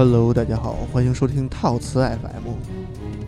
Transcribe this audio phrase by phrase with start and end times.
[0.00, 2.52] Hello，大家好，欢迎收听套词 FM。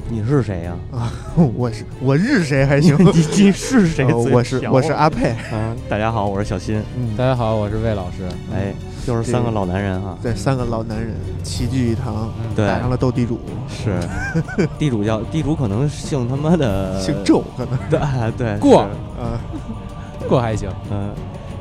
[0.08, 1.12] 你是谁呀、啊
[1.54, 2.96] 我是我日谁还行？
[3.12, 4.06] 你你是谁？
[4.08, 5.34] 呃我是我是阿佩。
[5.52, 6.82] 嗯，大家好，我是小新。
[6.96, 8.27] 嗯，大家好，我是魏老师。
[8.54, 8.72] 哎，
[9.06, 10.16] 又是三个老男人哈。
[10.22, 14.00] 对三个老男人齐聚一堂，对打上了斗地主，是
[14.78, 17.78] 地主叫地主，可能姓他妈的姓周可能。
[17.91, 18.88] 对哎对过
[20.27, 21.10] 过还行，嗯，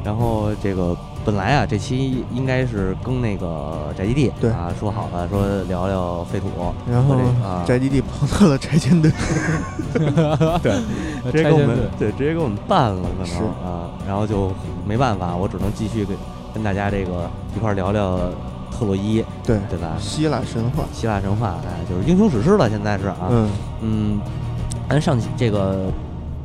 [0.06, 4.50] 然后这个本来啊，这期应该是更那个宅基地对。
[4.52, 6.48] 啊说好了，说聊聊废土，
[6.90, 7.64] 然后 啊。
[7.66, 9.12] 宅基地碰到了拆迁队，
[10.62, 10.74] 对
[11.32, 11.90] 直接给我们拆迁队。
[12.00, 13.36] 对直接给我们办了，可是。
[13.36, 14.52] 能啊，然后就
[14.86, 16.18] 没办法，我只能继续跟
[16.54, 18.18] 跟大家这个一块儿聊聊
[18.72, 19.96] 特洛伊，对，对吧？
[20.00, 20.84] 希腊神话。
[20.92, 23.50] 希腊神话，哎，就是英雄史诗了，现在是啊，嗯，
[23.82, 24.22] 嗯，
[24.90, 25.86] 咱上期这个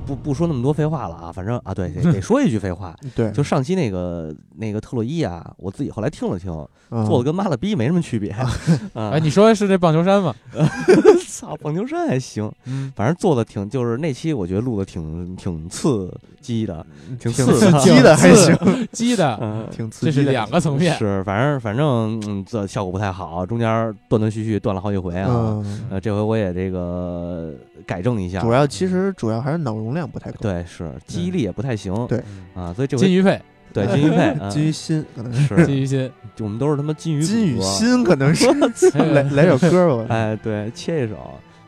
[0.06, 6.50] 不不说那么多废话了啊，反正啊，对，得 得说一句废话，对，就上期那个那个特洛伊啊，我自己后来听了听，
[6.90, 8.48] 嗯做的跟妈了逼没什么区别，啊，
[9.12, 10.34] 哎，你说的是这棒球衫吗？
[11.28, 16.10] 操，棒球衫还行，嗯，反正做的挺，就是那期我觉得录的挺挺刺
[16.41, 16.86] 激的，
[17.18, 18.56] 挺挺刺激的还行，
[18.92, 19.66] 激的，嗯。
[19.70, 20.12] 挺刺激的。
[20.12, 20.96] 这是两个层面。
[20.96, 23.68] 是，反正反正，嗯，这效果不太好，中间
[24.08, 25.26] 断断续续断了好几回啊。
[25.28, 27.52] 嗯，呃，这回我也这个
[27.86, 28.40] 改正一下。
[28.40, 30.38] 主要其实主要还是脑容量不太够。
[30.40, 31.94] 对是记忆力也不太行。
[32.06, 32.18] 对
[32.54, 33.40] 啊，所以这回金鱼肺，
[33.72, 38.48] 对金鱼肺， 嗯金鱼心可能是是金鱼心，我们都是他妈金鱼金鱼心可能是
[38.98, 39.94] 哎 来来首歌吧。
[39.94, 41.16] 我哎，对，切一首。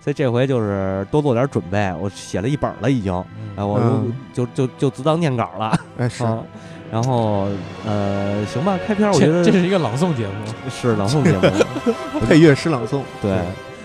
[0.01, 3.13] 所以这回就是多做点准备，我写了一本了已经，
[3.57, 6.43] 哎，我嗯就就就就只当念稿了哎是啊。
[6.91, 7.47] 然后
[7.85, 10.71] 呃，行吧，开篇我觉得这这是一个朗诵节目。
[10.71, 13.03] 是朗诵节目，配乐诗朗诵。
[13.21, 13.39] 对。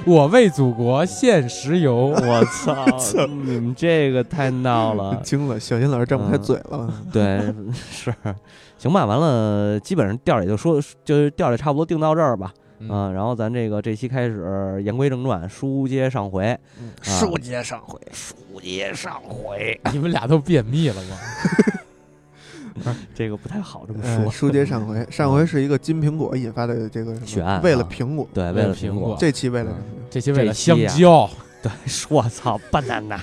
[0.05, 2.85] 我为祖国献石油，我操！
[3.45, 6.93] 你们这个太闹了，惊了，小新老师张不开嘴了。
[7.11, 7.39] 对，
[7.89, 8.13] 是，
[8.77, 12.89] 行吧，完了，基本上调儿也就说，就是调儿也差不多定到这儿吧，嗯。
[12.91, 16.59] 嗯，然后咱这个这期开始言归正传，书接上回，
[17.01, 21.15] 书接上回，书接上回， 你们俩都便秘了吗？
[23.13, 29.71] 这个不太好这么呃，说，书接上回， 上回是一个金苹果引发的这个什案啊为了苹果，对，为了苹果这期为了
[30.09, 31.29] 这期为了香蕉，
[31.61, 31.71] 对，
[32.09, 33.19] 我操，banana，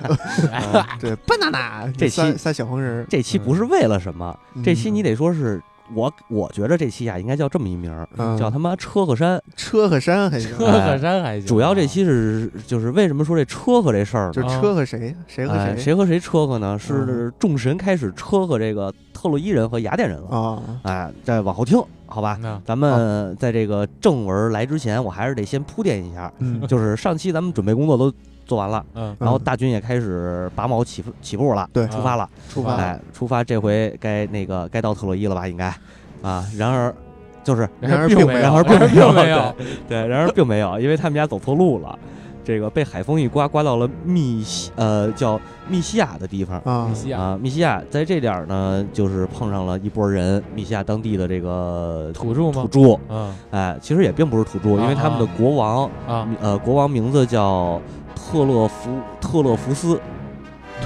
[1.00, 5.62] 对 banana 这期仨仨小黄人，这期不是为了什么，这期你得得说是
[5.94, 11.46] 我，我觉得这期啊应该叫这么一名儿，嗯叫他妈车和山，车和山还行，车和山还行。
[11.46, 14.32] 主要这期是就是为什么说这车和这事儿呢？
[14.32, 16.78] 就车和谁，谁和哎，谁谁和谁车和呢？
[16.78, 20.28] 是众神开始车和这个特洛伊人和雅典人了。
[20.28, 20.62] 啊？
[20.82, 22.38] 哎，再往后听，好吧？
[22.40, 28.12] 那咱们在这个正文来之前，我还是得先铺垫一下，嗯就是上期咱们准备工作都
[28.50, 29.16] 做完了，嗯。
[29.20, 31.86] 然后大军也开始拔毛起起步了，对。
[31.86, 35.46] 出发了，出发哎，出发，这回该那个该到特洛伊了吧？
[35.46, 35.72] 应该。
[36.20, 36.92] 啊，然而
[37.44, 39.54] 就是然而并没有，然而并并没有没有。
[39.88, 41.96] 对，然而并没有，因为他们家走错路了。
[42.42, 45.38] 这个被海风一刮，刮到了密西呃叫
[45.68, 46.58] 密西亚的地方。
[46.64, 46.88] 啊。
[46.88, 47.20] 密西亚。
[47.20, 47.38] 啊。
[47.40, 52.66] 密西亚在这点儿呢，就是碰上了一波人，密西亚当地的这个土著吗？
[52.66, 53.32] 土著，嗯。
[53.50, 55.30] 哎，其实也并不是土著，因为他们的啊。
[55.36, 57.80] 国王啊，呃国王名字叫
[58.14, 60.00] 特勒福特勒福斯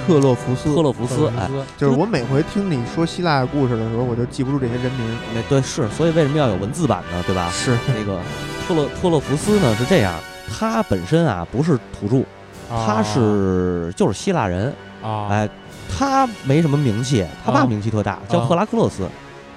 [0.07, 5.17] 特洛福斯特，勒福斯，哎，就是我每回听你说希腊故事的时候，我就记不住这些人名。
[5.33, 7.23] 那对是，所以为什么要有文字版呢？
[7.25, 7.49] 对吧？
[7.49, 8.19] 是那个
[8.67, 10.13] 特勒特勒福斯呢是这样，
[10.51, 12.23] 他本身啊不是土著，
[12.69, 15.49] 他是就是希腊人，啊哎，
[15.89, 19.03] 他没什么名气，他爸啊名气特大，叫啊赫拉克勒斯，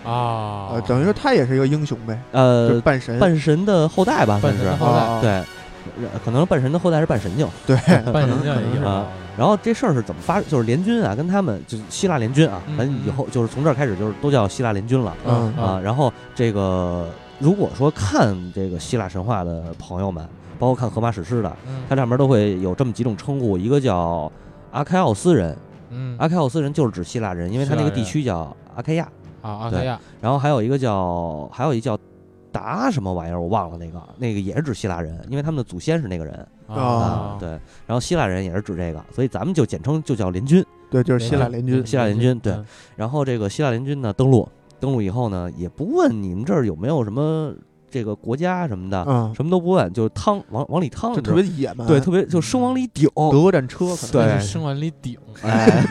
[0.04, 3.19] 啊呃，，等于说他也是一个英雄呗，呃，半神。
[3.19, 4.62] 半神的后代吧，算是
[5.20, 5.43] 对，
[6.25, 7.49] 可能半神的后代是半神教。
[7.67, 7.76] 对，
[8.12, 9.06] 半人可能是这样也有啊
[9.37, 10.40] 然后这事儿是怎么发？
[10.43, 15.81] 就是联军啊，跟他们就是希腊联军啊，嗯咱以后就是从这儿开始就是都叫希腊联军了嗯啊。
[15.81, 17.08] 然后这个
[17.38, 24.31] 如果说看这个希腊神话的朋友们，包括看荷马史诗的，嗯它上面都会有这么几种称呼，一个叫
[24.73, 25.56] 阿开奥斯人，
[25.91, 29.08] 嗯阿开奥斯人就是指希腊人，因为他那个地区叫阿开亚。
[29.41, 31.96] 啊阿开亚然后还有一个叫，还有一叫
[32.52, 36.34] 达什么玩意儿，我忘了那个，那个也是指希腊人，因为他们的祖先是那个人
[36.66, 37.36] 啊啊。
[37.38, 37.48] 对，
[37.86, 40.64] 然后希腊人也是指这个，所以咱们就简称就叫联军。
[40.90, 41.86] 对，就是希腊联军。
[41.86, 42.64] 希腊联军对嗯
[42.96, 44.48] 然后这个希腊联军呢登陆，
[44.80, 47.52] 登陆以后呢，也不问你们这儿有没有什么
[47.90, 51.87] 这个国家什么的，嗯，什么都不问，就是趟往往里趟，就特别野蛮。
[51.87, 53.08] 对，特别就生往里顶。
[53.14, 54.11] 德国战车可能。
[54.12, 55.85] 对 生往里顶，哎，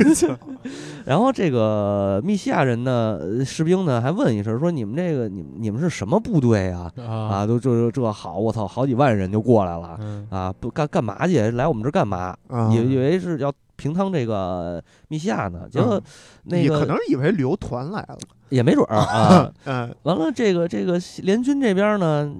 [1.06, 6.92] 然后这个密西亚人呢，呃士兵呢还问一声说：“你们这个，你们你们是什么部队啊？
[6.98, 10.54] 啊，啊都这这好，我操，好几万人就过来了嗯啊！
[10.60, 11.40] 不干干嘛去？
[11.52, 12.36] 来我们这儿干嘛？
[12.48, 16.02] 啊，以以为是要平趟这个密西亚呢，结果嗯
[16.44, 18.18] 那个也可能以为旅游团来了。
[18.50, 19.52] 也没准儿啊。
[19.66, 22.32] 嗯完了，这个这个联军这边呢，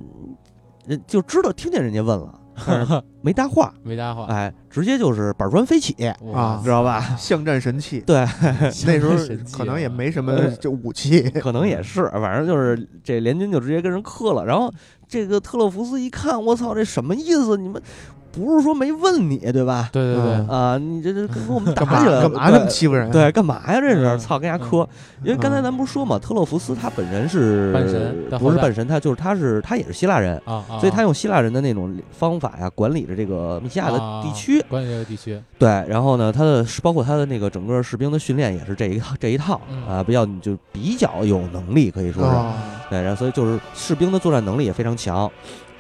[0.86, 7.16] 人就知道听见人家问了， 没搭话，没搭话哎，直接就是板砖飞起，哇啊知道吧？
[7.18, 8.00] 巷战神器。
[8.02, 8.26] 对，
[8.86, 9.16] 那时候
[9.52, 14.46] 可能也啊没什么这武器，可能也是，反正就是这联军就直接跟人磕了。
[14.46, 14.72] 然后
[15.08, 17.58] 这个特洛福斯一看，我操，这什么意思？
[17.58, 17.82] 你们
[18.38, 19.90] 不是说没问你对吧？
[19.92, 23.10] 对对对嗯，啊，你这这跟我们打起来了，干嘛那么欺负人？
[23.12, 23.82] 对，干嘛呀？
[23.82, 24.88] 这是嗯操，跟人家磕。
[25.24, 34.64] 因为刚才咱不是说嘛，特洛福斯他本人是半神不是半神，他就是他是他也是希腊人，啊啊，所以他用希腊人的那种方法呀，管理着这个米西亚的地区。
[34.70, 42.30] 管理这个地区，对，然后呢，他的包括他的那个整个士兵的训练也是这一套这一套嗯啊，比较就比较有能力，可以说是。
[42.30, 42.54] 哦
[42.90, 45.30] 对，然后所以就是士兵的作战能力也非常强，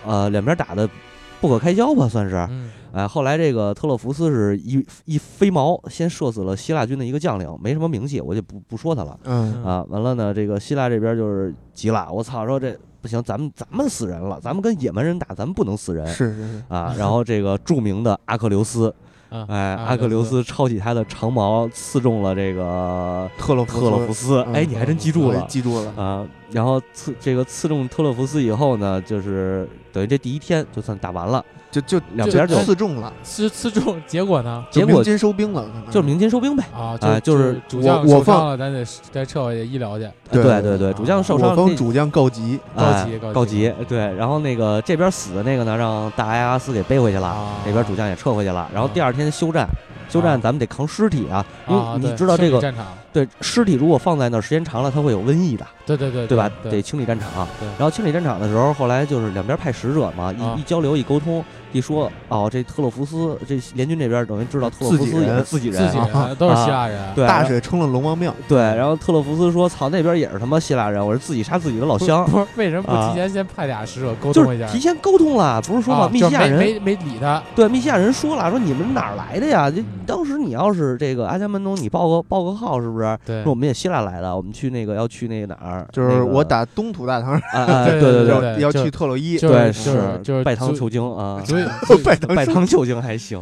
[0.06, 0.90] 呃，两边打的
[1.40, 2.36] 不可开交吧，算是。
[2.50, 9.86] 嗯哎，后来这个特洛福斯是一一飞矛先射死了希腊军的一个将领，没什么名气，我就不不说他了嗯啊。
[9.90, 16.96] 完了呢，这个希腊这边就是急了，我操，说这不行，咱们咱们死人了，咱们跟野蛮人打，咱们不能死人是是是，啊。
[16.98, 18.96] 然后这个著名的阿克琉斯，啊，
[19.30, 25.46] 哎，阿阿克琉斯斯抄起他的长矛，刺中了这个特洛特洛福斯，嗯哎，你还真记住了。
[25.50, 25.92] 记住了。
[25.96, 31.44] 啊，然后刺这个刺中特洛福斯以后呢，就是等于这第一天就算打完了，
[31.82, 34.66] 就就两边就刺中了，刺刺中，结果呢？
[34.72, 36.64] 结果金收兵了，就是鸣金收兵呗。
[36.74, 40.10] 啊，哎就是主我将放伤了，咱得再撤回去医疗去。
[40.32, 49.68] 对对对对，主将受伤我方主将告急，高哎级高级告急，对，然后那个这边死的那个呢，让大埃阿斯给背回去了，啊那边主将也撤回去了，然后第二天休战。
[50.10, 56.50] 休战咱们得扛尸体啊，因啊，为你知道这个战场，对尸体如果放在那儿时间长了，它会有瘟疫的，对对对对吧？
[56.64, 57.46] 得清理战场。
[57.78, 68.58] 然后清理战场的时候，后来就是两边派使者嘛，啊一一交流一沟通，一说哦，这特洛福斯这联军这边等于知道特洛福斯也是自己人，自己人都是希腊人，对大水冲了龙王庙，对。
[68.58, 74.66] 然后特洛福斯说：“操，那边也是他妈希腊人，我是自己杀自己的老乡。”不是为什么不啊提前先派俩使者沟通一下？
[74.66, 79.70] 就是提前沟通了，不是说嘛，啊密西亚人没没没理他，对密西亚人说了，说你们哪儿来的呀？
[79.70, 83.18] 就嗯当时你要是这个阿伽门农，你报个报个号是不是？
[83.26, 85.86] 对说我们也希腊来的，我们去那个要去那个哪儿？
[85.92, 91.42] 就是我打东土大唐，啊啊，对对对要对要去特洛伊，对，是就是拜堂求经啊，
[91.88, 93.42] 所以拜堂拜堂求经还行，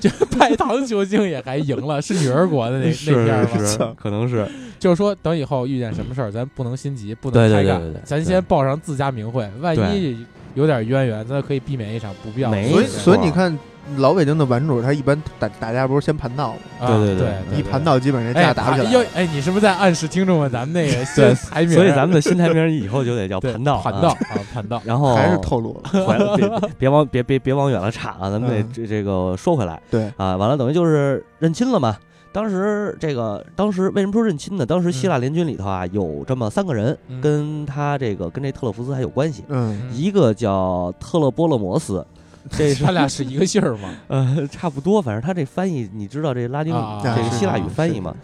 [0.00, 4.46] 就 拜堂求经也还赢了，是女儿国的那 那是片儿可能是
[4.78, 10.24] 就是说，等以后遇见什么事儿，咱不能心急，不能开干对对对对，对咱先报上自家名讳，万一
[10.54, 13.56] 有点渊源，咱可以避免一场不必要所以所以你看
[13.96, 16.58] 老北京的玩主，他一般打打架不是先盘道吗？
[16.80, 19.06] 啊对对对对一盘道基本上哎架打不起来。
[19.14, 21.74] 哎，你是不是在暗示听众们，咱们那个对先排名？
[21.74, 28.68] 所以咱们的新台名以后就得叫对盘道，盘道，啊，盘道，然后还是透露了， 回来别别别往别别别往远了岔啊，咱们得嗯。
[28.72, 29.80] 这这个说回来。
[29.90, 31.96] 对，啊，完了等于就是认亲了嘛。
[32.32, 34.66] 当时这个当时为什么说认亲呢？
[34.66, 37.20] 当时希腊联军里头啊有这么三个人嗯。
[37.20, 42.04] 跟他这个跟这特洛福斯还有关系，嗯，一个叫特勒波勒摩斯，
[42.50, 43.90] 这他俩是一个姓儿吗？
[44.08, 48.14] 呃差不多，反正他这翻译你知道这拉丁啊这个希腊语翻译嘛？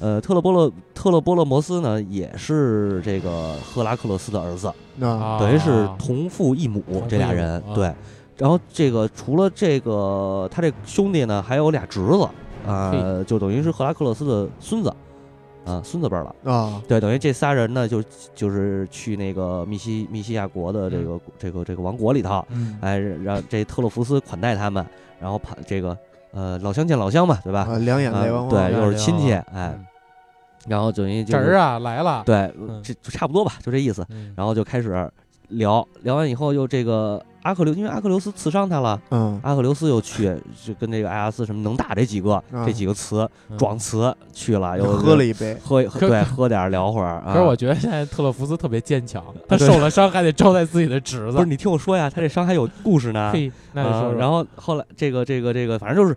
[0.00, 4.68] 呃，特勒波勒特勒波勒摩斯呢也是这个赫拉克勒斯的儿子。
[5.00, 7.92] 啊等于是同父异母这俩人啊对。
[8.36, 12.28] 然后这个除了这个他这兄弟呢，还有俩侄子
[12.66, 14.92] 啊、嘿就等于是赫拉克勒斯的孙子
[15.68, 16.52] 啊，孙子辈儿了。
[16.52, 18.02] 啊，对，等于这仨人呢，就
[18.34, 24.84] 就是去那个密西密西亚国的这个、这个这个王国里头，嗯，哎，让这特洛福斯款待他们，
[25.20, 25.96] 然后盘这个
[26.32, 27.68] 呃老乡见老乡嘛，对吧？
[27.70, 29.78] 啊，两眼啊泪汪汪，对，又是亲戚，嗯哎，
[30.66, 34.04] 然后等于就侄儿啊来了，对，嗯这就差不多吧，就这意思。
[34.10, 35.10] 嗯，然后就开始
[35.48, 43.56] 聊聊完以后，又这个阿克琉，因为阿克琉斯刺伤他了，嗯，阿克琉斯又去 就跟这个艾阿斯什么能打这几个、这几个词嗯。
[43.56, 47.32] 壮词去了，又喝了一杯，喝对喝点聊会儿啊。
[47.32, 51.32] 可是我觉得现在特洛福斯特别坚强，他受了伤还得招待自己的侄子。
[51.32, 53.30] 不是，你听我说呀，他这伤还有故事呢。
[53.32, 56.16] 嘿，那你啊说说，然后后来这个这个这个，反正就是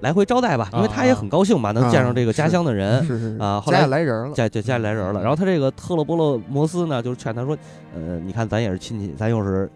[0.00, 3.04] 来回招待吧，因为他也很高兴嘛，能见上这个家乡的人。
[3.04, 3.38] 是是是。
[3.38, 7.56] 啊后家来里来人了，家就家里来人了，然后他这个特洛波洛摩斯呢，就是劝他说，
[7.94, 9.70] 呃，你看咱也是亲戚，咱又是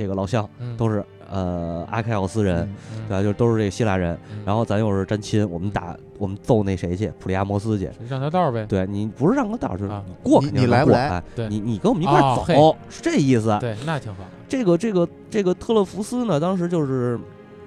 [0.00, 2.66] 这个老乡，嗯都是呃阿开奥斯人，
[3.06, 3.22] 对吧？
[3.22, 7.90] 就都是这个希腊人，嗯然后咱又是沾亲，我们打我们揍那谁去，普利亚摩斯去。
[8.08, 12.18] 让条道呗，对你不是让个道，就是啊你过你来不来你你跟我们一块
[12.56, 13.54] 走，是这意思。
[13.60, 17.20] 对，那挺好，这个这个这个特勒福斯呢，当时就是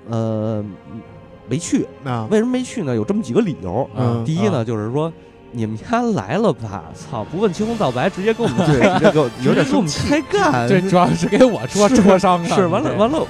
[0.10, 0.66] 呃
[1.48, 2.96] 没去，啊，为什么没去呢？
[2.96, 3.88] 有这么几个理由。
[3.96, 5.14] 嗯第一呢，就是说
[5.54, 9.14] 你们家来了吧，操，不问青红皂白，直接跟我们对，
[9.46, 13.28] 有点直接跟我们开干，这主要是给我戳戳伤了，是完了完了，我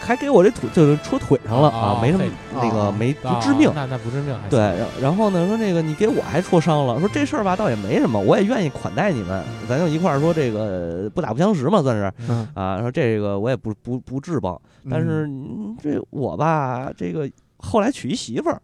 [0.00, 2.24] 还给我这腿就是戳腿上了啊没什么
[2.54, 3.70] 那个啊没不啊致命。
[3.74, 12.12] 那那不致命，对，然然后呢，说那个你给我还戳伤了，说这事儿吧倒也没什么，我也愿意款待你们，咱就一块儿说这个不打不相识嘛，算是。
[12.28, 12.80] 嗯，啊。
[12.80, 14.60] 说这个我也不不不质帮，
[14.90, 18.60] 但是嗯这我吧，这个后来娶一媳妇儿，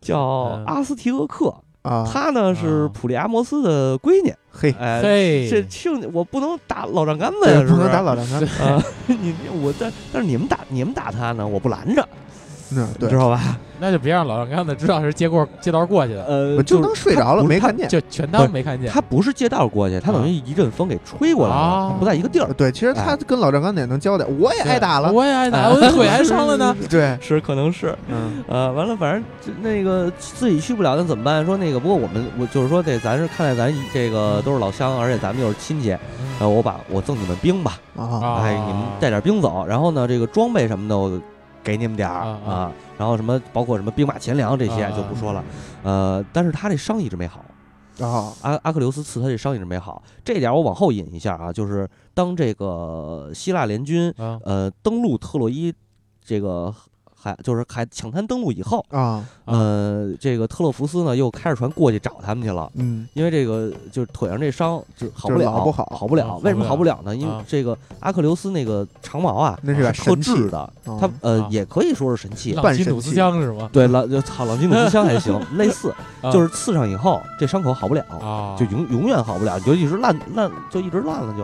[0.00, 0.64] 叫嗯。
[0.66, 2.90] 阿斯提俄克，啊，她呢是啊。
[2.92, 12.06] 普利阿摩斯的闺女，嘿，哎，嘿，这亲我不能打老丈杆子，呀，是是不能打老丈杆，啊，你你我但但是你们打你们打他呢，我不拦着，
[12.72, 13.56] 嗯，你知，道吧？
[13.82, 17.88] 那就别让老丈杆子知道是借过借道过去的，呃，我就当睡着了没看见。
[17.88, 18.90] 就全当没看见。
[18.92, 22.52] 他不是借道过去，他等于一阵风给吹过来了，啊不在一个地儿。
[22.52, 25.10] 对，其实他跟老丈杆子也能交代，我也挨打了。
[25.10, 26.76] 我也挨打，哎我的腿还伤了呢。
[26.90, 31.44] 对，是，可能是，嗯呃，完了，反正这那个自己去不了，那怎么办？
[31.46, 35.96] 说那个，不过我们我就是说，这咱是看在咱这个都是老乡，而且咱们又是亲戚，
[36.38, 41.18] 呃，我把我赠你们兵吧，啊，啊哎，你们带点兵走，然后呢，这个装备什么的我
[41.62, 44.90] 给你们点儿啊然后什么包括什么兵马钱粮这些啊。
[44.96, 45.44] 就不说了，
[45.82, 47.44] 呃，但是他这伤一直没好。
[48.00, 54.40] 啊，阿阿克琉斯刺他这伤一直没好，这点我往后引一下啊，就是当这个希腊联军啊。
[54.44, 55.74] 呃登陆特洛伊
[56.24, 56.74] 这个
[57.22, 62.70] 海就是海抢滩登陆以后，啊，呃，这个特洛弗斯呢又开着船过去找他们去了。
[62.76, 66.26] 嗯，因为这个就是腿上这伤就好不了，不好好不了。
[66.26, 67.14] 啊为什么好好不不了呢？
[67.14, 72.54] 因为啊这个阿克琉斯那个长矛啊，那是把特神器制的，啊它呃啊也可以说是神器。
[72.54, 73.68] 朗基努斯枪是吗？
[73.70, 81.42] 对，老就操朗基努斯枪还行， 类似，啊就是刺上以后这伤口好不了，啊，就永永远好不了，就一直烂烂，就一直烂了就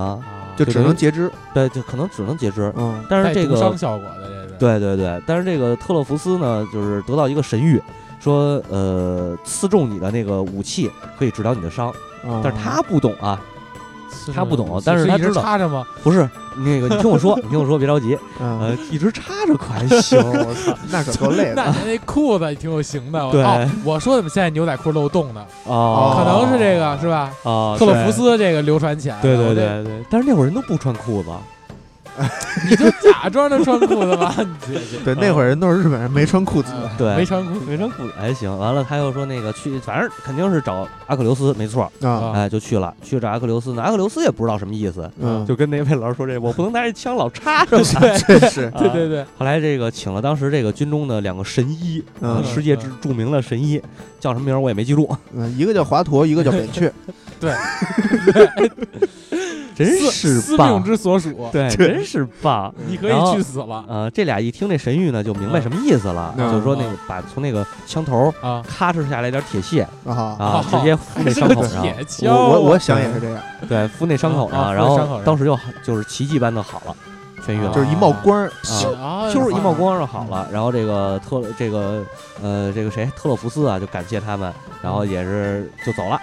[0.00, 0.22] 啊，啊
[0.56, 1.30] 就只能截肢。
[1.54, 2.72] 对，就可能只能截肢。
[2.76, 4.41] 嗯但是这个伤个，效果的。
[4.62, 7.80] 对对对，但是这个特洛弗斯呢，就是得到一个神谕，
[8.20, 11.88] 说呃刺中你的那个武器可以治疗你的伤，
[12.24, 13.40] 啊，但是他不懂啊，
[14.34, 15.84] 他不懂是一直但是他知道插着吗？
[16.02, 21.72] 不是那个，你听我说，你听我说，别着急，嗯，呃，一直插着可还 行，我操那可够累那的。
[21.72, 23.26] 你那裤子也挺有型的。
[23.26, 25.44] 我对哦，我说怎么现在牛仔裤漏洞呢？
[25.64, 27.30] 哦，可能是这个是吧？
[27.42, 29.22] 啊，特洛对弗斯这个流传起来的。
[29.22, 31.30] 对对我这，对对，但是那会儿人都不穿裤子，
[32.68, 34.34] 你就假装着穿裤子吧。
[34.68, 36.72] 你这这对，那会儿人都是日本人，没穿裤子。
[36.98, 37.16] 对。
[37.16, 37.60] 没穿裤子。
[37.66, 38.56] 没穿裤子还行。
[38.58, 43.82] 完了，他又说那个去，反正肯定是找阿克琉斯，没错，啊，哎，就去了，去找阿克琉斯那。
[43.82, 48.00] 阿克琉斯也不知道什么意思，嗯，就跟那位老师说这，我不能拿这枪老插着吧。
[48.26, 52.02] 这是啊对对对，后来这个请了当时这个军中的两个神医，
[52.44, 53.80] 世界之著名的神医，
[54.20, 56.92] 叫什么名儿我也没记住，嗯，一个叫华佗，一个叫扁鹊。
[59.74, 62.72] 真司是司命棒，之所属，对，真是棒。
[62.86, 68.62] 你可以去死了呃，这俩一听这神谕呢，就明白什么意思了，嗯就是说那个把从那个枪头啊！
[68.68, 76.96] 咔哧下来点铁屑啊，直接敷那伤口上，铁锹啊，我我我想也是这样，对，敷那伤口啊啊上，然后当时就就是奇迹般的好了，
[77.46, 80.46] 痊愈了，就是一冒光咻一冒光就好了。
[80.52, 82.04] 然后这个特这个
[82.42, 84.52] 呃这个谁特洛弗斯啊，就感谢他们，
[84.82, 86.20] 然后也是就走了，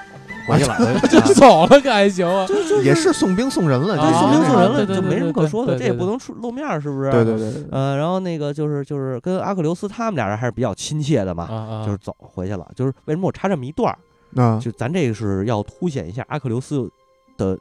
[0.49, 2.47] 回去了，就啊走了，可还行啊？
[2.83, 7.11] 也是送兵送人了，对，啊送兵送人了，就没什么可说的，这也不能出露面儿，是不是？
[7.11, 12.67] 对对对对，呃，然后那个就是就是跟阿克琉斯他们俩人还是比较亲切的嘛，就是走回去了。
[12.75, 13.97] 就是为什么我插这么一段儿？
[14.41, 16.89] 啊，就咱这个是要凸显一下阿克琉斯
[17.37, 17.57] 的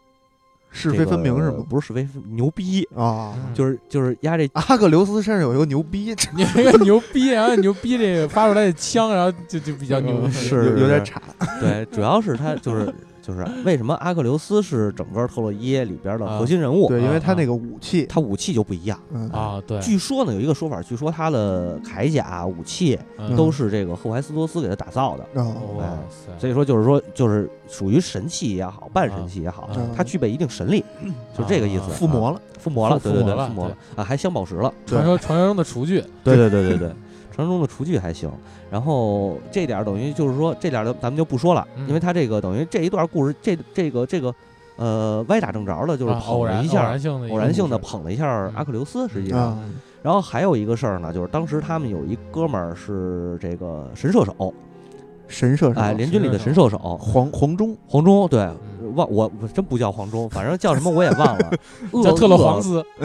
[0.70, 1.66] 是非分明是这个吗？
[1.68, 11.20] 不是是非分牛逼，啊，嗯就是就是压这阿克琉斯身上有一个牛逼，有一个牛逼，然后牛逼这个发出来的枪，然后就就比较牛，嗯是有有点差，
[11.60, 12.94] 对，主要是他就是
[13.28, 16.88] 就是为什么阿克琉斯是整个特洛伊里边的核心人物？
[16.88, 18.98] 对，因为他啊那个武器，他武器就不一样。
[19.12, 25.42] 嗯啊，对，据说呢，有一个说法，据说他的铠甲、武器嗯都是这个赫淮斯托斯给他打造的。
[25.42, 30.82] 哦，哇塞，所以说，就是说，就是属于神器也好，半神器也好，嗯他具备一定神力，
[31.36, 31.82] 就这个意思。
[31.82, 34.72] 啊附魔了，附魔了，对对对，附魔了附魔了啊，还镶宝石了。
[34.86, 36.92] 传说传说中的厨具，对对对对对，
[37.38, 38.28] 传说中的厨具还行。
[38.68, 44.34] 然后这点儿等于就是说，这点儿的咱们就不说了，嗯因为他这个等于这一段故事，这这个这个
[44.74, 48.26] 呃歪打正着的，就是啊捧偶然偶了一下然性的偶然性的捧了一下
[48.56, 49.38] 阿克琉斯，实际上。
[49.38, 49.58] 啊，
[50.02, 54.52] 然后还有一个事儿呢，就是当时他们有一哥们儿是这个神射手，
[55.28, 58.56] 神射手，哎，联军里的神射手黄黄忠，黄忠，对，嗯
[58.98, 61.50] 忘我我真不叫黄忠，反正叫什么我也忘了，
[62.04, 62.84] 叫特洛恶黄斯，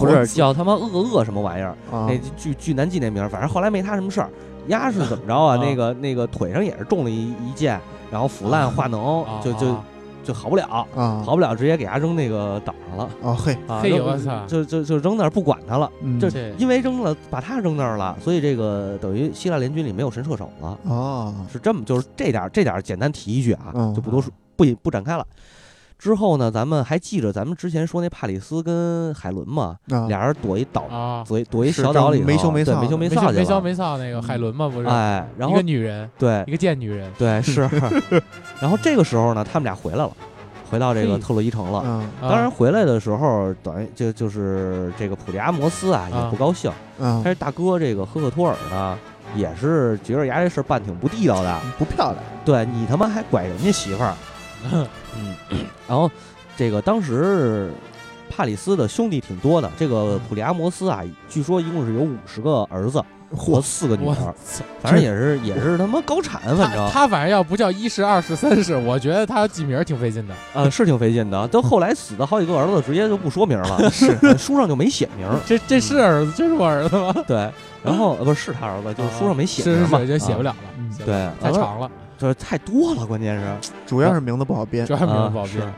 [0.00, 4.30] 不是叫他妈恶恶什么玩意儿，啊那巨巨难记那名儿，反正后来没他什么事儿。
[4.68, 5.56] 丫是怎么着啊？
[5.56, 9.84] 啊那个那个腿上也是中了一一箭，然后腐烂化脓，啊就就啊
[10.22, 13.80] 就好不了，啊，好不了，直接给他扔那个岛上了哦嘿，啊！
[13.82, 25.24] 嘿我操就就就扔那儿不管他了，嗯这这因为扔了把他扔那儿了，所以这个等于希腊联军里没有神射手了，哦，是这么就是这点儿这点儿简单提一句啊，嗯就不多说不不展开了。
[25.98, 33.60] 之后呢，咱们还记着咱们之前说那帕里斯跟海伦嘛，啊，俩人躲一岛，啊，躲一躲一小岛里头，没羞没臊没羞没臊去没羞。
[33.60, 34.86] 没臊那个海伦嘛，不是？
[34.86, 37.10] 哎，然一后个女人，对一个贱女人。
[37.18, 37.62] 对是，
[38.60, 40.10] 然后这个时候呢，他们俩回来了，
[40.70, 41.82] 回到这个特洛伊城了。
[42.20, 48.96] 当然回来的时候，等于就就是这个普利阿摩斯啊也不高兴，嗯但，是大哥这个赫克托尔呢，
[49.34, 54.14] 也是觉着牙这事儿办挺不地道的，不漂亮，对你他妈还拐人家媳妇儿，
[54.72, 54.86] 嗯，
[55.88, 56.10] 然后
[56.56, 57.70] 这个当时
[58.28, 63.02] 帕里斯的兄弟挺多的，这个普利阿摩斯啊，据说一共是有五十个儿子
[63.36, 64.34] 或四个女我儿，
[64.80, 70.34] 反正也是也是他妈高产，反正他反正要不叫一世、二世、三世，我觉得他记名儿挺费劲的。
[70.54, 71.46] 呃是挺费劲的。
[71.48, 75.28] 都后来死的好几个儿子，直接就不说名了， 是书上就没写名。
[75.46, 77.14] 这这是儿子，这是我儿子吗？
[77.28, 77.50] 对，
[77.82, 80.44] 然后呃不是是他儿子，就是书上没写名嘛，是是是，就写不啊。
[80.44, 80.56] 了了
[81.04, 83.70] 对，太长了，就是太多了，关键是。
[83.86, 85.72] 主要是名字不好编主，要是名啊字不好编是。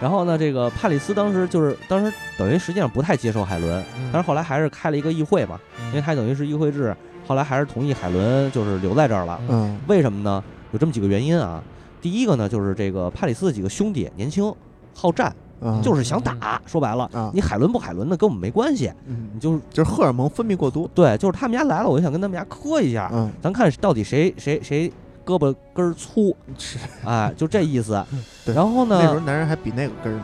[0.00, 5.58] 然后呢，这个帕里斯当时就是当时等于实际上不太接受海伦，嗯但是后来还是开了一个议会嘛，
[5.90, 6.94] 因为他等于是议会制，
[7.26, 9.40] 后来还是同意海伦就是留在这儿了。
[9.48, 10.42] 嗯为什么呢？
[10.72, 11.62] 有这么几个原因啊。
[12.02, 14.52] 第一个呢，就是这个帕里斯的几个兄弟年轻
[14.94, 16.60] 好战，嗯，就是想打。
[16.66, 24.92] 说白了，啊，你海伦不海伦的跟我们没关系，嗯你，就是就是荷尔蒙分泌过多，对，就是他们家来了，我就想跟他们家磕一下，嗯，咱看到底谁谁谁
[25.24, 28.04] 胳膊根儿粗，是哎，就这意思。
[28.44, 30.16] 对然后呢那时候，男人还比那个根儿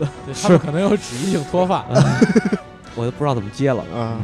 [0.00, 1.84] 呢，对他们可能有脂溢性脱发。
[2.94, 3.80] 我就不知道怎么接了。
[3.94, 4.18] 啊，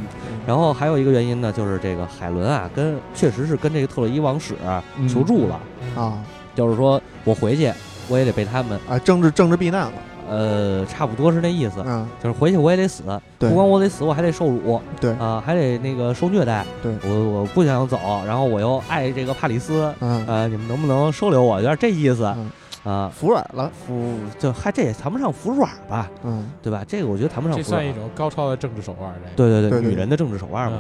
[0.47, 4.55] 然后还有一个原因呢，就是这个海伦啊，跟确实是跟这个特洛伊王室
[4.99, 5.61] 嗯求助了，
[5.95, 6.19] 啊
[6.57, 7.73] 就是说我回去
[8.09, 9.93] 我也得被他们，啊，政治政治避难了，
[10.29, 13.03] 呃，差不多是那意思，嗯，就是回去我也得死，
[13.39, 13.49] 对。
[13.49, 15.13] 不光我得死，我还得受辱，对。
[15.13, 16.95] 啊、还得那个受虐待，对。
[17.05, 21.57] 我我不想走，然后我又爱这个帕里斯，嗯，呃，你们能不能收留我？
[21.57, 22.51] 有点这意思，嗯。
[22.85, 26.51] 啊，服软了，服就还这也谈不上服软吧，嗯。
[26.63, 26.85] 对吧？
[26.87, 27.65] 这个我觉得谈不上服软。
[27.65, 29.15] 这算一，种高超的政治手腕儿。
[29.25, 29.37] 这个。
[29.37, 30.79] 对对对对女人的政治手腕嘛。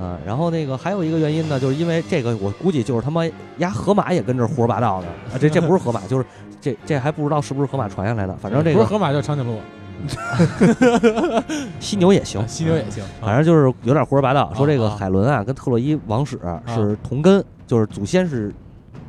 [0.00, 0.18] 嗯。
[0.26, 3.22] 然后那个还有一个原因呢，就是因为这个，我估计就是他妈
[3.58, 6.26] 压河马也跟着胡说八道的啊，这这不是河马，就是
[6.64, 9.60] 这这还不知道是不是河马传下来的，反正这个不是河马就是长颈鹿，
[11.78, 13.04] 犀牛也行啊，犀牛也行。
[13.20, 18.50] 反正就是有点胡说八道，说这个啊海伦啊跟特洛伊王室是同根，就是祖先是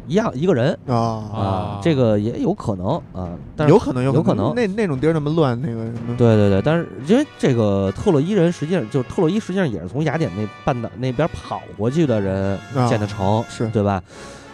[0.06, 0.96] 一样一个人啊，
[1.34, 14.04] 啊这个也有可能啊，但是有可能有可能那那种地儿那么乱，那个什么，对对对，但是因为这个特洛伊人实际上就是特洛伊实际上也是从雅典那半岛那边跑过去的人啊建的城，是对吧？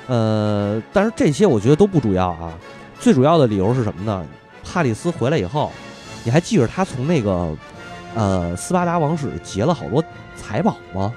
[0.07, 2.51] 呃，但是这些我觉得都不主要啊，
[3.01, 4.23] 最主要的理由是什么呢？
[4.63, 5.71] 帕里斯回来以后，
[6.23, 7.53] 你还记着他从那个
[8.13, 10.01] 呃斯巴达王室劫了好多
[10.37, 11.11] 财宝吗？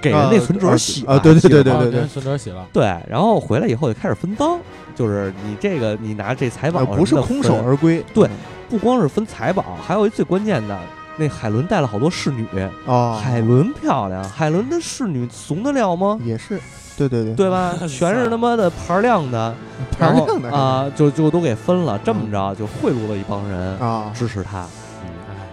[0.00, 2.66] 给人那啊存折洗了啊对对对对啊跟孙哲洗了。
[2.72, 4.58] 对，然后回来以后就开始分赃，
[4.94, 8.26] 就是你这个你拿这财宝呃不是空手而归，对
[8.70, 10.78] 不光是分财宝，还有一最关键的，
[11.18, 12.46] 那海伦带了好多侍女，
[12.86, 16.18] 啊，海伦漂亮，海伦的侍女怂得了吗？
[16.24, 16.58] 也是，
[17.08, 17.74] 对对对，对吧？
[17.88, 19.54] 全是他妈的牌儿亮的，
[19.98, 20.50] 牌儿亮的。
[20.50, 24.64] 啊，就就都给分了，这么着就贿赂了一帮人啊，支持他，
[25.02, 25.10] 嗯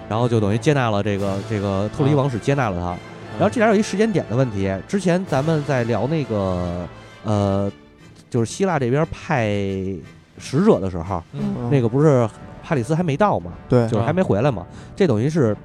[0.10, 2.96] 然后就等于接纳了这个这个特洛伊王室接纳了他。
[3.40, 6.88] 然后这点有一时间点的问题，之前咱们在聊那个
[7.24, 7.72] 呃，
[8.30, 9.48] 就是希腊这边派
[10.40, 11.22] 使者的时候，
[11.70, 12.28] 那个不是
[12.64, 13.52] 帕里斯还没到吗？
[13.70, 13.88] 对。
[13.88, 14.66] 就是还没回来嘛。
[14.96, 15.56] 这等于是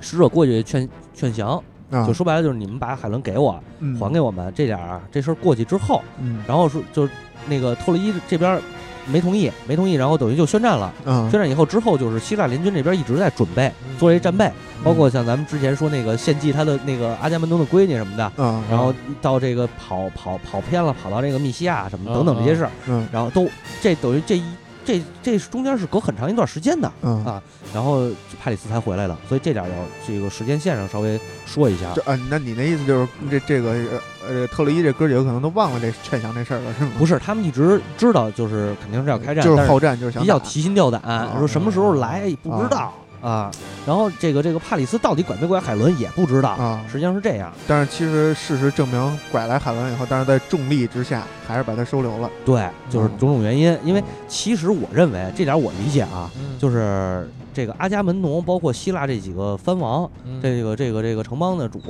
[0.00, 3.96] 使者过去劝劝降，啊，就说白了就是你们把海伦给我，嗯。
[3.98, 6.42] 还给我们这点儿啊，这事儿过去之后，嗯。
[6.48, 7.12] 然后说就是
[7.46, 8.60] 那个特洛伊这边
[9.06, 10.92] 没同意，没同意，然后等于就宣战了。
[11.04, 14.50] 啊宣战以后之后，就是希腊联军这边一直在准备嗯做这战备，
[14.84, 23.06] 包括像咱们之前说那个献祭他的那个阿伽门农的闺女什么的，啊，然后到这个跑跑跑偏了，跑到这个密西亚什么嗯等等这些事儿，嗯。
[23.12, 23.48] 然后都
[23.80, 24.44] 这等于这一
[24.84, 26.90] 这这中间是隔很长一段时间的。
[27.02, 27.42] 嗯啊
[27.72, 28.06] 然后
[28.38, 29.74] 帕里斯才回来的，所以这点儿要
[30.06, 31.90] 这个时间线上稍微说一下。
[31.94, 36.90] 这啊，那你那意思就是这这个呃呃特洛伊这哥几个可能都忘了这劝降这事儿了，是吗？
[36.98, 43.50] 不是，他们一直知道就是肯定是要开战，就是好战，就是想比较提心吊胆，啊说什么时候来不知道啊。
[43.86, 46.84] 然后这个这个帕里斯到底拐没拐海伦也不知道，啊。
[46.86, 47.50] 实际上是这样。
[47.66, 52.30] 但是其实事实证明，拐来海伦以后，但是在重力之下，还是把他收留了。
[52.44, 53.76] 对，就是嗯种种原因。
[53.82, 61.80] 因为其实我认为这点我理解啊，嗯就是这个阿伽门农，包括希腊这几个藩王，嗯这个这个这个城邦的主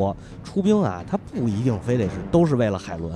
[0.42, 3.14] 出兵啊，他不一定非得是都是为了海伦，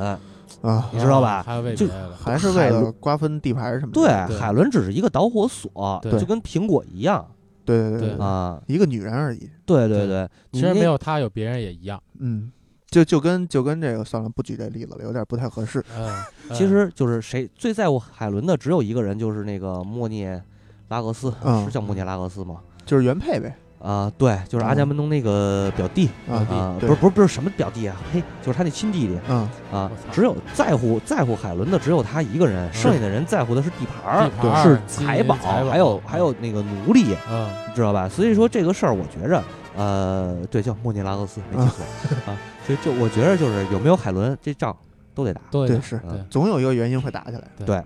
[0.62, 1.86] 啊，你知道吧还就
[2.18, 4.26] 还是为了瓜分地盘什么的。
[4.28, 7.26] 对，海伦只是一个导火索，就跟苹果一样
[7.66, 8.62] 对对对对，啊。
[8.66, 9.50] 一个女人而已。
[9.66, 12.02] 对对对，其实没有他有别人也一样。
[12.20, 12.50] 嗯，
[12.88, 15.84] 就就跟就跟这个算了，不举这例子了，有点不太合适。
[15.98, 16.08] 嗯，
[16.54, 20.42] 其实就是谁最在乎海伦的只有一个人，就是那个莫涅
[20.88, 22.60] 拉格斯，嗯是叫莫涅拉格斯吗？
[22.86, 23.54] 就是原配呗。
[23.78, 38.08] 啊，对，就是阿伽门农那个表弟啊啊，不是不是不是什么表弟啊，嘿，就是他那亲弟弟嗯啊，只有在乎在乎海伦的只有他一个人，剩下的人在乎的是地盘儿是财宝，还有还有那个奴隶，嗯，知道吧？
[38.08, 39.42] 所以说这个事儿，我觉着，
[39.76, 41.84] 呃，对，叫莫涅拉俄斯，没记错
[42.32, 42.36] 啊。
[42.66, 44.74] 所以就我觉着就是有没有海伦，这仗
[45.14, 45.40] 都得打。
[45.50, 47.42] 对，是嗯总有一个原因会打起来。
[47.64, 47.80] 对，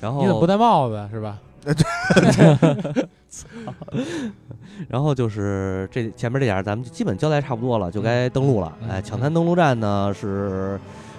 [0.00, 1.38] 然后你怎么不戴帽子是吧？
[4.88, 8.72] 然后就是这前面这点儿，咱们就基本交代差不多了，就该登陆了。
[8.82, 10.78] 嗯哎，嗯抢滩登陆战呢是，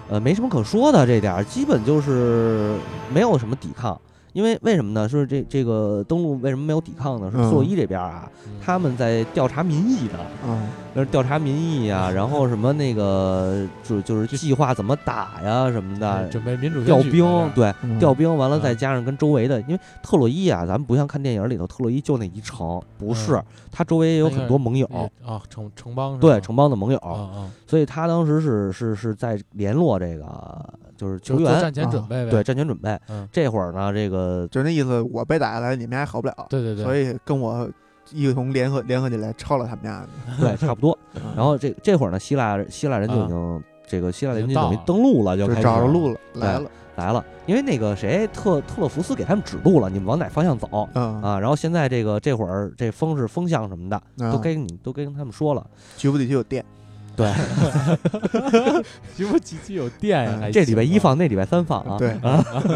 [0.09, 2.75] 呃，没什么可说的，这点儿基本就是
[3.13, 3.99] 没有什么抵抗。
[4.37, 5.09] 因为为什么呢？
[5.09, 7.31] 是这这个登陆为什么没有抵抗呢？
[7.31, 7.41] 是嗯。
[7.49, 8.51] 特洛伊这边啊，嗯。
[8.63, 10.13] 他们在调查民意的，
[10.45, 10.67] 嗯。
[10.93, 17.97] 那是调查民意啊，然后什么那个就就是计划怎么打呀什么的，准备民主调兵对，嗯。
[17.97, 18.61] 调兵完了嗯。
[18.61, 24.85] 再加上跟周围的，因为特洛伊啊，咱们不像看电影里头特洛伊就那一城，不是嗯，他周围也有很多盟友，
[25.25, 26.99] 啊，城城邦对城邦的盟友，
[27.65, 30.25] 所以他当时是是是在联络这个
[30.97, 32.99] 就是球员，就做战前准备呗，对战前准备。
[33.07, 36.33] 嗯，这会儿呢，这个就那意思，我被打下来，你们还好不了。
[36.49, 37.69] 对对对，所以跟我
[38.11, 40.07] 一同联合联合起来抄了他们家的。
[40.41, 40.97] 对差不多。
[41.15, 46.69] 嗯然后这这会儿呢，希腊希腊人就已啊经这个希腊联军已经等于登陆了，就就开始找着路了，来了。
[46.97, 50.89] 来了，因为那个谁特特洛弗斯给他们指路了，你们往哪方向走。
[50.95, 55.63] 嗯啊，然后现在这个这会儿这风是风向什么的，啊都跟你都跟他们说了。
[55.95, 56.65] 局部地区有电。
[57.17, 57.33] 对，
[59.15, 61.97] 局部机器有电呀，嗯这礼拜一放，那礼拜三放啊。
[61.97, 62.15] 对，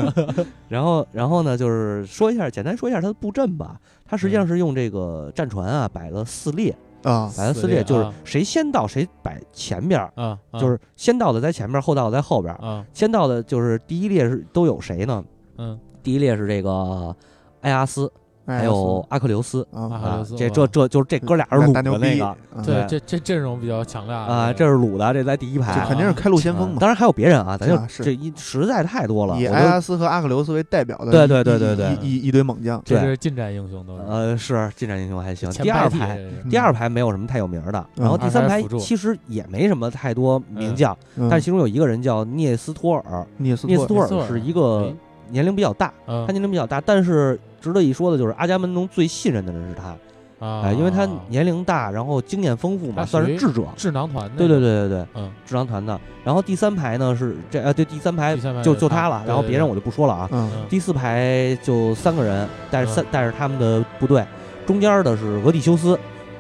[0.68, 3.80] 然后然后呢，就是说一下，简单说一下它的布阵吧。
[4.04, 12.58] 它实际上是用这个战船啊摆了四列，啊摆了四列，就是谁先到谁摆前边儿，啊，啊就是先到的在前边儿，后到的在后边儿。
[12.66, 15.24] 啊，先到的就是第一列是都有谁呢？
[15.58, 17.16] 嗯，第一列是这个
[17.62, 18.12] 埃阿斯，
[18.58, 19.66] 还有阿克琉斯。
[19.74, 25.88] 啊，阿克琉斯，啊这这这就是这哥俩是鲁的那个嗯对，这这阵容比较强大啊，这是鲁的，这在第一排这。
[25.88, 26.76] 肯定是开路先锋嘛。
[26.78, 29.38] 啊当然还有别人啊，咱就这一实在太多了。
[29.40, 32.82] 以埃阿斯和阿克琉斯为代表的，对对对对对一一堆猛将。
[32.86, 44.94] 这对是近战英雄都是，呃是近战英雄还行，第二排第二排没有什么太有名的，嗯然后第三排其实也没什么太多名将，嗯但是其中有一个人叫涅斯托尔，涅斯托涅斯托尔尔是一个哎
[45.30, 53.64] 年龄比较大，嗯他年龄比较大，但是值得一说的就是阿伽门农最信任的人是他，啊，哎，因为他年龄大，然后经验丰富嘛，算是智者。
[53.78, 55.98] 智囊团的，对对，对对对，嗯，智囊团的。
[56.24, 60.30] 然后第三排呢是这啊对第三排就就他了，然后别人我就不说了啊。
[60.68, 64.26] 第四排就三个人带着三带着他们的部队，
[64.66, 65.98] 中间的是俄狄修斯，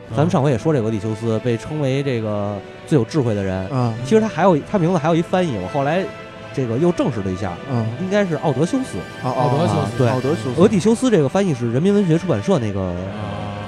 [0.09, 2.57] 咱们上回也说这俄狄修斯被称为这个
[2.87, 6.03] 最有智慧的人，嗯其实他还有他名字还有一翻译，我后来
[6.53, 8.97] 这个又证实了一下，嗯，应该是奥德修斯。
[9.23, 9.97] 奥奥德修斯。
[9.97, 12.81] 对奥德修斯，俄狄修斯这个翻译是人民文学出版社那个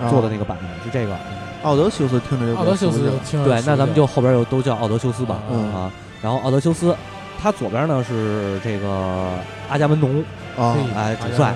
[0.01, 1.15] 啊，做的那个版本，是这个。
[1.63, 3.09] 奥德修斯听着就奥德修斯
[3.45, 5.39] 对，那咱们就后边又都叫奥德修斯吧。
[5.49, 5.73] 嗯。
[5.73, 5.91] 啊，
[6.21, 6.93] 然后奥德修斯，
[7.41, 9.29] 他左边呢是这个
[9.69, 10.19] 阿伽门农，
[10.57, 10.75] 啊。
[10.75, 11.55] 嘿哎，主帅啊。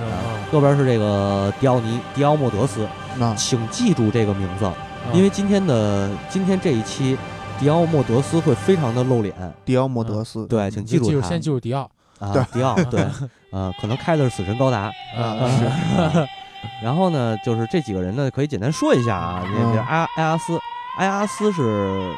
[0.53, 2.87] 右边是这个迪奥尼迪奥莫德斯，
[3.17, 3.35] 那。
[3.35, 4.73] 请记住这个名字，啊。
[5.11, 7.17] 因为今天的今天这一期，
[7.59, 9.33] 迪奥莫德斯会非常的露脸，
[9.65, 11.27] 迪奥莫德斯，对，请记住住他。
[11.27, 11.89] 先记住迪奥。
[12.19, 13.05] 啊对，迪奥 对，
[13.51, 15.65] 呃，可能开的是死神高达，啊是。
[15.65, 16.27] 啊
[16.81, 19.71] 然后呢，就是这几个人呢，可以简单说一下啊，那嗯。
[19.71, 20.59] 比如埃埃阿斯，
[20.97, 22.15] 埃阿斯是，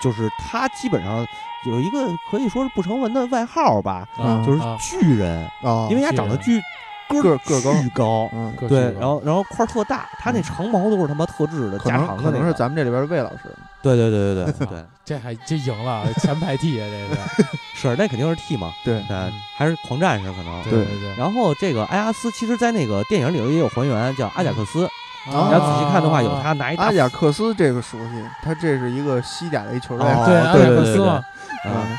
[0.00, 1.26] 就是他基本上
[1.66, 4.76] 有一个可以说是不成文的外号吧，嗯就是啊。
[4.80, 6.60] 巨人，啊，因为他长得巨
[7.08, 13.42] 个个个高巨高，嗯，对然后然后块儿特大，他那长毛都是他妈特制的加可能可能是长的那个，咱们这里边的魏老师，
[13.82, 17.42] 对对对对对 对，这还这赢了，前排替啊，这
[17.74, 20.62] 是，是那肯定是 T 嘛，对对，还是狂战士可能。
[20.64, 24.84] 对对对，然后这个埃阿斯，其实在那个电影里头也有还原，叫阿贾克斯。
[24.86, 24.90] 啊
[25.28, 31.20] 然后仔细看的话，有他拿一阿贾克斯这个熟悉，他这是一个西甲的一球队，哦对阿对贾克斯嘛，
[31.64, 31.98] 对对嗯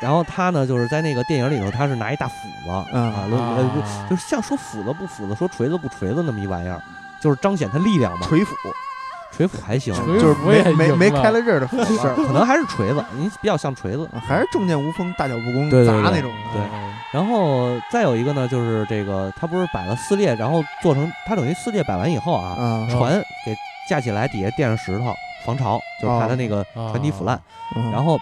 [0.00, 6.80] 然后他呢，就是在那个电影里头，他是拿一大斧子，嗯啊，就是像说斧子不斧子，说锤子不锤子那么一玩意儿，
[7.20, 8.26] 就是彰显他力量嘛。
[8.26, 8.54] 锤斧，
[9.32, 14.08] 锤斧还行，就是没没没开了刃的斧是子，可能还是锤子，你比较像锤子。
[14.14, 23.12] 啊还是重剑无锋，大脚不公，对对对砸那种，对嗯然后再有一个呢，就是这个他不是摆了四列，然后做成他等于四列摆完以后啊，啊，船
[23.44, 23.56] 给
[23.88, 27.40] 架起来，底下垫上石头防潮，就是怕它那个啊船底腐烂。
[27.76, 28.18] 嗯然后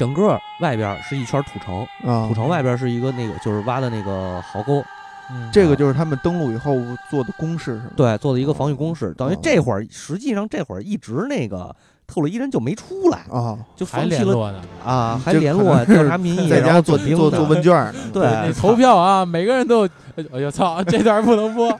[0.00, 4.82] 整个外边是一圈土城，啊土城外边是一个那个就是挖的那个壕沟，
[5.30, 6.74] 嗯这个就是他们登陆以后
[7.10, 7.90] 做的攻势是吗？
[7.94, 9.12] 对，做的一个防御工事。
[9.12, 14.62] 等于哦这会儿实际上这会儿一直那个特洛伊人就没出来，啊，还就放弃了联络呢。
[14.82, 17.94] 啊，还联络调查民意，在然后家做做做做问卷呢。
[18.10, 19.88] 对你投票啊，每个人都有。
[20.32, 21.68] 哎呦操，这段不能播。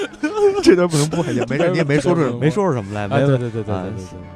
[0.62, 2.38] 这段不能播，也没事，你也没说出什么。
[2.38, 3.84] 没说出什么来，啊，没有对对对对啊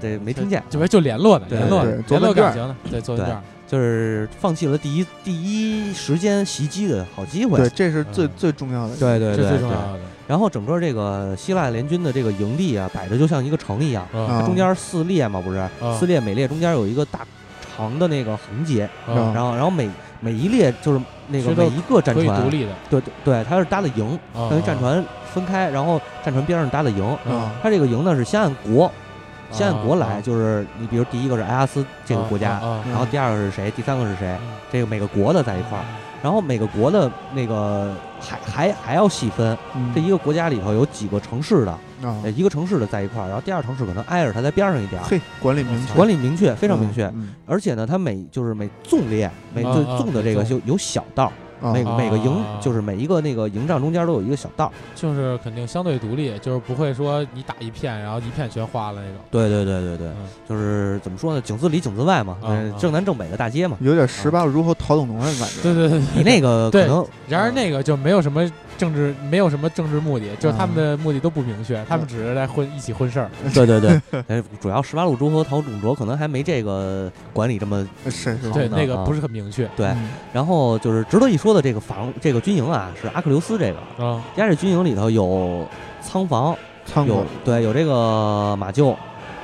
[0.00, 3.16] 对没听见，这边就联络呢，联络联络感情呢，对，做。
[3.68, 7.58] 就是放弃了第一第一时间袭击的好机会。
[7.58, 8.94] 对，这是最嗯最重要的。
[8.94, 9.98] 对对对对最重要的。
[10.28, 14.06] 然后整个这个希腊联军的这个营地啊，摆的就像一个城一样，
[14.44, 17.26] 中间四列嘛，不是啊四列，每列中间有一个大
[17.76, 19.90] 长的那个横截，啊然后然后每
[20.20, 28.90] 每一列就是那个是每一个战船独船，立的，对对对，它是搭的营，啊等于战船分开，然后战船边上搭的营，啊它这个营呢是先按国，
[29.50, 30.20] 先按国来，啊。
[30.20, 34.56] 就是你比如第一个是埃阿斯这个国家，啊然后第二个是谁，第三个是谁，嗯。
[34.72, 35.84] 这个每个国的在一块儿，
[36.22, 39.92] 然后每个国的那个还还还要细分，嗯。
[39.94, 41.78] 这一个国家里头有几个城市的，
[42.34, 51.72] 一个城市的在一块儿，然后第二城市可能挨着它在边上一点儿，嘿，管理明确，管理明确，非常明确，嗯而且呢，它每就是每纵列每纵的这个每就有小道，啊。
[51.72, 52.58] 每个每个营啊。
[52.60, 59.16] 就是每一个那个营帐中间都有一个小道，就是肯定相对独立，就是不会说你打一片，然后一片全花了那种。
[59.30, 60.28] 对对对对对，嗯。
[60.48, 62.78] 就是怎么说呢，井字里井字外嘛，啊嗯啊。
[62.78, 65.62] 正南正北的大街嘛，有点十八路诸侯陶董农的感觉。
[65.62, 65.98] 对对对。
[66.14, 73.30] 你那个可对能然而那个就没有什么政治，没有什么政治目的，就是他们啊的目的都不明确，他们只是在混一起混事儿。
[73.54, 79.68] 对 对对， 哎，主要十八路诸侯陶董卓可能还没这个管理这么是是，对，那个不是很明确。
[79.76, 79.86] 对。
[79.86, 80.08] 嗯。
[80.32, 84.22] 然后就是值得一说的这个房这个军营啊，是阿克琉斯这个，啊。
[84.36, 85.66] 人家这军营里头有
[86.00, 88.94] 仓房，有仓库对有这个马厩，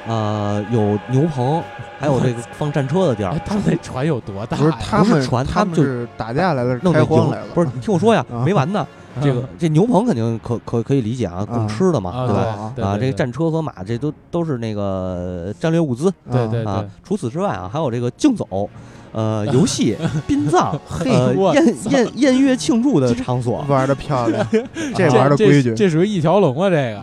[0.06, 1.62] 呃，有牛棚，
[1.98, 3.32] 还有这个放战车的地儿。
[3.32, 3.40] 哎，。
[3.46, 4.76] 他们那船有多大不是呀？
[4.78, 8.44] 不是他们，船他们就是打架来了，弄的营开荒来了，不是，你听我说呀，啊。
[8.44, 8.86] 没完呢。
[9.20, 12.90] 这个啊这牛棚肯定可可可以理解啊，供啊吃的嘛，啊对吧？
[12.90, 16.84] 啊，这个战车和马这都都是那个战略物资对对啊。
[17.02, 18.70] 除此之外啊，还有这个竞走。
[19.12, 19.96] 呃，游戏、
[20.26, 24.46] 殡葬、呃我宴宴宴乐庆祝的场所，玩的漂亮，
[24.94, 26.70] 这这玩的规矩这，属于一条龙啊！
[26.70, 27.02] 这个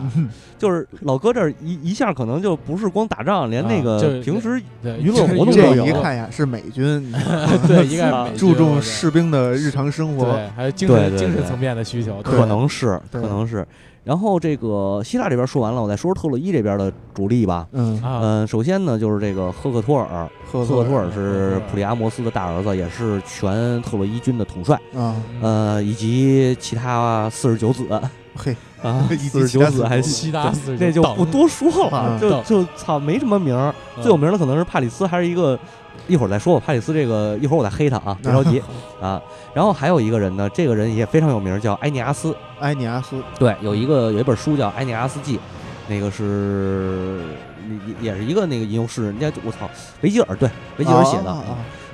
[0.58, 4.60] 就是老哥这儿一一下可能就不是光打仗，连那个平时
[5.00, 7.12] 娱乐活动都这有一看呀是美军，
[7.66, 10.24] 对，一个注重士兵的日常生活。
[10.24, 12.20] 对，还有精神精神层面的需求。
[12.22, 13.66] 可能是，可能是。
[14.02, 17.68] 然后这个希腊这边说完了，我再说说特洛伊这边的主力吧。
[17.72, 27.84] 嗯，啊，嗯，首先呢，就是这个赫克托尔，赫赫克托尔是普利阿摩斯的大儿子，也是全特洛伊军的统帅，啊，嗯呃，以及其他四十九子。
[28.34, 35.58] 嘿，啊， 以及四十其他九子还四十西达斯那就不多说了，嗯就就操没什么名儿，嗯最有名的可能是帕里斯，还是一个。
[36.08, 38.60] 一会儿再说吧，帕里斯这个一会儿我再黑他啊，别着急
[39.00, 39.20] 啊。
[39.54, 42.34] 然后还有一个人呢，这个人也非常有名，叫埃尼阿斯。
[42.58, 45.36] 埃尼阿斯对，有一个有一本书叫《埃尼阿斯记》，
[45.86, 47.20] 那个是
[48.00, 51.44] 也也是一个那个吟游诗人，人家我操，维吉尔对维吉尔写的，啊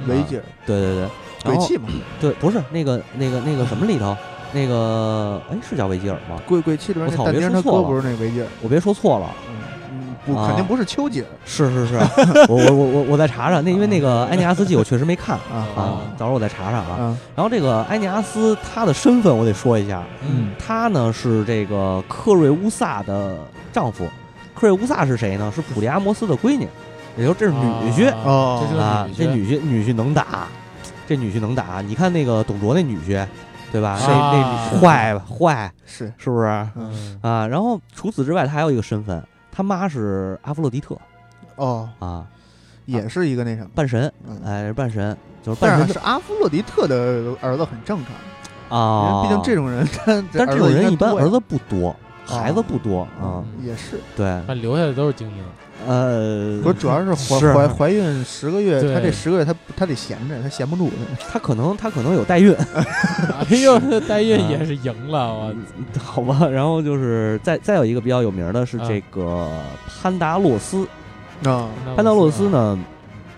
[0.06, 1.08] 维吉尔对对对，
[1.44, 4.16] 鬼泣嘛，对不是那个那个那个什么里头，
[4.56, 6.40] 那个哎是叫维吉尔吗？
[6.46, 9.54] 鬼鬼泣里面我操那但丁他别说错了不是那维吉尔，我别说错了，嗯
[9.92, 11.94] 嗯，不啊肯定不是丘吉尔是是是，
[12.48, 16.96] 我我我我我再查查，那因为那个埃尼阿斯记我确实没看啊啊，到时候我再查查啊。
[16.98, 23.36] 啊然后这个埃尼阿斯他的身份我得说一下，嗯他呢是这个克瑞乌萨的
[23.72, 24.04] 丈夫。
[24.54, 25.52] 克瑞乌萨是谁呢？
[25.54, 26.66] 是普利阿摩斯的闺女，
[27.18, 27.58] 也就是这是女
[27.92, 29.06] 婿啊哦这是个啊。
[29.14, 30.48] 这女婿女婿能打，
[31.06, 31.82] 这女婿能打。
[31.86, 33.22] 你看那个董卓那女婿，
[33.72, 33.98] 对吧？
[34.00, 34.70] 那啊。
[34.72, 36.12] 那坏吧坏，是。
[36.18, 36.46] 是不是？
[36.76, 37.18] 嗯。
[37.20, 37.46] 嗯啊？
[37.46, 40.96] 然后除此之外，他还有一个身份，他妈是阿弗洛狄特
[41.56, 42.26] 哦，啊，
[42.84, 44.40] 也是一个那什么，半神，嗯。
[44.44, 48.12] 哎，是半神，就是半神是是阿弗洛狄特的儿子很正常，
[48.70, 49.22] 因啊。
[49.22, 51.94] 毕竟这种人，他但这种人一般儿子子不多，
[52.26, 53.22] 孩子不多啊。
[53.22, 55.44] 嗯也是，对，但留下的都是精英。
[55.86, 60.90] 呃，不是主要是怀怀怀孕十个月，对他这十个月她她得闲着，她闲不住，
[61.30, 62.54] 她可能她可能有代孕，
[63.50, 65.54] 哎呦，这代孕也是赢了，我
[66.02, 66.48] 好吧。
[66.48, 69.50] 然后就是再再有一个比较有名的是这个
[70.00, 70.88] 潘达洛斯，
[71.44, 72.48] 啊潘达洛斯？
[72.48, 72.78] 呢，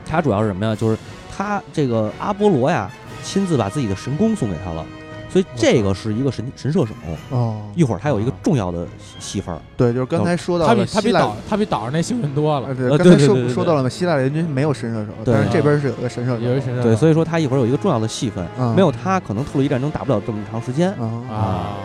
[0.07, 0.77] 他主要是什么呀？
[0.77, 0.97] 就是
[1.37, 2.89] 他这个阿波罗呀，
[3.25, 4.87] 亲自把自己的神弓送给他了，
[5.29, 6.93] 所以这个是一个神神射手。
[7.31, 8.87] 哦，一会儿他有一个重要的
[9.19, 12.69] 戏份儿，对，就是刚才说到他比了希腊他比岛，他比岛上那幸运多了。
[12.69, 15.35] 呃，对，呃刚才说说到了嘛，希腊联军没有神射手，对。
[15.35, 16.83] 但是这边是有个神射手，有一神射手。
[16.83, 18.75] 对，所以说他一会儿有一个重要的戏份，嗯。
[18.75, 20.91] 没有他可能特洛伊战争打不了这么长时间。
[20.93, 21.77] 啊啊，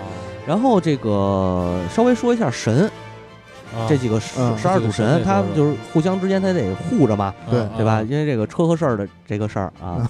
[0.47, 2.91] 然后这个稍微说一下神，啊
[3.87, 8.01] 这几个十二主神，他们就是互相之间他得护着嘛，对啊对吧？
[8.01, 10.09] 因为这个车和事儿的这个事儿啊，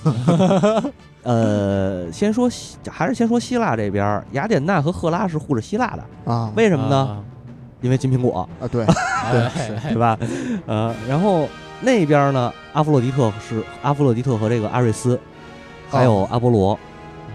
[1.23, 6.97] 呃，先说希还是先说希腊这边，雅典娜和赫拉是护着希腊的，啊，为什么呢？
[6.97, 7.23] 啊。
[7.81, 8.85] 因为金苹果，啊，对，
[9.29, 10.17] 对对吧？
[10.65, 11.49] 呃，然后
[11.81, 15.19] 那边呢，阿弗洛狄特是阿弗洛狄特和这个阿瑞斯，
[15.89, 16.79] 还有阿波罗。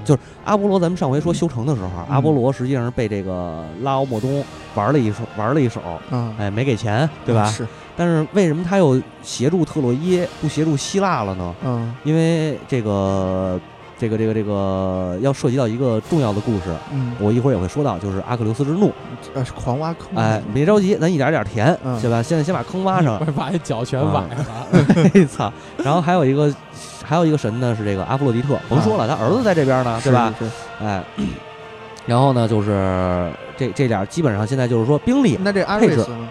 [0.09, 4.43] 就是阿波罗，咱们上回说修成的时候，阿波罗实际上是被这个拉奥莫东
[4.75, 7.45] 玩了一手，玩了一手，嗯，哎，没给钱，对吧？
[7.45, 11.55] 是，但是为什么他又协助特洛伊，不协助希腊了呢？
[11.63, 13.61] 嗯因为这个，
[13.99, 18.91] 这个，这个，这个要涉及到一个重要的故事，嗯，我一会儿也会说到，就是阿克琉斯之怒。
[19.35, 22.23] 呃，是狂挖坑，哎，别着急，咱一点点填，嗯对吧？
[22.23, 23.27] 现在先把坑挖上不。
[23.27, 24.47] 是把那脚全崴了。
[25.13, 25.53] 嘿操！
[25.85, 26.51] 然后还有一个，
[27.09, 28.59] 还有一个神呢，是这个阿弗洛狄特。
[28.69, 30.33] 甭说了，他儿子在这边呢，对吧？
[30.39, 30.45] 是？
[30.45, 30.51] 是
[30.85, 31.03] 哎，
[32.05, 36.29] 然后呢，就是这这点基本上现在就是说兵力，那这阿瑞斯呢？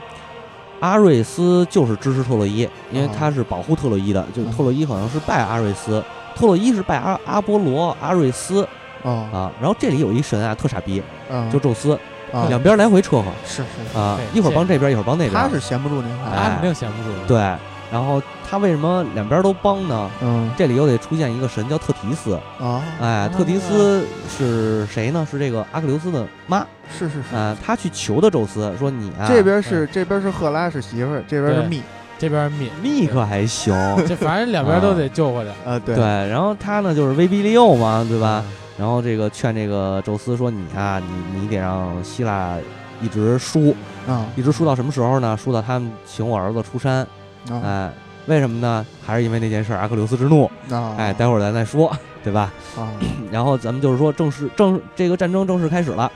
[0.80, 6.04] 阿瑞斯就是支持特洛伊，因为啊他是保护特洛伊的，就嗯特洛伊好像是拜阿瑞斯，
[6.36, 8.62] 特洛伊是拜阿阿波罗、阿瑞斯
[9.02, 9.52] 哦，啊。
[9.60, 11.98] 然后这里有一神啊，特傻逼，啊，就宙斯，
[12.32, 15.34] 啊两边来回车和是是，啊，一会儿帮这边，一会儿帮那边。
[15.34, 17.10] 他是闲不住您看，哎他肯定闲不住。
[17.28, 17.56] 对，
[17.92, 20.10] 然后他为什么两边都帮呢？
[20.22, 20.50] 嗯。
[20.58, 25.28] 这里又得出现一个神叫特提斯，啊，哎，特提斯是谁呢？
[25.30, 31.82] 是这个阿克琉斯的妈，是是是，啊，他去求的宙斯，说你啊，这边是这边是赫拉是媳妇儿，这边是密，
[32.18, 33.74] 这边是，密可还行，
[34.08, 35.96] 这反正两边都得救回来，啊，对。
[35.96, 38.44] 对，然后他呢就是威逼利诱嘛，对吧？
[38.46, 38.54] 嗯？
[38.78, 42.56] 然后这个劝这个宙斯说你啊，你你得让希腊
[43.02, 43.76] 一直输，
[44.08, 44.26] 啊。
[44.36, 45.36] 一直输到什么时候呢？
[45.36, 47.06] 输到他们请我儿子出山，
[47.50, 47.62] 啊。
[47.64, 47.92] 哎，
[48.28, 48.86] 为什么呢？
[49.06, 51.92] 还是因为那件事儿，阿克琉斯之怒，啊，哎，待会儿咱再说，
[52.24, 52.52] 对吧？
[52.78, 52.92] 啊。
[53.32, 56.12] 然后咱们就是说正式正这个战争正式开始了，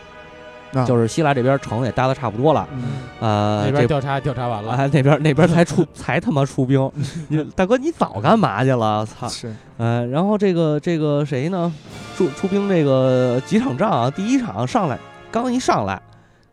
[0.74, 2.84] 啊，就是希腊这边城也搭的差不多了，嗯。
[3.20, 6.92] 呃，这那边调查调查完了，啊那边那边才出 才他妈出兵，
[7.28, 9.06] 你大哥你早干嘛去了？
[9.06, 9.28] 操！
[9.28, 9.54] 是。
[9.78, 11.72] 呃，然后这个这个谁呢？
[12.18, 15.00] 出出兵这个几场仗啊，第一场上来
[15.32, 16.00] 刚一上来，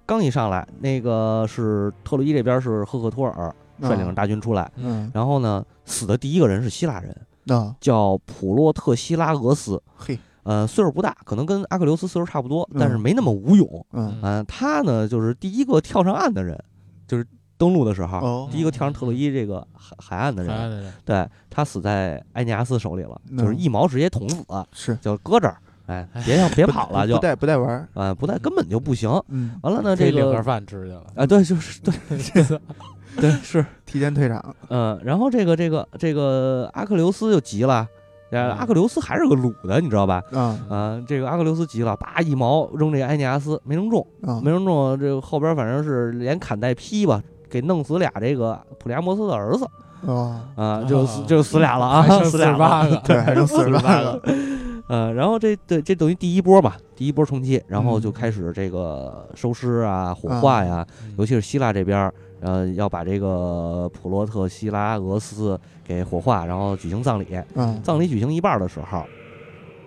[0.07, 7.17] 刚一上来，那个是特洛伊这边是赫克托尔率领着大军出来，嗯然后呢，死的第一个人是希腊人，
[7.49, 9.83] 啊叫普洛特希拉俄斯。
[9.97, 13.87] 嘿呃，岁数不大，可能跟阿克琉斯岁数差不多，但是嗯没那么武勇。
[13.93, 16.59] 嗯嗯、他呢就是第一个跳上岸的人，
[17.07, 17.27] 就是
[17.59, 20.91] 登陆的时候，哦第一个跳上特洛伊这个海海岸的人。
[21.05, 29.11] 对他死在埃尼阿斯手里了，嗯就是一矛直接捅死，是就搁这儿，哎，别想 别跑了就不，带不带玩儿，啊，不带根本就不行。
[29.29, 31.05] 嗯，完了呢，这可以领盒饭吃去了。
[31.15, 31.93] 啊，对，就是对
[33.17, 37.87] 对 是，提前退场，嗯，然后这个这个这个阿克琉斯就急了，
[38.33, 40.23] 阿克琉斯还是个鲁的，你知道吧？
[40.33, 40.59] 啊。
[40.69, 44.41] 啊，这个阿克琉斯急了，叭一矛扔这个埃尼阿斯，没扔中，啊。
[44.45, 49.67] 没扔中，这个后边反正是连砍带劈吧，给弄死俩这个普利阿摩斯的儿子
[50.03, 52.87] 哦，啊，就就死俩了啊，死俩了。
[52.87, 54.23] 48个， 对，还剩四十八个，
[54.89, 58.13] 呃，然后这对这等于第一波吧，第一波冲击，然后就嗯。
[58.13, 61.15] 开始这个收尸啊、火化呀，嗯。
[61.19, 67.27] 尤其是希腊这边儿，呃，要把这个普洛特希拉俄斯给火化，然后举行葬礼。
[67.55, 69.05] 嗯葬礼举行一半儿的时候，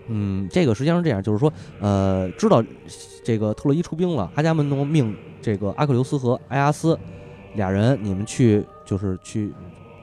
[0.08, 2.64] 嗯，这个实际上是这样，就是说，呃，知道
[3.24, 6.98] 这个特洛伊出兵了，阿伽门农命这个阿克琉斯和埃阿斯
[7.56, 9.54] 俩人，你们去就是去。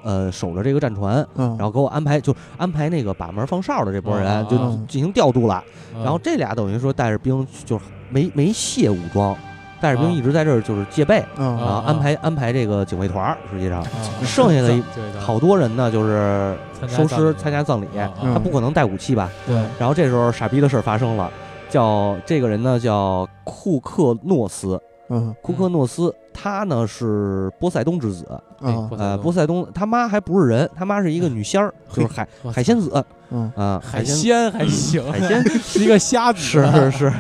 [0.05, 5.63] 呃，守着这个战船，嗯，然后给我安排，就安排那个把门放哨的这波人，啊就嗯进行调度了。
[5.93, 9.37] 嗯然后这俩等于说带着兵，就是没没卸武装，
[9.81, 10.12] 带着兵啊。
[10.12, 11.57] 一直在这儿就是戒备，嗯。
[11.57, 13.37] 然后啊安排安排这个警卫团。
[13.51, 13.88] 实际上，啊。
[14.25, 14.83] 剩下的
[15.21, 17.87] 好多人呢，就是收尸参加葬礼
[18.21, 19.31] 他不可能带武器吧？
[19.47, 19.57] 对。
[19.79, 21.31] 然后这时候傻逼的事儿发生了，
[21.69, 25.35] 叫这个人呢叫库克诺斯，嗯。
[25.43, 28.25] 库克诺斯他呢是波塞冬之子，
[28.61, 28.88] 啊。
[28.97, 33.51] 呃，波塞冬他妈还不是人，他妈是一个女仙儿，就是海海仙子嗯。
[33.57, 37.12] 啊，海鲜鲜还行，海鲜 是一个瞎子，是是是，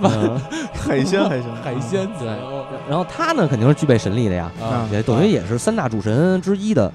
[0.00, 0.40] 嗯
[0.72, 2.28] 海鲜海鲜，海鲜对。
[2.88, 6.92] 然后他呢肯定是具备神力的呀，啊，也等于也是三大主神之一的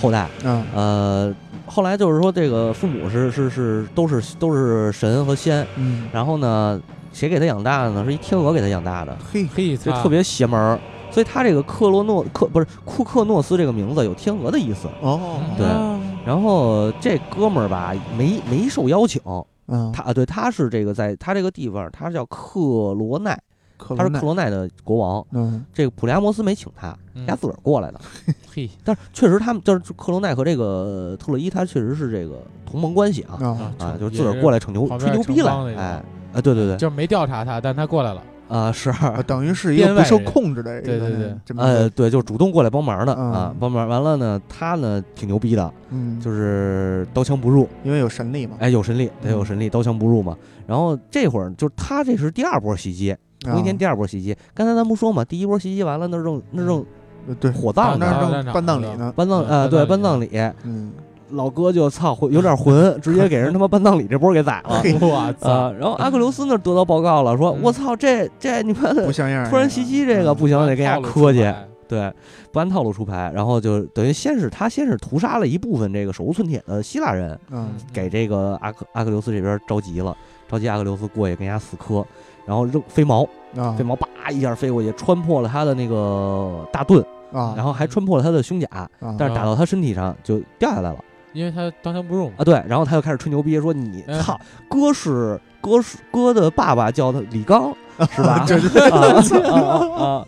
[0.00, 0.26] 后代。
[0.44, 0.64] 嗯。
[0.74, 1.34] 呃，
[1.66, 6.80] 后来就是说这个父母是是是都是都是神和仙，嗯，然后呢，
[7.12, 8.04] 谁给他养大的呢？
[8.04, 10.78] 是一天鹅给他养大的，嘿，嘿，操就特别邪门儿。
[11.10, 14.88] 所以他这个克洛诺克不是库克诺斯这个名字有天鹅的意思。
[15.00, 15.66] 哦，对。
[15.66, 19.22] 啊然后这哥们儿吧没没受邀请，
[19.68, 22.60] 嗯，他啊对他是这个在他这个地方他叫克
[22.94, 23.38] 罗奈，
[23.78, 25.24] 他是克罗奈克罗奈的国王。
[25.32, 28.00] 嗯这个普利阿摩斯没请他，嗯他自个儿过来的。
[28.52, 36.02] 嘿但是确实他们就是克罗奈和这个特洛伊，他确实是这个同盟关系啊啊啊，就是自个儿过来逞牛吹牛逼来城邦那，种哎
[36.32, 38.90] 啊对对对就是没调查他，但他过来了，啊是。
[38.90, 50.36] 啊 等于是一个不受控制的一个对对对呃，对，就是主动过来帮忙的啊嗯，帮忙完了呢，他呢挺牛逼的，嗯，就是刀枪不入，因为有神力嘛，哎，有神力，得有嗯神力，刀枪不入嘛。
[50.66, 54.36] 然后这会儿就是他这是第二波袭击，同一天第二波袭击。
[54.54, 56.84] 刚才咱不说嘛，第一波袭击完了，那正那扔
[57.26, 60.30] 呃对，火葬那呢，儿正办葬礼呢，办葬嗯呃对办葬礼，
[60.64, 60.92] 嗯，
[61.30, 64.82] 老哥就操混有点混， 直接给人他妈办葬礼这波给宰了。
[65.00, 71.52] 我操啊！，然后阿克琉斯那儿得到报告了，说：“嗯我操，这这你妈的不像样， 突然袭击这个嗯不行，得跟人家磕去。
[71.88, 72.12] 对，
[72.52, 80.14] 不按套路出牌，然后就等于先是他先是屠杀了一部分这个手无寸铁的希腊人，嗯给这个阿克阿克琉斯这边着急了，
[80.46, 82.04] 着急阿克琉斯过去跟人家死磕，
[82.44, 83.26] 然后扔飞矛，
[83.56, 87.02] 啊飞矛叭一下飞过去，穿破了他的那个大盾，
[87.32, 90.98] 啊，然后还穿破了他的胸甲，啊但是打到他身体上就掉下来了
[91.38, 92.34] 因为他当枪不入嘛。
[92.38, 92.44] 啊！
[92.44, 97.72] 对，然后他就开始吹牛逼，说你哎操，哥是哥是哥的爸爸叫他李刚
[98.14, 98.44] 是吧？
[98.46, 100.24] 对对啊啊！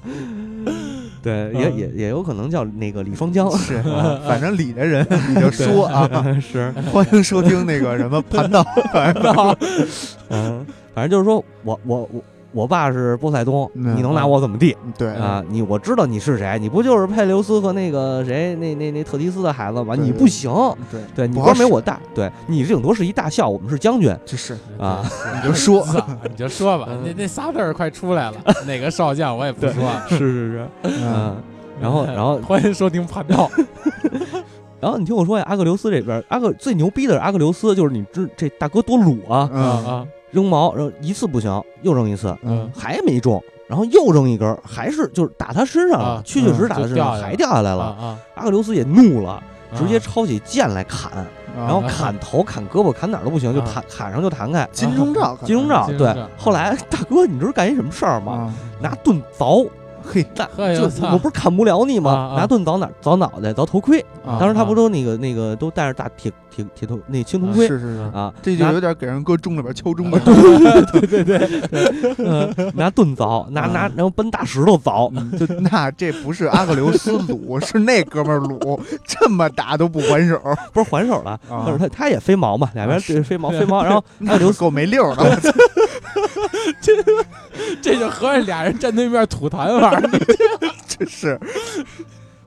[1.22, 6.08] 对， 也嗯也也有可能叫那个李双江， 是，啊反正李的人你就说啊，
[6.40, 9.56] 是，欢迎收听那个什么盘道，盘道，
[10.30, 12.22] 嗯，反正就是说我我我
[12.52, 14.76] 我爸是波塞冬，嗯你能拿我怎么地？
[14.98, 15.08] 对。
[15.14, 15.42] 啊？
[15.48, 19.94] 你我知道你是谁，你不就是佩琉斯和那个谁那那那特提斯的孩子吗？
[19.96, 20.50] 你不行，
[20.90, 24.14] 对，对你不好使官没我大，对你顶多是一大校，我们是将军。
[24.26, 24.56] 这是。
[24.78, 25.86] 啊， 你就说。
[26.28, 27.02] 你就说吧，嗯。
[27.04, 28.36] 那那仨字儿快出来了，
[28.66, 29.90] 哪个少将我也不说。
[30.08, 30.92] 是是是，嗯。
[31.04, 31.36] 嗯，
[31.80, 32.38] 然后然后。
[32.38, 33.50] 欢迎收听盘道，
[34.80, 39.62] 然后你听我说呀，阿克琉斯这边，阿克最牛逼的是阿克琉斯，就是你知这大哥多鲁啊，嗯。
[39.86, 47.84] 啊，扔矛，然后一次不行，又扔一次，嗯还没中，然后又扔一根儿，还是就是打他身上了啊，确确实实打他身上，还掉下来了。
[47.84, 49.42] 啊阿克琉斯也怒了，啊，
[49.76, 51.12] 直接抄起剑来砍，
[51.56, 54.68] 然后啊砍头、砍胳膊、砍哪儿都不行，就弹砍砍上就弹开。
[54.72, 56.14] 金钟罩，金钟罩，对。
[56.38, 58.32] 后来大哥，你知道干一什么事儿吗？
[58.32, 59.68] 啊，拿盾凿，
[60.02, 62.12] 嘿，那就我我不是砍不了你啊吗？
[62.12, 62.88] 啊拿盾凿哪？
[63.02, 64.00] 凿脑袋，凿头盔。
[64.24, 68.32] 啊当时他不都那个那个都戴着大铁铁铁头那青铜盔是是是，啊？
[68.42, 71.38] 这就有点给人搁钟里边敲钟的，对对对
[71.68, 80.38] 对，嗯拿盾凿，拿拿啊然后奔大石头凿，嗯就那这不是阿克琉斯鲁，是那哥们儿鲁，这么打都不还手，
[80.72, 85.50] 不是还手了，啊但是他他也飞毛嘛，两边飞毛飞毛，然后阿克琉斯够没溜儿的，我操
[87.82, 90.02] 这就合着俩人站对面吐痰玩儿，
[90.86, 91.38] 真是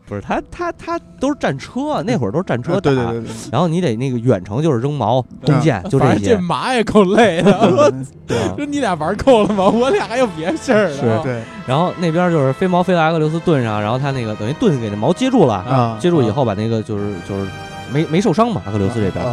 [0.06, 6.38] 不是他他他都是战车，那会儿都是战车啊对对打对对，然后你得那个远程就是扔矛、弓箭，就这反正这些。
[6.38, 7.52] 马也够累的。
[8.58, 9.70] 说你俩玩够了吗？
[9.70, 11.22] 我俩还有别事儿呢。
[11.24, 17.50] 对然后那边就是飞毛飞到阿克琉斯盾上，然后他那个等于盾给那矛接住了，啊，接住以后把那个就是就是
[17.90, 19.26] 没没受伤嘛，阿克琉斯这边。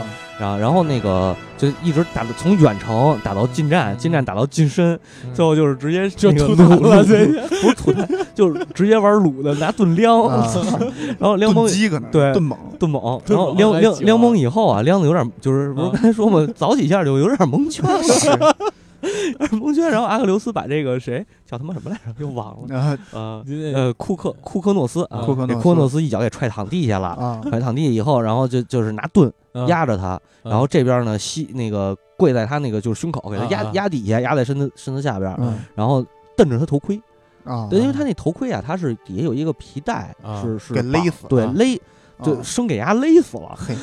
[0.44, 5.34] 啊然后然后那个就一直打到从远程打到近战，近战打到近身，嗯。
[5.34, 10.46] 最后就是直接就那个吐痰撸撸了这不是吐痰，就是直接玩撸的，拿盾撩，啊
[11.18, 17.84] 然后撩盾蒙机可能对盾猛，盾猛，盾然后撩撩撩蒙以后啊，撩的有点就是不是啊刚才说嘛，早几下就有点蒙圈
[18.38, 18.56] 了，
[19.52, 19.90] 蒙圈。
[19.90, 23.44] 然后阿克琉斯把这个谁叫他妈什么来着，又忘了，啊呃
[23.74, 27.08] 呃库克库克诺斯啊，库克诺斯给库克诺斯一脚给踹躺地下了。
[27.08, 36.04] 啊踹躺地以后，然后就就是拿盾嗯压着他，嗯然后这边呢膝那个跪在他那个就是胸口，给他压压底下，压在身子身子下边，嗯然后
[36.36, 37.00] 瞪着他头盔。
[37.42, 41.80] 啊，对，因为他那头盔啊，它是底下有一个皮带，啊是是给勒死啊对勒，啊
[42.22, 43.74] 就生给牙勒死了， 嘿，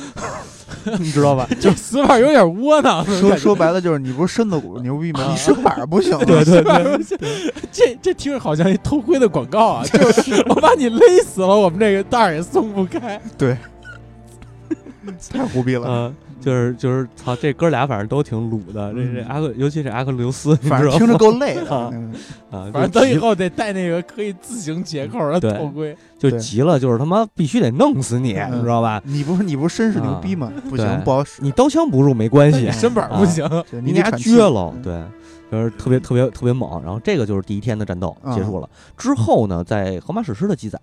[0.98, 1.48] 你知道吧？
[1.60, 3.04] 就死法有点窝囊。
[3.20, 5.20] 说说白了就是你不是身子骨牛逼吗？
[5.22, 9.84] 啊你身板儿不行，对对对，这这听着好像一偷窥的广告啊！
[9.86, 13.20] 就是我把你勒死了，我们这个袋儿也松不开。
[13.36, 13.56] 对
[15.32, 16.12] 太胡逼了。
[16.38, 20.90] 嗯，就是就是操，这哥俩反正都挺鲁的，这这嗯阿克，尤其是阿克琉斯，你反正？
[20.92, 21.76] 听着够累的
[22.50, 25.96] 啊，反正等以后得带那个可以自行解扣的头盔。
[26.18, 29.00] 就急了，就是他妈必须得弄死你，嗯你知道吧？
[29.04, 30.52] 你不是你不是绅士牛逼吗？
[30.68, 31.40] 不行，不好使。
[31.40, 35.00] 你刀枪不入没关系你，身板不行，你俩撅了，对，
[35.52, 36.82] 就是特别特别特别猛。
[36.82, 38.68] 然后这个就是第一天的战斗啊结束了。
[38.96, 40.80] 之后呢，在荷马史诗的记载，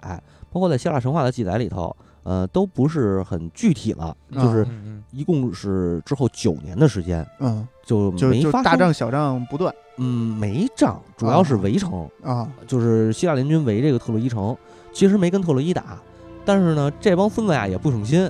[0.50, 1.94] 包括在希腊神话的记载里头，
[2.26, 9.74] 呃，都不是很具体了，啊就是嗯一共是之后九年的时间，嗯，就就就没发生大仗小仗不断。
[9.98, 12.50] 嗯，没仗，主要是围城，啊。
[12.68, 14.58] 就是希腊联军围这个特洛伊城，
[14.92, 16.00] 其实没跟特洛伊打，
[16.44, 18.30] 但是呢，这帮孙子呀也不省心，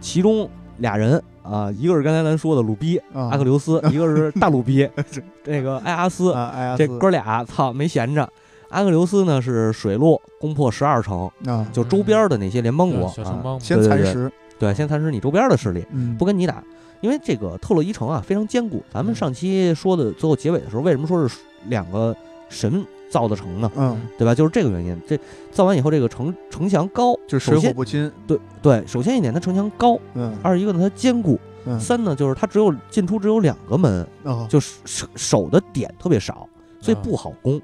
[0.00, 5.22] 其中俩人啊，一个是刚才咱说的鲁逼啊，阿克琉斯， 一个是大鲁逼 是。
[5.44, 6.34] 这个埃阿斯，
[6.78, 8.26] 这哥俩操没闲着。
[8.74, 16.62] 阿克琉斯呢是水路攻破十二城，啊，就周边的那些联邦国啊，小城邦嘛先蚕食，对，先蚕食你周边的势力，嗯，不跟你打，
[17.00, 18.82] 因为这个特洛伊城啊非常坚固。
[18.92, 22.14] 咱们上期说的最后结尾的时候，为什么说是两个
[22.48, 23.70] 神造的城呢？
[23.76, 24.34] 嗯，对吧？
[24.34, 25.00] 就是这个原因。
[25.06, 25.16] 这
[25.52, 36.48] 造完以后，这个城城墙高，就水火首先不侵，对对，首先一点它城墙高，嗯二一个呢它坚固，嗯，三呢就是它只有进出只有两个门，哦就是守守的点特别少，
[36.80, 37.60] 所以啊不好攻。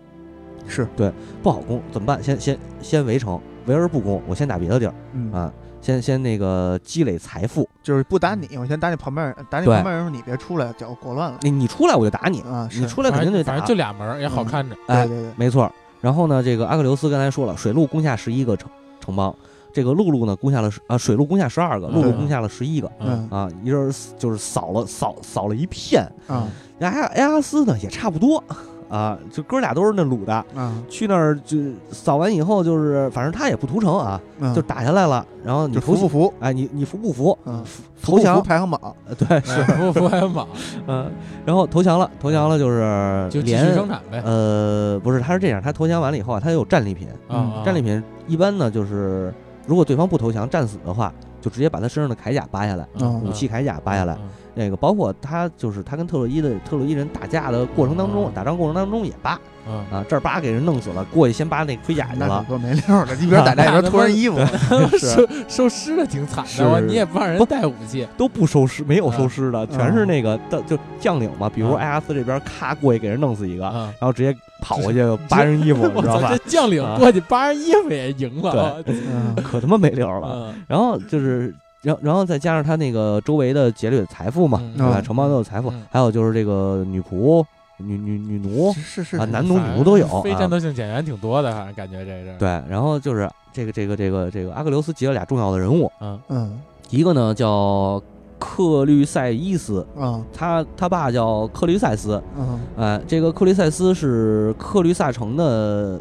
[0.71, 1.13] 是对
[1.43, 2.23] 不好攻，怎么办？
[2.23, 5.53] 先先先围城，围而不攻，我先打别的地儿嗯啊，
[5.83, 7.69] 先先那个积累财富。
[7.83, 12.69] 就是不打你，我先打你旁边人，打你旁边人时候你别出来搅裹乱了你你出来我就打你，啊！
[12.73, 13.67] 你出来肯定得打反正。
[13.67, 14.77] 就俩门儿也好看着。
[14.87, 15.71] 哎对对对，没错。
[16.01, 19.35] 然后呢，这个阿克琉斯刚才说了，水路攻下十一个城城邦，
[19.73, 26.03] 这个陆路呢攻下了十啊，水路攻下十二个，陆路嗯攻下了十一个嗯啊，一人就是扫了扫扫了一片。
[26.27, 26.49] 啊
[26.81, 28.43] 埃埃阿斯呢也差不多
[28.91, 31.57] 啊，就哥俩都是那鲁的，啊，去那儿就
[31.93, 35.25] 扫完以后就是，反正他也不屠城啊，嗯就打下来了。
[35.45, 36.35] 然后你就投服不服？
[36.41, 37.39] 哎，你你服不服？
[37.47, 37.65] 嗯，
[38.03, 40.47] 投降服不服排行榜，呃对，是服服排行榜，
[40.87, 41.11] 嗯，
[41.47, 44.21] 然后投降了，投降了就是就继续连生产呗。
[44.25, 49.33] 呃，不是，他是这样，他投降完了以后啊，他有战利品，啊，战利品一般呢就是，
[49.67, 54.15] 如果对方不投降战死的话，就直接把他身上的铠甲扒下来，嗯武器铠甲扒下来。
[54.15, 58.35] 嗯那个包括他就是他跟特洛伊的特洛伊人打架的过程当中，嗯。
[58.35, 59.41] 打仗过程当中也扒。
[59.60, 59.60] 嗯，
[59.91, 64.39] 啊，这儿扒给人弄死了，过去先扒那盔甲去了没溜儿了，一边 打架一边脱人衣服，
[64.99, 76.39] 收收尸的挺惨是的，我你也不让人不带武器，都不收尸，没有收尸的，全是嗯那个的就将领嘛，比如嗯埃阿斯这边咔过去给人弄死一个，啊，然后直接跑过去扒人衣服， 知道吧这？
[76.51, 80.29] 将领啊过去扒人衣服也赢了，嗯可他妈没溜儿了。
[80.33, 84.95] 嗯然后就是，然后然后再加上他那个周围的劫掠财富嘛，嗯对吧？
[84.99, 87.45] 嗯城邦都有财富嗯，还有就是这个女仆、
[87.85, 90.49] 女女女奴啊，是是是男奴女奴都有非战啊。
[90.49, 96.21] 斗性减员挺多的，反正感觉这是，对，然后就是这个这个这个这个阿克琉斯结了俩重要的人物，嗯。
[96.29, 96.61] 嗯。
[96.91, 98.03] 一个呢叫
[98.39, 100.25] 克律塞伊斯，嗯。
[100.33, 102.61] 他他爸叫克律塞斯，嗯。
[102.77, 106.01] 哎，这个克律塞斯是克律萨城的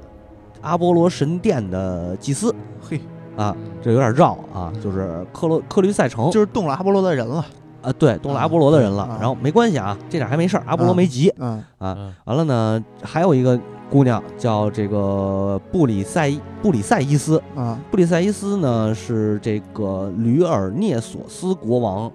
[0.62, 2.98] 阿波罗神殿的祭司嘿，
[3.38, 6.30] 啊，嗯这有点绕啊，就是克罗克律塞城。
[6.32, 7.46] 就是动了阿波罗的人了，
[7.82, 11.34] 啊，对，动了阿波罗的人了啊，然后没关系啊，这点还没事儿，阿波罗没急。
[11.38, 11.64] 嗯。
[11.80, 12.14] 嗯。
[12.26, 13.60] 完了呢，还有一个
[13.90, 17.80] 姑娘叫这个布里塞布里塞伊斯，啊。
[17.90, 22.12] 布里塞伊斯呢是这个吕尔涅索斯国王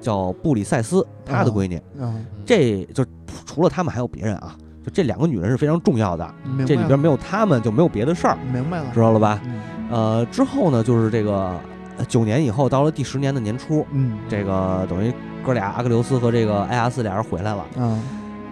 [0.00, 3.04] 叫布里塞斯他的啊闺女，嗯，这就
[3.44, 4.54] 除了他们还有别人啊，
[4.84, 6.34] 就这两个女人是非常重要的，
[6.66, 9.40] 这里边没有他们就没有别的事儿，明白了，知道了吧？
[9.44, 9.60] 嗯。
[9.90, 11.60] 呃，之后呢就是这个呃
[12.06, 15.12] 九年以后，到了第十年的年初，嗯这个等于
[15.44, 17.64] 哥俩阿克琉斯和这个埃阿斯俩人回来了。
[17.76, 18.00] 嗯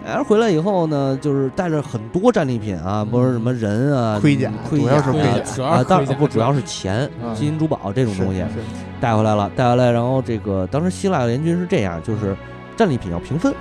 [0.05, 8.61] 俩人回来以后呢，就是带着很多战利品啊，不是什么人啊、盔甲盔主要是甲啊盔甲啊，当是不主要是钱、嗯金银珠宝这种东西是
[9.01, 12.33] 带回来了，带回来，然后这个当时希腊联军是这样，就是
[12.77, 13.53] 战利品要平分，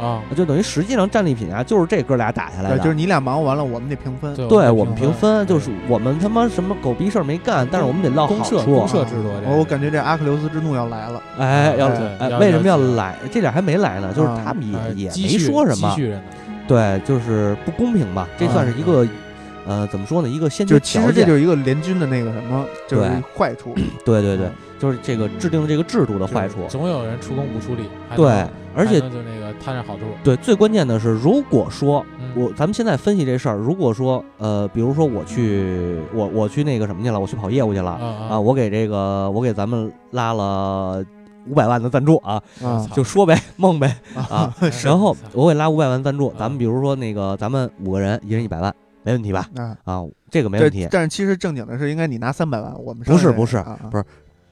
[0.00, 8.88] 啊，就等于实际上战利品啊，就是这哥俩打下来对，的，就是你俩忙活完了，我们得平分，对对我们平平分，就是我们他妈什么狗逼事儿没干，但是我们得落好公社处公。
[8.88, 13.16] 社制度，我我感觉这阿克琉斯之怒要来了，哎，要哎哎，要为什么要要来？
[13.30, 14.40] 这点还没来呢，就是啊。
[14.44, 15.94] 他们呃也也没说什么，
[16.66, 18.26] 对，就是不公平吧？
[18.38, 19.06] 这啊算是一个，
[19.66, 20.28] 呃，怎么说呢？
[20.28, 21.12] 一个先就决条件。
[21.12, 26.66] 其实这就是一个联军的那个什么，就是对坏处， 对对对嗯，就是这个制定的这个制度的坏处。
[26.68, 41.04] 总有人出工不出力，还对能，而且就那个贪点好处，对，最关键的是，如果说嗯我咱们现在分析这事儿，如果说呃，比如说我去我我去那个什么去了，我去跑业务去了啊啊，我给这个我给咱们拉了
[41.48, 44.54] 五百万的赞助啊，啊就说呗，梦呗啊，
[44.84, 49.48] 然后我给拉五百万赞助，啊咱们比如说那个咱们五个人，一人一百万，没问题吧？
[49.56, 49.76] 啊。
[49.84, 50.88] 啊，这个没问题，。
[50.90, 54.04] 但是其实正经的是应该你拿三百万，我们不是不是不是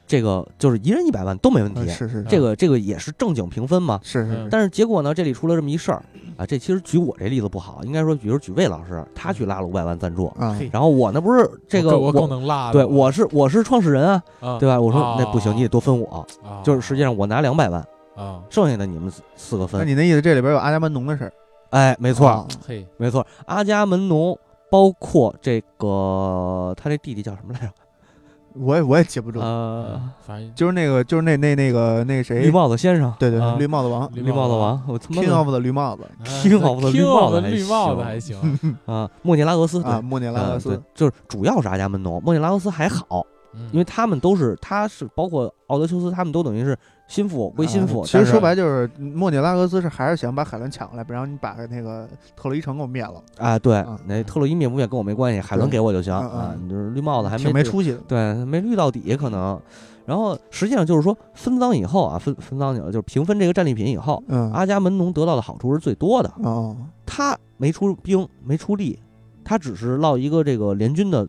[0.07, 4.01] 这个就是一人一百万都没问题呃，是是这个这个也是正经评分嘛。
[4.03, 6.03] 是是嗯但是结果呢，这里出了这么一事儿
[6.39, 14.81] 啊，这其实举我这例子不好，应该说，比如举魏老师，他去拉了五百万赞助，啊然后我呢不是这个我够能拉，对我是我是创始人啊，啊对吧？
[14.81, 17.87] 我说哦那不行，你得多分我，啊就是实际上我拿两百万，
[18.17, 19.79] 啊，剩下的你们四四个分。
[19.79, 21.33] 那你那意思这里边有阿加门农的事儿？
[21.71, 24.39] 哎，没错啊嘿，没错，阿伽门农
[24.71, 27.73] 包括这个他这弟弟叫什么来着？
[28.55, 30.53] 我也我也记不住，呃，反正。
[30.55, 34.11] 就是那个就是那那那个那个谁，绿帽子先生，对对啊，绿帽子王。
[34.15, 34.61] 绿绿帽子王。
[34.61, 36.03] 王，我他妈，King 的 of 的绿帽子。
[36.43, 40.01] 听好的绿帽子还绿帽子行还行，啊，莫涅拉俄斯啊，对。
[40.01, 43.69] 莫涅拉俄斯，就是主要是阿伽门农，莫涅拉俄斯还好，嗯。
[43.71, 46.77] 因为他们都是，他是包括奥德修斯，他们都等于是
[47.09, 48.03] 心腹归心腹。
[48.03, 52.07] 啊其实说白就是莫涅拉俄斯是还是想把海伦抢过来，不让你把那个
[52.37, 56.55] 特洛伊城给我灭了，啊，对嗯，那特洛伊灭不灭跟我没关系，海伦给我就行啊。
[56.63, 57.99] 你就是绿帽子还挺没没出息的。
[58.07, 59.61] 对，没绿到底可能。
[60.05, 66.33] 然后实际上就是说分赃以后啊，分分赃以后就是平分这个战利品以后，嗯阿伽门农得到的好处是最多的。
[66.43, 68.99] 哦他没出兵，没出力，
[69.43, 71.27] 他只是落一个这个联军的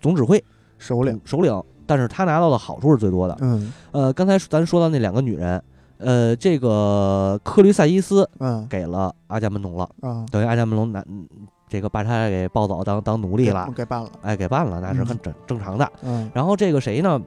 [0.00, 0.42] 总指挥
[0.78, 3.36] 首领，首领，但是他拿到的好处是最多的。
[3.40, 5.60] 嗯呃，刚才咱说到那两个女人，
[5.98, 11.26] 呃，这个克律塞伊斯嗯给了阿伽门农了，啊等于阿伽门农拿嗯
[11.68, 15.90] 这个把他给抱走当当奴隶了，给办了，哎，给办了，那是很正正常的。
[16.04, 17.20] 嗯然后这个谁呢？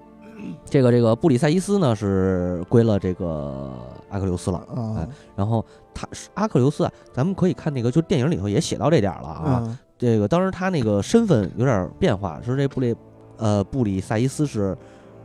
[0.66, 3.74] 这个这个布里塞伊斯呢是归了这个
[4.09, 4.59] 阿克琉斯了。
[4.74, 9.61] 啊哎然后他是阿克琉斯啊，咱们可以看那个，就电影里头也写到这点了啊。
[9.66, 12.93] 嗯这个当时他那个身份有点变化，说这布里
[13.43, 14.75] 呃布里萨伊斯是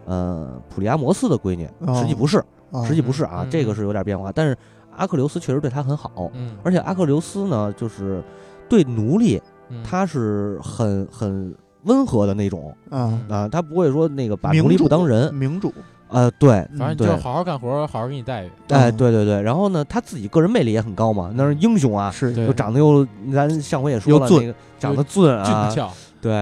[0.05, 2.39] 呃普利阿摩斯的闺女，哦实际不是，
[2.73, 4.33] 啊实际不是啊，嗯这个是有点变化。
[4.33, 4.57] 但是
[4.97, 8.21] 阿克琉斯确实对她很好，嗯，而且阿克琉斯呢，就是
[8.69, 11.55] 对奴隶嗯他是很很
[11.85, 15.73] 温和的那种啊啊，他不会说那个把奴隶不主当人，明主，
[16.09, 18.51] 呃，对，反正你就好好干活，好好给你待遇。
[18.71, 25.91] 哎，嗯对对对，然后呢，他自己个人魅力也很高嘛，那是英雄啊，是又长得又，咱上回也说了，俊那个长得俊啊俊，俏，
[26.21, 26.33] 对，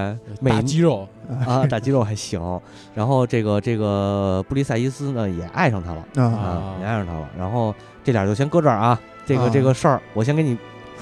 [0.40, 1.06] 美大肌肉，
[1.46, 2.40] 啊，打肌肉还行。
[2.94, 6.24] 然后这个这个布里塞伊斯呢也爱上他了啊。
[6.24, 7.28] 啊，也爱上他了。
[7.38, 9.50] 然后这俩就先搁这儿啊，这个啊。
[9.52, 10.56] 这个事儿，我先给你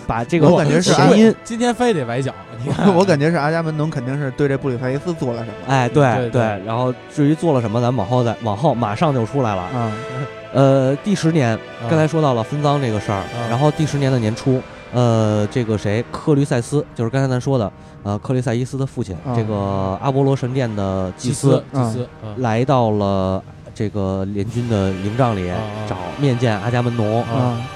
[0.07, 2.33] 把这个我感觉是谐音，今天非得崴脚，
[2.65, 5.55] 你 看， 我感觉是阿伽门农肯定是对这布里塞伊斯做了什么。
[5.69, 9.63] 哎，对对对然后至于做了什么，咱们往后再往后马上就出来了。
[9.63, 9.93] 啊。
[10.55, 11.59] 呃，第十年，啊
[11.91, 13.27] 刚才说到了分赃这个事儿，啊。
[13.51, 14.61] 然后第十年的年初，
[14.95, 17.71] 呃，这个谁，克吕塞斯，就是刚才咱说的，
[18.05, 19.35] 呃，克里塞伊斯的父亲，啊。
[19.35, 23.43] 这个阿波罗神殿的祭祭司，祭司，嗯来到了
[23.75, 25.51] 这个联军的营帐里，
[25.89, 27.25] 找面见阿伽门农，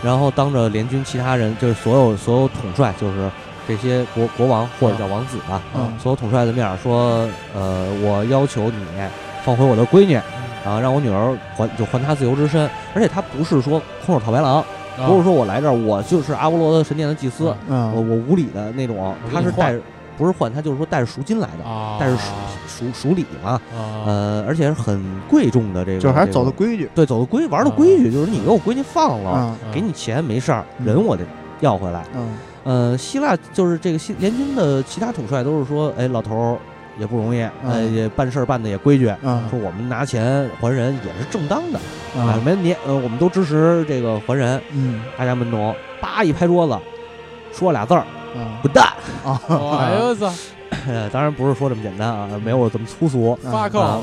[0.01, 3.29] 然后当着联军其他人，就是所有所有统帅，就是
[3.67, 5.91] 这些国国王或者叫王子吧，啊。
[6.01, 8.85] 所有统帅的面说，呃，我要求你
[9.45, 10.15] 放回我的闺女，
[10.65, 14.65] 啊，让我女儿还就还她自由之身，而且他不是说空手套白狼，啊
[15.07, 17.93] 不是说我来这儿我就是阿波罗的神殿的祭司，嗯。
[17.95, 19.81] 我我无礼的那种，他是带着
[20.17, 22.33] 不是换，他就是说带着赎金来的，啊，带着赎
[22.67, 26.91] 赎赎礼嘛，啊，呃，而且是很贵重的这个，就是还是走的规矩。
[26.95, 30.87] 对走的规玩的规矩，就是你给我闺女放了，啊给你钱没事儿，嗯。
[30.87, 31.25] 人我得
[31.61, 32.05] 要回来。
[32.17, 32.29] 嗯。
[32.65, 36.59] 呃，希腊就是这个希联军的其他统帅都是说，哎，老头儿
[36.99, 41.79] 也不容易，呃，嗯也办事儿办的也规矩，啊说我们拿钱还人也是正当的
[42.17, 44.61] 啊，啊没问题，呃，我们都支持这个还人。
[44.73, 46.79] 嗯大家门农叭一拍桌子，
[47.53, 48.01] 说俩字儿，
[48.37, 48.85] 啊滚蛋。
[49.25, 49.41] 啊
[49.81, 50.33] 哎呦我操，
[50.87, 53.39] 呃当然不是说这么简单啊，没有这么粗俗。
[53.43, 54.01] 发扣啊，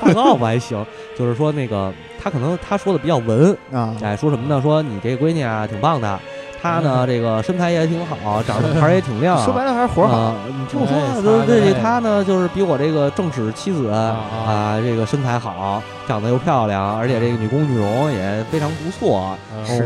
[0.00, 0.84] 发告不还行，
[1.18, 4.60] 就是说那个他可能他说的比较文，啊哎，说什么呢？
[4.62, 6.18] 说你这闺女啊挺棒的，
[6.64, 9.36] 她呢 这个身材也挺好，长得牌儿也挺亮。
[9.44, 10.16] 说白了还是活儿好。
[10.16, 19.36] 啊，你听我说啊，哎对对对，哎她呢就是比我这个正室妻子啊啊，这个身材好，长得又漂亮，而且这个女工女容也非常不错。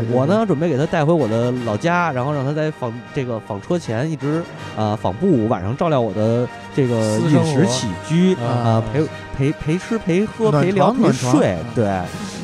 [0.09, 4.41] 我呢准备给她带回我的老家，然后让她在纺这个纺车前一直
[4.77, 8.47] 啊纺布，晚上照料我的这个饮食起居啊。
[8.47, 9.03] 啊，陪
[9.37, 12.01] 陪陪吃陪喝陪聊陪睡嗯，对。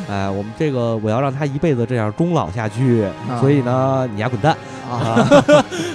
[0.09, 4.55] 哎，我们这个我要让他一辈子这样终老下去，啊所以呢，你丫滚蛋！
[4.89, 5.17] 啊，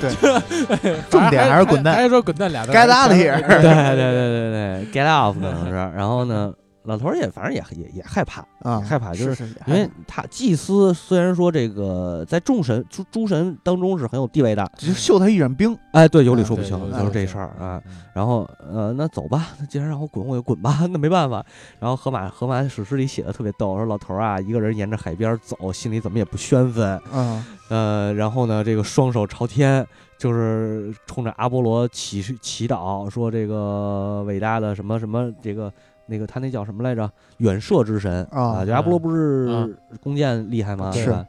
[0.01, 5.73] 对， 重点还是滚蛋还是说滚蛋俩字儿 Get out of here 对对对对对，get off 可能是。
[5.97, 6.53] 然后呢，
[6.85, 17.83] 老头儿也反正也也也害怕，啊，害怕就是是因为他祭司虽然说这个在众神诸诸神当中是很有地位的，只是秀他一忍兵哎，对，有理啊说不清，就是这事儿啊。
[17.87, 21.43] 嗯然后呃，那走吧，那既然让我滚，我就滚吧，那没办法。
[21.79, 29.87] 然后河马河马史诗里写的特别逗，说老头儿啊，一个人沿着海边走，心里怎么也不宣愤，啊呃，然后呢，这个双手朝天，
[30.19, 35.73] 就是冲着阿波罗祈祈祷，说这个伟大的什么什么这个
[36.11, 37.11] 那个他那叫什么来着？
[37.39, 40.91] 远射之神啊就阿波罗不啊是弓箭厉害吗？
[40.93, 41.25] 是吧？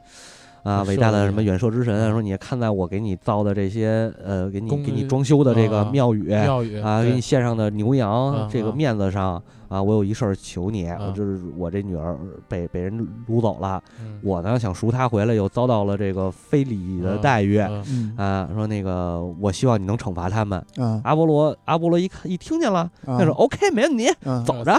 [0.62, 9.42] 啊，伟大的什么远射之神，说你看在我给你造的这些呃，给你给你装修的这个啊庙宇庙宇啊，给你献上的牛羊啊这个啊面子上
[9.72, 12.16] 啊，我有一事儿求你，啊就是我这女儿
[12.48, 20.62] 被被人掳走了，嗯我呢想赎她回来，又遭到了这个非礼的待遇嗯嗯啊，说那个我希望你能惩罚他们。
[20.76, 24.78] 啊阿波罗阿波罗一看一听见了，啊那说 OK 没问题，嗯走着，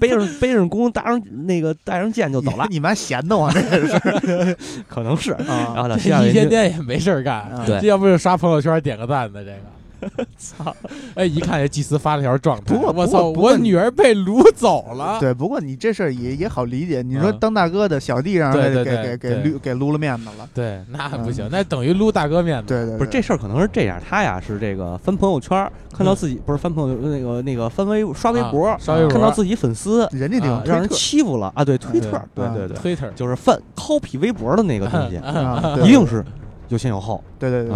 [0.00, 4.56] 背上背上弓，搭上那个带上剑就走了，你妈闲的慌这是
[4.86, 5.32] 可能是。
[5.32, 9.77] 啊然后呢，一天天也没事儿干，啊对这要不就刷朋友圈点个赞的这个。
[10.38, 10.74] 操！
[11.14, 15.18] 哎，一看这祭司发了条状态，不过我操，我女儿被掳走了。
[15.20, 17.02] 对，不过你这事儿也也好理解。
[17.02, 22.68] 你说嗯当大哥的小弟让给给给撸给撸了面子了，对，那不行嗯，那等于撸大哥面子。
[22.68, 35.16] 对对，不是这事儿可能是这样，他呀是这个翻朋友圈，看到自己不是翻朋友那个那个翻微刷微博，啊刷微博看到自己粉丝人家地方啊让人欺负了啊，对推特，对啊对对，，Twitter 就是翻 copy 微博的那个东西，
[35.84, 36.24] 一定是
[36.68, 37.72] 有先有后对对对，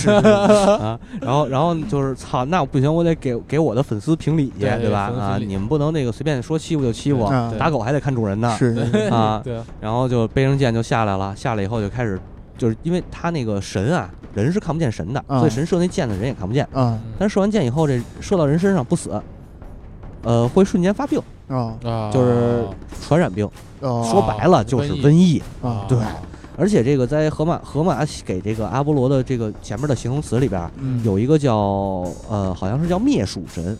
[0.00, 0.08] 是
[0.82, 0.98] 啊。
[1.20, 5.12] 然后然后就是操，那不行，我得给给我的粉丝评理去，对对吧？
[5.18, 7.28] 啊，你们不能那个随便说欺负就欺负，
[7.58, 8.54] 打狗还得看主人呢。
[8.58, 12.20] 是是啊对，然后就背上剑就下来了，下来以后就开始
[12.56, 16.66] 就是因为他那个神啊，人是看不见神的，啊所以神射那箭的，人也看不见。
[16.72, 19.20] 啊但射完箭以后，这射到人身上不死，
[20.22, 22.64] 呃，会瞬间发病，啊啊，就是
[23.06, 23.48] 传染病。
[23.80, 25.42] 哦说白了就是瘟疫瘟疫。
[25.62, 25.98] 啊对
[26.56, 31.02] 而且这个在荷马荷马给这个阿波罗的这个前面的形容词里边，嗯。
[31.04, 31.54] 有一个叫
[32.28, 33.76] 呃，好像是叫灭鼠神，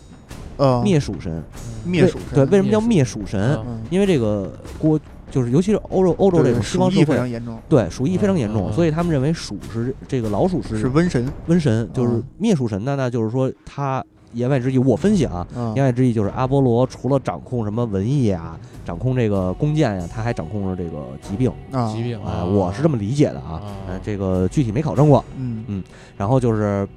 [0.57, 1.43] 呃灭鼠神。
[1.85, 3.59] 灭鼠对，神为什么叫灭灭鼠神？
[3.89, 4.99] 因为这个国
[5.31, 11.27] 就是尤其是欧洲欧洲这种西方鼠疫非社会，常严重，对鼠疫非常严重，所以他们认为鼠是这个老鼠是是瘟神。
[11.47, 12.23] 瘟神，就是嗯。
[12.37, 14.03] 灭鼠神呢，那就是说他
[14.35, 25.23] 言外之意，我分析啊，啊言外之意就是阿波罗除了掌控什么文艺啊，掌控这个弓箭呀，他还掌控着这个疾病啊疾病啊，我是这么理解的啊啊，呃，这个具体没考证过。
[25.37, 25.83] 嗯
[26.17, 26.87] 然后就是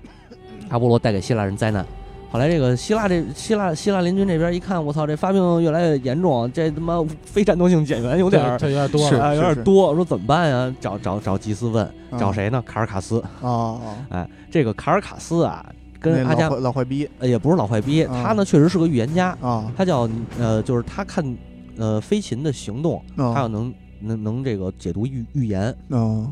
[0.68, 1.86] 阿波罗带给希腊人灾难。
[2.30, 10.74] 后来这个希腊这希腊希腊联军这边一看，我操，这发病越来越严重，这他妈非战斗性减员有点儿这有点多是了，啊，有是点多，说怎么办呀？
[10.78, 12.62] 找找找祭司问，啊找谁呢？
[12.66, 13.16] 卡尔卡斯。
[13.40, 15.64] 哦哦，哎，这个卡尔卡斯啊，
[16.00, 21.36] 跟阿加老坏逼呃也不是老坏逼，啊他呢确实是个预言家，啊，他叫呃，就是他看
[21.76, 25.74] 呃飞禽的行动，他要哦能能能这个解读预预言。
[25.90, 26.26] 啊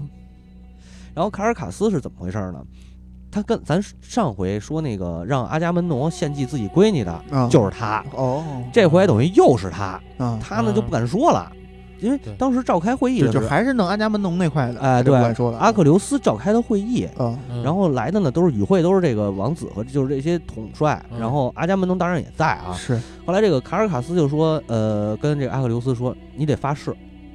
[1.15, 2.63] 然后卡尔卡斯是怎么回事呢？
[3.31, 8.05] 他跟咱上回说那个让阿伽门农献祭自己闺女的，啊就是他。
[8.15, 11.51] 哦这回等于又是他，啊，他呢嗯就不敢说了，
[12.01, 17.63] 因为当时召开会议的时候，就还是弄阿伽门农那块的，哎，这对不敢说了，阿克琉斯召开的会议，啊嗯。
[17.63, 21.19] 然后来的呢都是与会都是这个王子和就是这些统帅，嗯。
[21.19, 22.73] 然后阿伽门农当然也在啊。
[22.75, 23.01] 是。
[23.25, 26.91] 后来这个卡尔卡斯就说，呃，跟这个阿克琉斯说，你得发誓，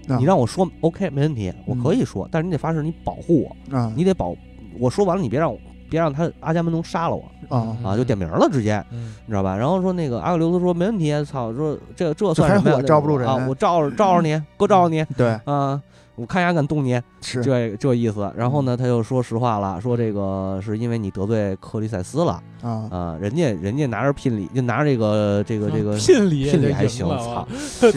[0.08, 0.18] 啊。
[0.18, 1.84] 你让我说 OK 没问题，我嗯。
[1.84, 3.92] 可以说，但是你得发誓你保护我，啊。
[3.96, 4.36] 你得保，
[4.80, 5.58] 我说完了你别让我
[5.92, 7.24] 别让他阿伽门农杀了我
[7.56, 8.84] 啊啊，就点名了直接。
[8.92, 9.56] 嗯你知道吧？
[9.58, 13.46] 然后说那个阿克琉斯说没问题，操，说这这这还是算什么呀我罩不住人啊？
[13.50, 15.82] 我罩着罩着你，哥罩着你对啊！
[16.16, 18.32] 我看牙敢动你，是这这意思。
[18.36, 27.48] 然后呢，他就说实话了，说这个是因为你得罪克里塞斯了啊啊，人家人家拿着聘礼，就拿着这个这个这个聘礼聘礼还行，操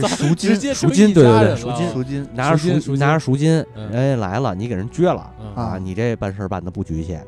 [0.09, 7.25] 赎金赎金对对对赎赎金赎金拿着赎拿着赎金，嗯人家来了，你给人撅了嗯啊啊，你这办事办的不局气，哎，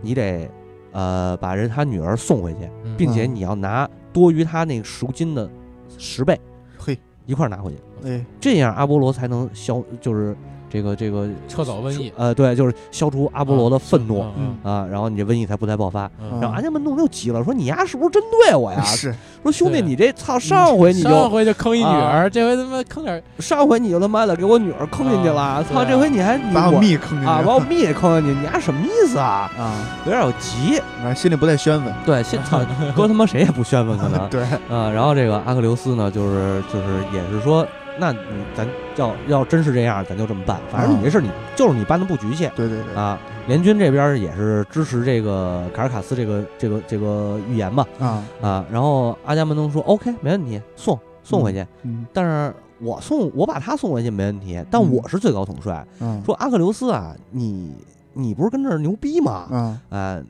[0.00, 0.50] 你得
[0.92, 5.48] 呃把人他女儿送回去，并且你要拿多于他那个赎金的
[5.96, 6.38] 十倍
[6.78, 6.98] 嘿。
[7.26, 8.24] 一块儿拿回去，哎。
[8.40, 10.34] 这样阿波罗才能消，就是
[10.70, 16.10] 这个这个撤走瘟疫，呃，对，就是消除阿波罗的愤怒嗯啊，然后你这瘟疫才不再爆发。
[16.40, 18.82] 然后阿伽门农又急了，说你丫是不是针对我呀？
[18.84, 29.50] 是说兄弟，你这操上回你就上回就坑一女啊儿，这回他妈坑点上回你就他妈的给我女儿坑进去了，操，这回你还你把我我蜜坑进去啊，把我蜜也坑进去，你丫什么意思啊？
[29.58, 30.80] 啊，有点有急。
[30.98, 32.60] 反正心里不太宣愤，对，现操
[32.94, 34.26] 哥他妈谁也不宣愤可能。
[34.28, 37.66] 对啊，然后这个阿克琉斯呢，就是就是也是说，
[37.98, 38.18] 那你
[38.54, 40.60] 咱要要真是这样，咱就这么办。
[40.70, 43.18] 反正你这事儿你就是你办的不局限对对对啊。
[43.46, 48.64] 联军这边也是支持这个卡尔卡斯这个这个这个预言嘛啊啊。
[48.70, 51.66] 然后阿伽门农说 OK 没问题，送送回去。
[51.82, 55.86] 嗯但是我送我把他送回去没问题，但嗯我是最高统帅。
[56.00, 57.74] 嗯说阿克琉斯啊，你
[58.12, 59.32] 你不是跟这儿牛逼吗？
[59.50, 60.20] 啊啊，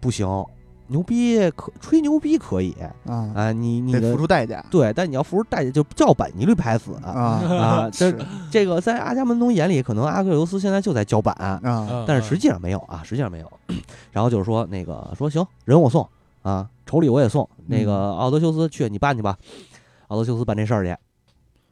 [0.00, 0.26] 不行，
[0.88, 2.76] 牛逼可吹牛逼可以
[3.06, 7.88] 啊啊，你你得付出代价对，但你要付出代价，就叫板一律拍死啊。
[7.92, 8.18] 这是
[8.50, 13.52] 这个在阿伽门农眼里，可能阿克琉斯现在就在叫板，啊嗯但是实际上没有啊，实际上没有。
[14.12, 16.06] 然后就是说那个说行，人我送
[16.42, 17.48] 啊，丑礼我也送。
[17.66, 19.36] 那嗯个奥德修斯去，你办去吧，
[20.08, 20.94] 奥德修斯办这事儿去。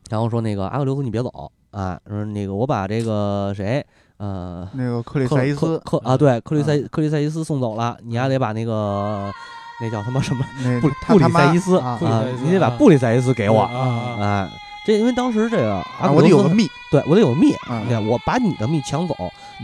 [0.08, 3.84] 然后说那个阿克琉斯你别走啊，说那个我把这个谁
[4.22, 9.32] 呃那个克里塞伊斯克啊对克里塞克里塞伊斯送走了，你还得把那个
[9.80, 11.98] 那叫他妈什么那布布里塞伊斯啊
[12.44, 14.50] 你得把啊布里塞伊斯给我啊啊啊。
[14.84, 19.14] 这因为当时这个阿啊我得有个密对我得有密，啊我把你的密抢走。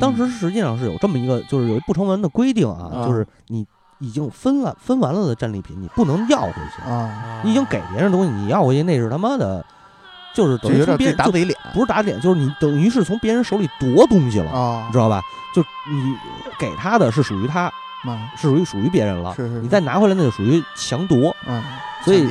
[0.01, 3.67] 当时实际上是有这么一个，就是有一不成文的规定啊，啊就是你
[3.99, 6.83] 已经分了分完了的战利品，你不能要回去。
[6.89, 9.65] 啊，你已经给别人东西，你要回去那是他妈的，
[10.35, 15.23] 就是等于别人打自己脸不是打脸，就是你等于是从别人手里夺东西了，啊你知道吧？
[15.55, 16.15] 就你
[16.59, 17.63] 给他的是属于他，
[18.05, 21.35] 啊是属于属于别人了，是是你再拿回来那就属于强夺。
[21.47, 21.63] 嗯，
[22.05, 22.27] 所以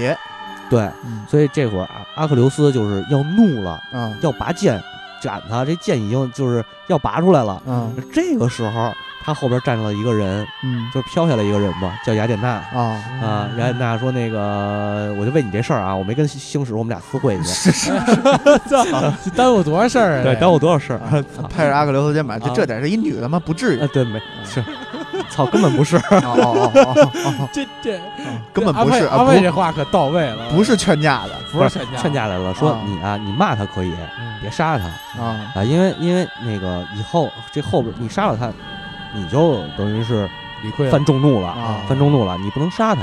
[0.70, 1.84] 对，嗯所以这会儿
[2.16, 4.82] 阿阿克琉斯就是要怒了，嗯要拔剑
[5.22, 7.62] 斩他，这剑已经就是要拔出来了。
[7.66, 8.94] 嗯这个时候，
[9.28, 13.50] 他后边站了一个人，嗯就飘下来一个人吧，叫雅典娜啊啊。
[13.58, 17.92] 雅典娜说：“那个，我就为你这事儿啊，我没跟星矢我们俩私会去， 是是
[18.70, 18.86] 操，
[19.26, 20.24] 这耽误多少事儿啊？
[20.24, 21.00] 对，耽误多少事儿。
[21.36, 23.38] 操拍着阿克琉斯肩膀，就啊这点，是一女的吗？
[23.46, 24.64] 不至于啊，对，没是，
[25.30, 25.98] 操，根本不是。
[25.98, 27.12] 哦哦哦哦
[27.42, 28.00] 哦， 这这
[28.54, 34.86] 根本不是啊，阿卫这话可到位了，不是劝架的不是劝架劝架来了，说啊你啊，你骂他可以，嗯别杀他
[35.22, 38.48] 啊啊，因为因为那个以后这后边你杀了他，
[39.14, 40.30] 你就等于是
[40.64, 41.82] 理亏犯众怒了，啊。
[41.88, 43.02] 犯众怒了，你不能杀他，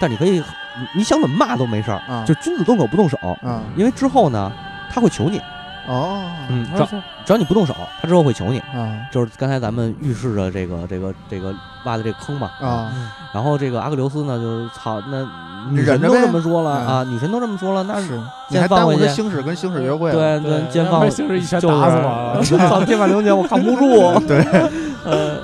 [0.00, 2.24] 但你可以，你你想怎么骂都没事儿，啊。
[2.24, 3.62] 就君子动口不动手，啊。
[3.76, 4.52] 因为之后呢，
[4.90, 5.40] 他会求你，
[5.88, 9.06] 哦嗯，只要只要你不动手，他之后会求你，啊。
[9.10, 11.54] 就是刚才咱们预示着这个这个这个
[11.84, 12.90] 挖的这个坑嘛，啊。
[12.94, 15.26] 嗯然后这个阿克琉斯呢，就是操，那
[15.70, 18.14] 女神都这么说了嗯啊，女神都这么说了，那是，
[18.50, 22.42] 你先还耽误这星矢跟星矢约会，对对先放星矢一拳就打死我了。
[22.68, 24.44] 操，天马流星我扛不住， 对，
[25.06, 25.38] 呃，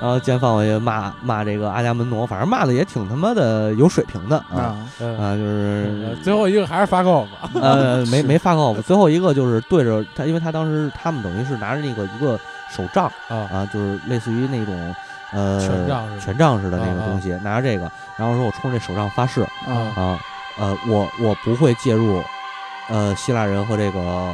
[0.00, 12.38] 然后奸放回去骂骂这个阿伽门农，反正骂的也挺他妈的有水平的啊啊嗯啊，就是最后一个还是发告吧，呃没 没发告，最后一个就是对着他，因为他当时他们等于是拿着那个一个
[12.70, 14.94] 手杖啊啊，就是类似于那种
[15.32, 20.18] 呃权杖似的权杖似的那啊啊个东西，拿着这个，然后说我冲这手杖发誓啊啊，
[20.58, 22.22] 呃，我我不会介入，
[22.88, 24.32] 呃，希腊人和这个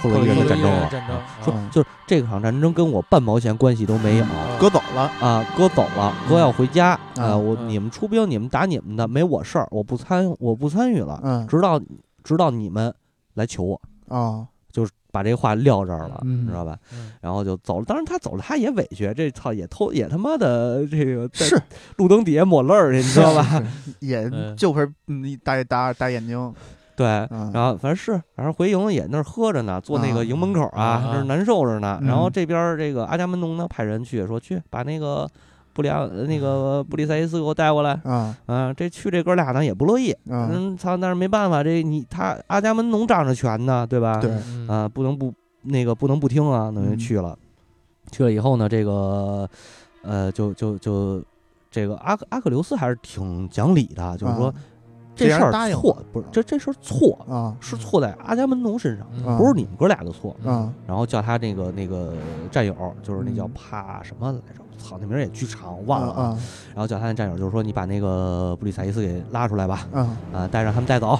[0.00, 0.88] 特洛伊人的战争了。
[0.90, 11.80] 战争说嗯就是这场战争跟我半毛钱关系都没有嗯哥走了啊，哥走了，哥要回家啊，嗯我嗯你们出兵，你们打你们的，没我事儿，我不参我不参与了，嗯直到
[12.22, 12.92] 直到你们
[13.34, 16.76] 来求我，啊就是把这话撂这儿了，嗯知道吧？
[16.92, 17.84] 嗯然后就走了。
[17.84, 21.56] 当然他走了，他也委屈，这操也偷也他妈的这个是
[21.96, 23.62] 路灯底下抹泪儿去，你知道吧？
[24.00, 26.52] 也嗯就是嗯一大大大眼睛，
[26.96, 32.00] 对，嗯然后反正是，反正回营也那儿喝着呢，坐那个啊营门口啊啊，那儿难受着呢。
[32.02, 35.28] 然后嗯这边儿这个阿伽门农呢派人去说去把那个
[35.72, 37.98] 布里亚呃那个布里塞伊斯给我带过来。
[38.04, 44.18] 啊啊，这去这哥俩呢也不乐意，啊嗯，操，但是没办法，这你他阿伽门农仗着权呢，对吧？
[44.20, 45.32] 对嗯啊，不能不
[45.62, 47.36] 那个不能不听啊，等于嗯去了。
[48.12, 49.48] 去了以后呢，这个
[50.02, 51.20] 呃，就就就
[51.70, 54.54] 这个阿阿克琉斯还是挺讲理的，就是说啊
[55.14, 59.06] 这事儿错不是这这事儿错啊是错在阿伽门农身上，
[59.38, 60.34] 不是你们哥俩的错。
[60.44, 62.14] 啊然后叫他那个那个
[62.50, 64.60] 战友，就是那叫嗯帕什么来着？
[64.76, 66.12] 操，那名儿也巨长，忘了。
[66.12, 66.38] 啊
[66.74, 71.18] 然后叫他那战友，就是说你把那个布里塞伊斯给拉出来吧，啊啊，带着他们带走。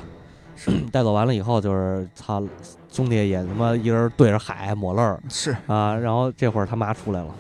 [0.92, 2.40] 带走完了以后，就是操，
[2.88, 5.96] 兄弟也他妈一人对着海抹泪儿是啊。
[5.96, 7.34] 然后这会儿他妈出来了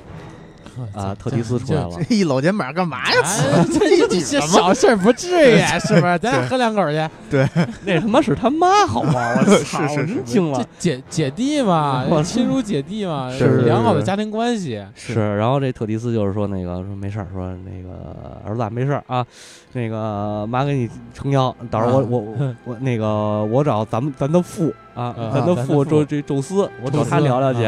[0.94, 1.90] 啊，特提斯出来了。
[2.08, 3.20] 这一搂肩膀干嘛呀？
[3.24, 6.18] 哎这这这这小事儿不至于，是不是？
[6.18, 7.08] 咱俩喝两口去。
[7.30, 7.48] 对
[7.84, 9.34] 那他妈是他妈好吗？
[9.36, 10.66] 我 操，真惊了这。
[10.78, 14.84] 姐姐弟嘛，亲如姐弟嘛，是良好的家庭关系。
[14.94, 19.24] 是，然后这特迪斯就是说那个说没事儿，说那个儿子啊没事儿啊，
[19.72, 27.60] 那个妈给你撑腰，到时候我我我那个我找咱们咱的父啊，啊咱的咱的父父宙这宙斯，我找他聊聊去。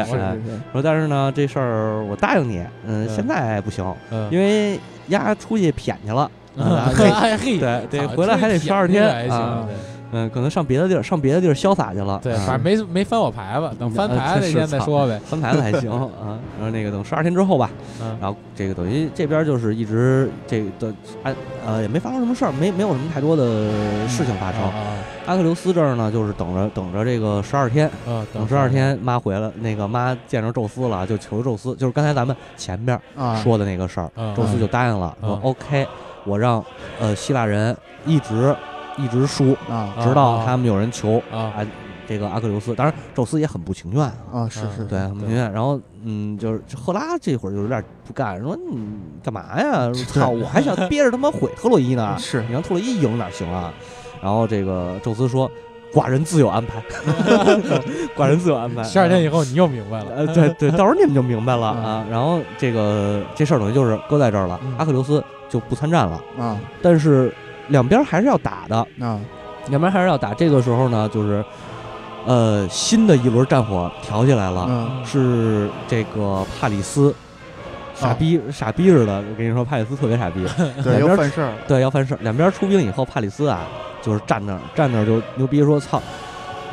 [0.71, 6.29] 说但是呢这事儿我答应你，嗯，嗯现在不行，嗯，因为丫出去谝去了，
[7.59, 9.67] 对 对，回来还得十二天啊行，
[10.11, 15.19] 嗯，可能上别的地儿上别的地儿潇洒去了，对，啊反正没没翻我牌子，等翻呃牌子那天再说呗。
[15.25, 15.91] 翻牌子还行
[16.21, 17.69] 啊，然后那个等十二天之后吧，
[18.01, 20.93] 嗯然后这个等于这边就是一直这个的
[21.23, 21.35] 安
[21.65, 23.45] 呃也没发生什么事儿，没没有什么太多的
[24.07, 24.61] 事情发生。
[24.61, 24.73] 啊
[25.27, 35.85] 阿克琉斯这儿呢，就是等着等着这个十二天，啊，等十二天妈回来，那个妈见着宙斯了，就求宙斯，就是刚才咱们前边啊说的那个事儿，嗯宙斯就答应了，说嗯 OK，
[36.23, 36.63] 我让
[37.01, 38.55] 呃希腊人一直
[38.97, 41.65] 一直输，啊直到他们有人求啊啊
[42.07, 44.13] 这个阿克琉斯，当然宙斯也很不情愿啊。
[44.33, 45.51] 啊是是对，很不情愿。
[45.51, 48.77] 然后，嗯，就是赫拉这会儿就有点不干，说你
[49.21, 49.91] 干嘛呀？
[50.13, 52.15] 操，我还想憋着他妈毁特洛伊呢。
[52.19, 53.73] 是你让特洛伊赢哪行啊？
[54.21, 55.51] 然后这个宙斯说
[55.93, 56.81] ：“寡人自有安排，
[58.15, 60.05] 寡人自有安排。”十二天以后你又明白了。
[60.15, 62.05] 呃，对对，到时候你们就明白了嗯啊。
[62.09, 67.33] 然后这个这事儿等于就是搁在这儿了嗯，阿克琉斯就不参战了，啊但是
[67.67, 69.19] 两边还是要打的，啊
[69.69, 70.33] 两边还是要打。
[70.33, 71.43] 这个时候呢，就是
[72.25, 74.65] 呃新的一轮战火挑起来了。
[74.69, 77.13] 嗯是这个帕里斯，
[77.95, 79.23] 傻逼、傻逼似的。
[79.29, 80.45] 我跟你说，帕里斯特别傻逼，
[80.83, 82.19] 对两边要犯事儿对，要犯事儿。
[82.21, 83.61] 两边出兵以后，帕里斯啊，
[84.01, 86.01] 就是站那儿，站那儿就牛逼说：“操，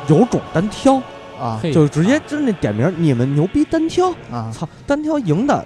[0.07, 0.95] 有种单挑，
[1.39, 5.65] 啊嘿就直接真那点名，你们牛逼单挑，啊操，单挑赢的。”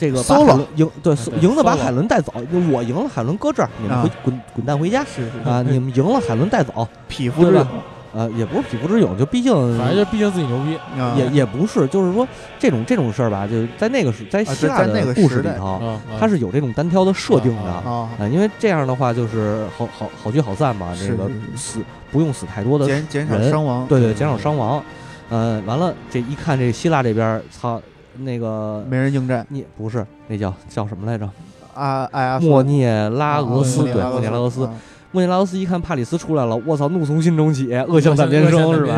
[0.00, 2.32] 这个把 Solo 海伦赢对对赢的把海伦带走，
[2.72, 5.62] 我赢了海伦搁这儿，你们啊回滚滚蛋回家是是啊！
[5.62, 7.66] 你们赢了海伦带走， 匹夫之勇
[8.12, 10.74] 呃，也不是匹夫之勇，就毕竟反正就毕竟自己牛逼。
[11.00, 12.26] 啊也也不是，就是说
[12.58, 17.70] 这种这种事儿吧，就是在那个时在希腊在那个的故事里头，啊，它是有这种单挑的设定的。
[17.70, 21.80] 啊因为这样的话就是好好好聚好散嘛，这个死
[22.10, 24.82] 不用死太多的，减减少人伤亡对对，减少伤亡。
[25.28, 27.80] 呃，完了这一看这希腊这边儿，操，
[28.20, 31.28] 那个没人应战你不是那叫叫什么来着？
[31.74, 34.64] 啊，艾阿莫涅拉俄斯，对，莫涅拉俄斯。
[34.64, 34.74] 啊
[35.12, 38.94] 莫涅拉俄斯一看帕里斯出来了，我操，怒从心中起，恶向胆边生，是吧？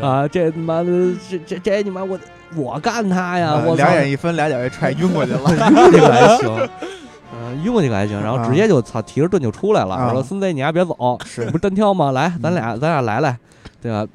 [0.00, 0.90] 啊，这他妈的，
[1.28, 2.18] 这这这你妈我
[2.56, 3.48] 我干他呀！
[3.50, 5.40] 啊我两眼一分，俩脚一踹，晕过去了。
[5.52, 6.68] 晕过去可还行，
[7.36, 12.12] 嗯，晕过去可还行，然后直接就操提着盾就出来了，我说孙子你还别走，是你不是单挑吗？
[12.12, 13.38] 来，咱俩咱俩来来，
[13.80, 14.06] 对吧？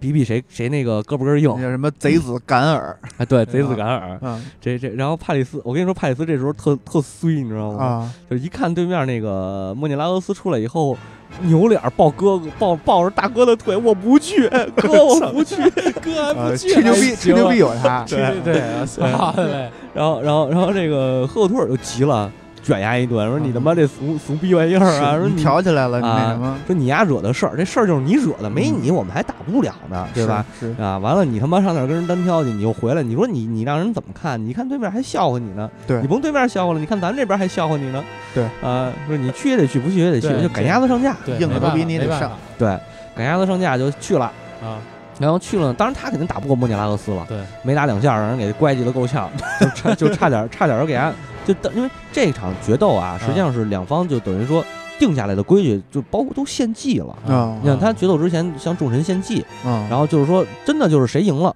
[0.00, 7.84] 比比谁谁那个胳膊根儿硬那，叫什么贼子敢耳哎，对，贼子敢耳，啊这这，然后帕里斯，我跟你说，帕里斯这时候特特衰，你知道吗？
[7.84, 8.14] 啊！
[8.30, 10.96] 就一看对面那个莫涅拉俄斯出来以后，
[11.42, 15.56] 扭脸抱哥哥，抱抱着大哥的腿，我不去， 哥我不去。
[16.00, 18.60] 哥还不呃，去吹牛逼，吹牛逼有，有他， 对对对！
[19.94, 22.30] 然后然后然后这个赫托尔就急了，
[22.62, 25.16] 卷牙一顿，说你他妈这俗俗逼玩意儿啊！
[25.16, 30.44] 说你你挑起来了，你那啊什么，说你丫惹的事儿，这事儿就是你惹的，没你我们还打不了呢，对吧？
[30.58, 30.72] 是？
[30.74, 34.40] 是，啊，完了，你他妈上那儿跟人单挑去，你又回来，你说你你让人怎么看？
[34.44, 38.02] 你看对面还笑话你呢，对你甭对面笑话了，你看咱这边还笑话你呢，
[38.32, 42.78] 对啊，说你去也得去，不去也得去，就赶鸭子上架，硬的都没办法比你得上对，
[43.16, 44.30] 赶鸭子上架就去了。
[44.62, 44.78] 啊！
[45.18, 51.12] 然后去了，当然他肯定打不过莫涅拉俄斯了，对，没打两下让人给怪叽的够呛，就差就差点差点就给他
[51.46, 54.64] 就等，因为这场决斗啊，实际上是两方就等于说
[54.98, 57.16] 定下来的规矩，就包括都献祭了。
[57.26, 57.58] 啊。
[57.62, 61.54] 你看他决斗之前向众神献祭，啊，然后就是说真的就是谁赢了，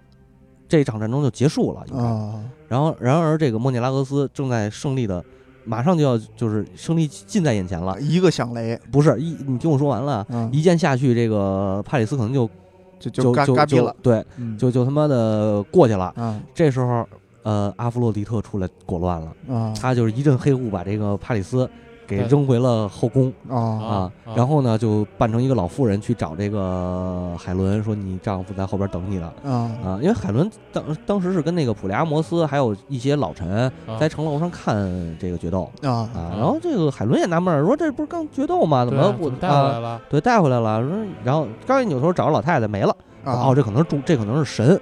[0.69, 1.81] 这场战争就结束了。
[1.97, 5.25] 啊，然后然而这个莫涅拉俄斯正在胜利的，
[5.65, 8.01] 马上就要就是胜利近在眼前了。
[8.01, 12.49] 一个响雷，不是一，你听我说完了，嗯，一剑下去，这个帕里斯可能就
[12.99, 14.59] 就就就嘎嘎逼了，对，嗯。
[14.59, 16.13] 就就他妈的过去了。
[16.17, 16.41] 嗯。
[16.53, 17.07] 这时候，
[17.47, 19.73] 呃，阿弗洛狄特出来裹乱了，啊。
[19.81, 21.71] 他就是一阵黑雾把这个帕里斯
[22.05, 23.33] 给扔回了后宫。
[23.49, 24.11] 啊。
[24.35, 29.71] 然后呢就扮成一个老妇人去找这个海伦，说你丈夫在后边等你呢啊。
[29.85, 33.49] 啊，因为海伦当当时是跟那个普利阿摩斯还有一些老臣
[33.87, 33.97] 啊。
[33.97, 34.77] 在城楼上看
[35.21, 35.71] 这个决斗。
[35.83, 36.11] 啊。
[36.13, 38.85] 啊，然后这个海伦也纳闷儿，说这不是刚决斗吗？
[38.85, 39.79] 怎么我带回来啊？
[39.79, 40.03] 了？
[40.11, 40.91] 对，带回来了，说
[41.23, 44.81] 然后刚一扭头找着老太太没了，啊哦，这可能是中，这可能是神，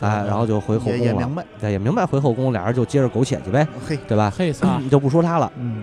[0.00, 0.98] 哎，然后就回后宫了。
[0.98, 1.34] 也也明。
[1.34, 4.32] 白，对，也明白回后宫，俩人就接着苟且去呗，嘿，对吧？
[4.36, 5.50] 嘿你就不说他了。
[5.56, 5.82] 嗯。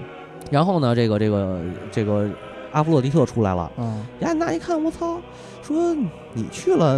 [0.50, 1.60] 然后呢，这个这个
[1.92, 2.28] 这个
[2.74, 4.06] 阿弗洛狄特出来了，嗯。
[4.20, 5.20] 雅典娜一看，我操，
[5.64, 5.96] 说
[6.34, 6.96] 你去了，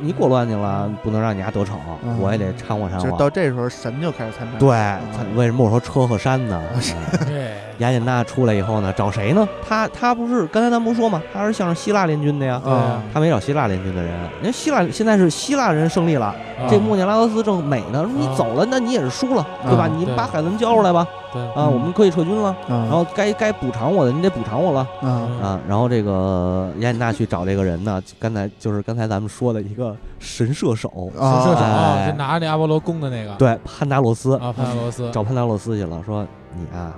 [0.00, 2.18] 你裹乱去了，不能让你家得逞，嗯。
[2.20, 3.10] 我也得掺和掺和。
[3.10, 6.62] 就到这时候神就开始参战，对，为什么我说车和山呢？
[6.74, 7.26] 嗯。
[7.26, 9.46] 对，雅典娜出来以后呢，找谁呢？
[9.66, 12.60] 他他不是刚才咱不是说嘛，他是向着希腊联军的呀。
[12.64, 13.00] 嗯。
[13.12, 14.12] 他没找希腊联军的人，
[14.42, 16.36] 人家希腊现在是希腊人胜利了，啊
[16.70, 19.84] 这莫涅拉俄斯正美呢，说你啊走了，那你也是输了，对吧？
[19.84, 21.42] 啊你把海伦交出来吧，对。
[21.42, 21.72] 啊，嗯。
[21.72, 22.54] 我们可以撤军了。
[22.68, 24.86] 然然后该该补偿我的，你得补偿我了。
[25.02, 25.60] 啊啊。
[25.68, 35.10] 然后这个雅典娜去找这个人呢，刚才就是刚才咱们说的一个神射手，神射手就拿着那阿波罗弓的那个，对，潘达罗斯啊，潘达罗斯。
[35.10, 36.94] 找潘达罗斯去了，说你啊，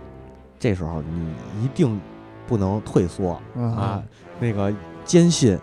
[0.58, 2.00] 这时候你一定
[2.46, 4.02] 不能退缩啊啊，
[4.40, 4.72] 那个
[5.04, 5.58] 坚信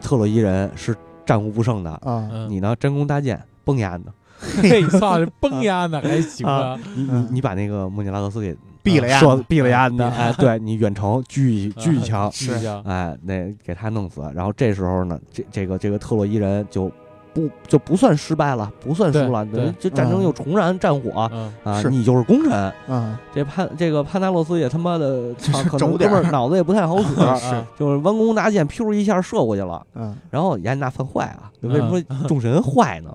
[0.00, 4.04] 特洛伊人是战无不胜的，啊嗯，你呢真弓搭箭崩牙的，
[4.62, 12.52] 嘿操，这崩呀呢还行啊，你你把那个莫涅拉俄斯给毙了呀射毙了呀的，哎， 对你远程狙一狙一枪，是
[12.84, 14.22] 哎，那给他弄死。
[14.34, 16.90] 然后这时候呢，这这个这个特洛伊人就
[17.34, 19.46] 不就不算失败了，不算输了，
[19.78, 21.82] 这战争嗯又重燃战火嗯啊！
[21.90, 22.52] 你就是功臣。
[22.88, 29.80] 啊这潘这个潘达洛斯也他妈的， 操可能哥们脑子也不太好使， 是就是弯弓搭箭，噗一下射过去了。
[29.94, 33.10] 嗯然后雅典娜犯坏啊，为什么说众神坏呢？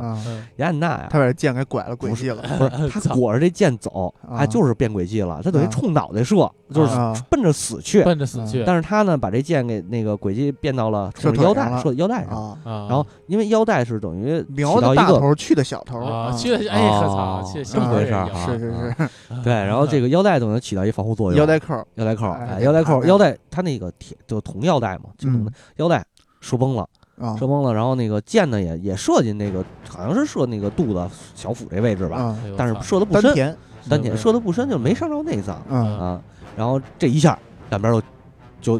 [0.57, 8.03] 雅典娜呀，他把这剑给拐了轨迹了，不是 他裹着这箭走，啊哎，就是变轨迹了，他等于啊冲脑袋射，就是啊奔着死去。
[8.03, 12.37] 奔着死去，但是他呢，把这箭给那个轨迹变到了射冲着腰带，上射腰带上。
[12.37, 15.99] 啊，然然后因为腰带是等于瞄到一个的大头去的小头
[16.37, 21.39] 去的哎我操，这么回事儿哈是是是，对，然后这个腰带等于起到一防护作用。
[21.39, 22.25] 腰带扣儿腰带扣，
[22.61, 26.03] 腰带扣，哎腰带它那个铁就铜腰带嘛，就铜的嗯腰带
[26.39, 26.87] 说崩了，
[27.19, 33.57] 啊射崩了，然后那个箭呢也也射进那个好像是射那个肚子小腹这位置吧，但是射的不深，丹田
[33.89, 36.21] 丹田射的不深，就没伤着内脏嗯，啊。
[36.55, 37.37] 然后这一下
[37.69, 38.01] 两边就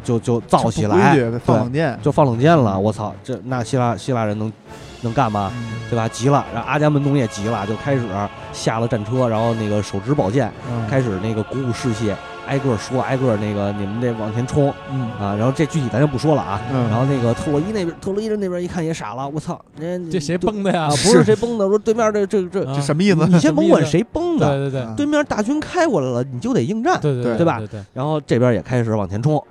[0.00, 2.78] 就就造起不来，规矩放冷箭，就放冷箭了。
[2.78, 4.52] 我操，这那希腊希腊人能
[5.02, 5.52] 能干吗？
[5.54, 6.06] 嗯对吧？
[6.06, 8.02] 急了，然后阿伽门农也急了，就开始
[8.52, 12.14] 下了战车，然后那个手执宝剑，嗯开始那个鼓舞士气，
[12.48, 15.36] 挨个说，挨个那个你们得往前冲嗯啊！
[15.36, 16.60] 然后这具体咱就不说了啊。
[16.72, 20.90] 嗯，然后那个特洛伊那边，特洛伊人那边一看也傻了，我操，人这谁崩的呀啊？？
[20.90, 23.26] 不是谁崩的，说对面这这这，啊这什么意思？
[23.28, 26.98] 你先甭管谁崩的，对对对啊对面大军开过来了，你就得应战。
[27.00, 29.42] 对对对吧对对，然后这边也开始往前冲，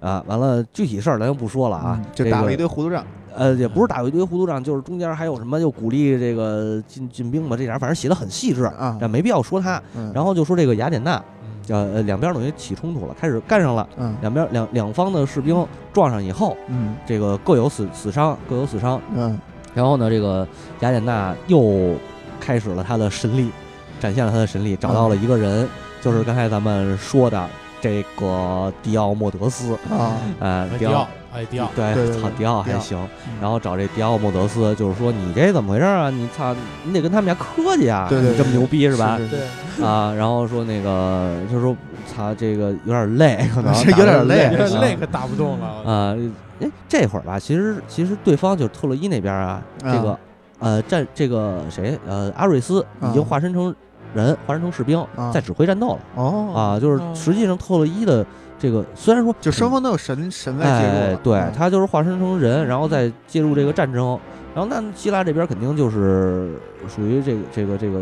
[0.00, 9.80] 啊，完了具体事儿咱就不说了啊嗯，就这打了一堆糊涂仗，呃，也不是打一堆糊涂仗，就是中间还有什么又鼓励这个进进兵吧，这点反正写的很细致，啊，但没必要说他。
[9.96, 19.00] 嗯然后就说这个雅典娜，嗯呃，两边等于起冲突了，开始干上了，嗯两边两两方的士兵撞上以后，嗯这个各有死死伤，各有死伤。
[19.14, 19.38] 嗯
[19.74, 20.46] 然后呢，这个
[20.80, 21.94] 雅典娜又
[22.38, 23.50] 开始了她的神力，
[23.98, 25.66] 展现了她的神力，找到了一个人，
[26.02, 27.48] 就是刚才咱们说的
[27.80, 32.98] 这个迪奥莫德斯，啊，呃，哎迪奥迪奥，，哎迪奥，对对对操，对迪奥迪奥还行。
[33.26, 36.10] 嗯然后找这迪奥莫德斯，就是说你这怎么回事啊？
[36.10, 36.54] 你操，
[36.84, 38.06] 你得跟他们家客气啊！
[38.10, 39.18] 你这么牛逼是吧？
[39.18, 41.76] 对，啊，然后说那个，他说，
[42.14, 45.66] 他，这个有点累，可能是有点累有点啊累，可打不动了。
[45.84, 46.16] 啊，
[46.60, 50.18] 哎，这会儿吧，其实其实对方就是特洛伊那边啊，这个啊
[50.60, 53.74] 呃战这个谁呃阿瑞斯已经啊化身成
[54.14, 56.78] 人，化身成士兵，啊在指挥战斗了哦啊。
[56.78, 58.24] 就是哦实际上特洛伊的
[58.62, 61.52] 这个虽然说就双方都有神神在介入，，哎对嗯。
[61.52, 64.16] 他就是化身成人，然后再介入这个战争。
[64.54, 66.54] 然后那希腊这边肯定就是
[66.86, 68.00] 属于这个这个这个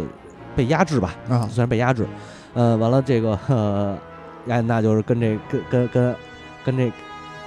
[0.55, 2.07] 被压制吧，啊虽然被压制，
[2.53, 3.97] 呃，完了这个呃，
[4.47, 6.15] 雅典娜就是跟这跟跟跟
[6.65, 6.93] 跟这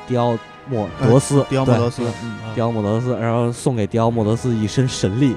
[0.08, 0.36] 迪奥
[0.68, 5.36] 莫德斯，呃迪奥莫德斯，嗯啊迪奥莫德斯，然后送给迪奥莫德斯一身神力，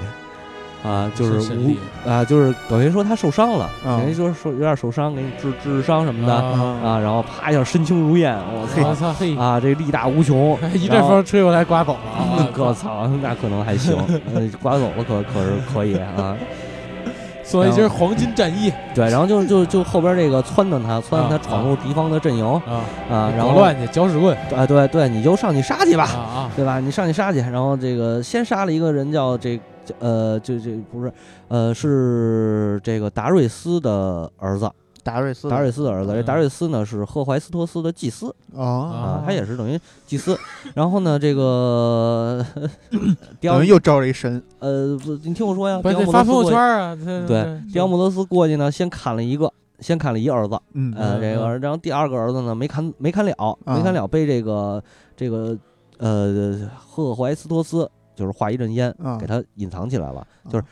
[0.87, 1.75] 啊，就是无
[2.09, 12.49] 啊，就是等于说他受伤了，啊等于说受有点受伤，给你治治伤什么的啊啊，然后啪一下身轻如燕，我操我操嘿，啊，这力大无穷，一阵风吹过来刮走了啊！
[12.57, 13.97] 我操，那可能还行，
[14.35, 16.37] 呃刮走了可可是可以啊。
[17.43, 26.51] 送了一身黄金战衣对，然后就就就后边这个撺掇他，撺掇他啊闯入敌方的阵营啊，啊，然后捣乱去，搅屎棍啊，对对，你就上去杀去啊吧，啊！
[26.57, 26.81] 对吧？
[26.81, 29.61] 你上去杀去，然后这个先杀了一个人叫这这
[29.99, 31.13] 呃，这这不是
[31.49, 34.71] 呃是这个达瑞斯的儿子，
[35.03, 36.13] 达瑞斯，达瑞斯的儿子。
[36.13, 40.37] 这嗯达瑞斯呢是赫怀斯托斯的祭司哦啊，他也是等于祭司。
[40.75, 42.45] 然后呢，这个
[43.41, 45.81] 等于又招了一神，呃，不，你听我说呀，
[46.11, 46.97] 发朋友圈啊！
[46.97, 54.83] 对对，迪奥莫德斯过去呢，先砍了一个，先砍了一儿子，嗯呃，嗯这个，然后第二个儿子呢没砍没砍了，没砍了，被这个
[55.17, 55.57] 这个
[55.99, 60.65] 呃赫怀斯托斯就是画一阵烟啊给他隐藏起来了，啊就是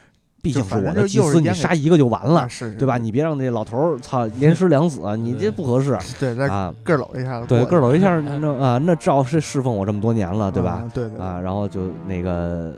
[0.42, 2.98] 毕竟是我的祭司，正就是你杀一个就完了对吧？
[2.98, 6.74] 你别让那老头儿操连失两死，你这不合适对再啊。
[6.82, 10.70] 个儿搂一下子对，去，个儿搂一下，嗯那啊，那照是侍奉我这么多年了，对吧？
[10.72, 10.90] 啊？
[10.92, 12.74] 对对啊，然后就那个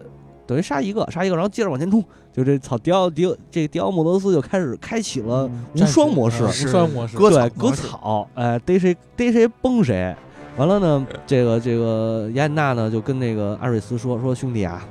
[0.46, 10.14] 等于杀一个，杀一个，然后接着往前冲，就这草迪奥迪奥这迪奥莫德斯就开始开启了嗯无双模式，无双模式，对，割草，哎，逮谁逮谁崩谁。
[10.56, 14.82] 完了呢，这个这个雅典娜呢就跟那个阿瑞斯说说兄弟啊，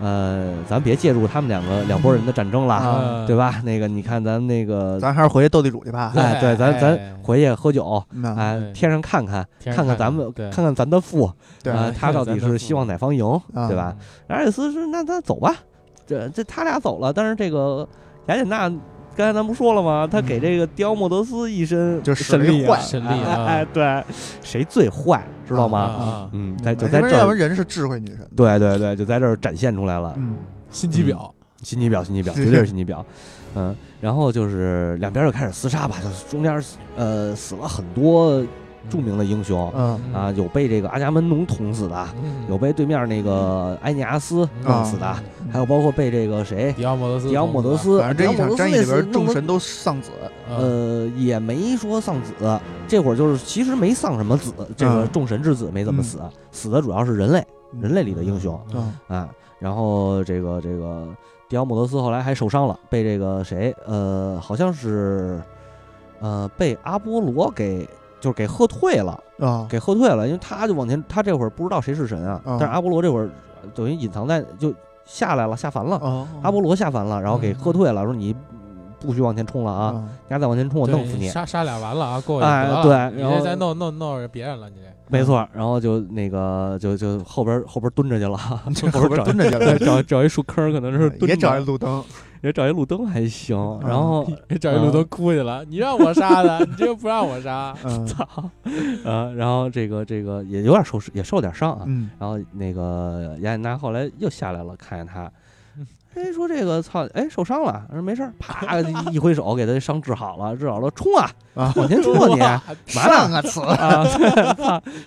[0.00, 3.60] 呃，咱别介入他们两个两拨人的战争了，啊对吧？
[3.64, 6.12] 那个你看咱那个，咱还是回去斗地主去吧。
[6.16, 11.30] 哎，对，咱哎咱回去喝酒，那哎，天上看看，看看咱们看看咱的父，
[11.62, 13.94] 对啊，他到底是希望哪方赢，啊对吧？
[14.26, 15.54] 阿瑞斯说：“那那走吧，
[16.06, 17.88] 这这他俩走了，但是这个
[18.26, 18.68] 雅典娜，
[19.16, 20.08] 刚才咱不说了吗？
[20.10, 24.02] 他给这个迪奥莫德斯一身就是神力神力哎对，
[24.42, 25.78] 谁最坏，知道吗？
[25.78, 30.36] 啊嗯，在嗯就在这儿，要不然人是智慧女神，对对对，就在这儿展现出来了，嗯
[30.70, 31.30] 心机婊，
[31.62, 33.02] 心机婊，心机婊， 绝对是心机婊。
[33.56, 36.60] 嗯，然后就是两边就开始厮杀吧，就是中间
[36.96, 38.44] 呃死了很多
[38.88, 40.00] 著名的英雄嗯。
[40.12, 42.44] 啊，有被这个阿伽门农捅死的，嗯。
[42.48, 45.22] 有被对面那个埃尼阿斯弄死的，啊
[45.52, 50.10] 还有包括被这个谁迪奥莫德斯，迪奥莫德斯，反正这一场战役里边，众众神都丧子，
[50.48, 55.08] 呃，呃也没说丧子，这会儿就是其实没丧什么子，这个嗯。
[55.12, 56.18] 众神之子没怎么死，
[56.50, 57.46] 死的主要是人类，
[57.80, 58.92] 人类里的英雄嗯。
[59.06, 59.28] 啊。
[59.60, 61.06] 然后这个这个
[61.48, 65.40] 迪奥莫德斯后来还受伤了，被这个谁呃好像是
[66.20, 67.88] 呃被阿波罗给
[68.24, 69.20] 就是给喝退了。
[69.38, 73.28] 啊，给喝退了，因为他就往前，他这会儿不知道谁是神啊，嗯但是阿波罗这会儿
[73.74, 74.72] 等于隐藏在就
[75.04, 78.34] 下来了，下凡了，哦，阿波罗下凡了，然后给喝退了，说你
[79.00, 84.76] 不许往前冲了啊，啊，你要再往前冲我弄死你，杀杀俩完了啊，够了对然后你这再弄弄弄别人了，你。
[84.76, 88.38] 这没错，然后就那个就就后边后边蹲着去了，
[88.74, 91.60] 这后边蹲着去对了， 找找一树坑，可能是蹲也找着。
[91.60, 92.02] 一路灯，
[92.48, 94.26] 也找一路灯还行，然后
[94.60, 98.28] 找一路灯哭去了，你让我杀的，你这又不让我杀， 嗯操，
[99.04, 102.10] 呃，然后这个这个也有点受也受点伤啊，嗯。
[102.18, 105.32] 然后那个雅典娜后来又下来了，看见他嗯，
[106.14, 108.80] 哎，说这个操，哎，受伤了，说没事儿，啪
[109.10, 112.40] 一挥手给他伤治好了，治好了，冲啊，啊，往前冲啊你！
[112.40, 114.30] 哇上啊词，啊，对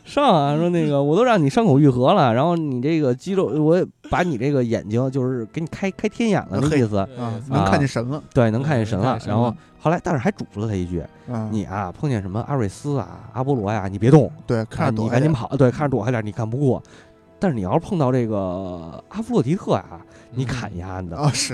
[0.03, 0.57] 上啊！
[0.57, 10.99] 说那个我都让你伤口愈合了，然后你这个肌肉，我把你这个眼睛就是给你开开天眼了，那意思，啊，啊能看见神了，对，能看见神了然后后来，但是还嘱咐了他一句：
[11.31, 16.81] 啊，你啊，碰见什么阿瑞斯啊、阿波罗呀，你别动，对，啊看着躲你赶紧跑，对，看着躲开点，你干不过。
[17.39, 20.01] 但是你要是碰到这个阿弗洛狄特啊，
[20.31, 21.53] 你砍一案的，啊是，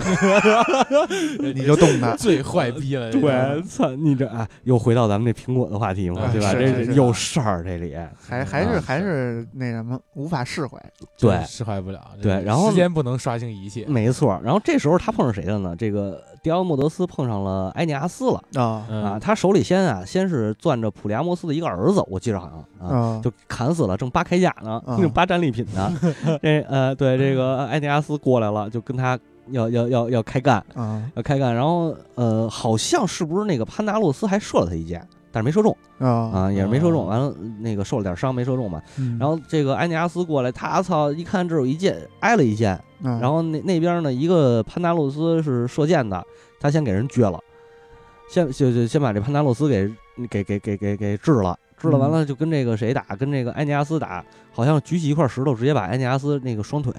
[1.53, 6.53] 你就动他， 最坏逼了，对，操你这啊，又回到咱们这苹果的话题嘛，啊对吧？
[6.53, 10.77] 这有事儿这里，还还是啊还是那什么无法释怀，
[11.18, 12.01] 对释怀不了。
[12.22, 13.85] 对然后时间不能刷新一切。
[13.88, 14.39] 没错。
[14.43, 15.76] 然后这时候他碰上谁了呢？
[15.76, 18.86] 这个迪奥莫德斯碰上了埃尼阿斯了啊啊！
[18.90, 24.82] 嗯，他手里先啊，先是攥着普利阿莫斯的一个儿子，我记着好像啊，啊就砍死了，正扒铠甲呢，
[25.14, 25.90] 扒战利品呢。
[26.44, 29.18] 这呃，对这个埃尼阿斯过来了，就跟他
[29.52, 31.56] 要要要要开干，啊要开干。
[31.56, 35.02] 然后呃，好像是不是那个潘达洛斯还射了他一箭，
[35.32, 37.06] 但是没射中啊啊，也是没射中。
[37.06, 38.82] 哦完了那个受了点伤，没射中嘛。
[38.98, 42.78] 嗯然后这个埃尼阿斯过来，他操，一看这有一箭，挨了一箭。
[43.03, 46.25] 然然后那那边呢，一个潘达洛斯是射箭的，
[46.59, 47.39] 他先给人撅了，
[48.30, 49.88] 先就就先把这潘达洛斯给
[50.30, 56.93] 给给给给给治了，治了完了就跟这个谁打，跟这个埃尼阿斯打，好像举起一块石头，直接把埃尼阿斯那个双腿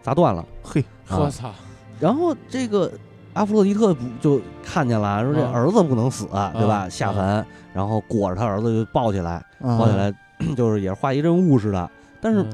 [0.00, 0.44] 砸断了。
[0.62, 0.80] 嘿。
[1.08, 1.18] 啊。
[1.18, 1.52] 我操，
[1.98, 2.92] 然后这个
[3.34, 6.86] 阿弗洛狄特不就看见了，说这啊儿子不能死，对吧？
[6.86, 10.12] 啊下凡，然后裹着他儿子就抱起来，啊抱起来
[10.56, 11.90] 就是也是画一阵雾似的。
[12.20, 12.50] 但是嗯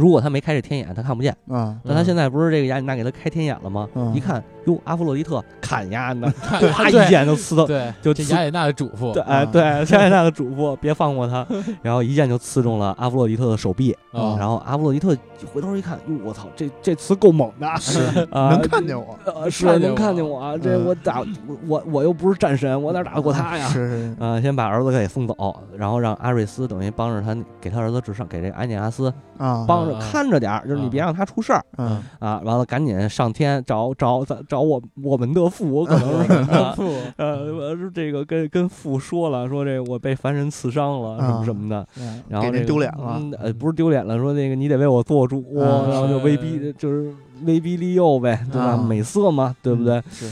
[0.00, 1.30] 如果他没开这天眼，他看不见。
[1.48, 3.86] 啊但他嗯现在不是这个雅典娜给他开天眼了吗？
[3.94, 11.46] 嗯一看，哟，阿弗洛狄特砍呀呢，看啪一剑就刺到，对，就刺这雅典娜的嘱咐，对，哎，啊对，雅典娜的嘱咐，别放过他，
[11.82, 15.16] 然后一剑就刺中了阿弗洛狄特的手臂，啊然后阿弗洛狄特
[15.52, 21.26] 回头一看，哟，我操，这这刺够猛的，是啊，能看见我，呃，是能看见我啊，这嗯我打我
[21.66, 23.66] 我我又不是战神，我哪打得过他呀？
[23.68, 32.40] 是是啊，先把儿子给送走，然后让阿瑞斯等于帮着他给他儿子治伤，给这个埃涅阿斯啊帮着啊看着点儿，就是你别让他出事儿嗯啊。
[32.44, 36.74] 完了，赶紧上天找找找找我我们的父，可能是 啊，
[37.16, 47.12] 呃，我是这个跟跟父说了，说这我被凡人刺伤了什么啊什么的，嗯然后这个丢脸了嗯呃，不是丢脸了，说那个你得为我做主，啊然后就威逼，就是
[47.44, 48.72] 威逼利诱呗，对吧？
[48.72, 49.96] 啊美色嘛，对不对？
[49.98, 50.30] 嗯是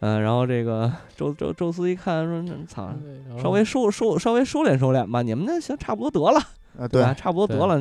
[0.00, 2.88] 嗯，然后这个宙宙宙斯一看说，那操，
[3.42, 6.38] 稍微收收稍微收敛收敛吧，你们那行差不多得了，
[6.78, 7.12] 啊对吧？
[7.12, 7.80] 差不多得对了，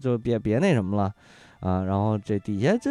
[0.00, 1.12] 就就别别那什么了
[1.60, 1.84] 啊。
[1.84, 2.90] 然后这底下这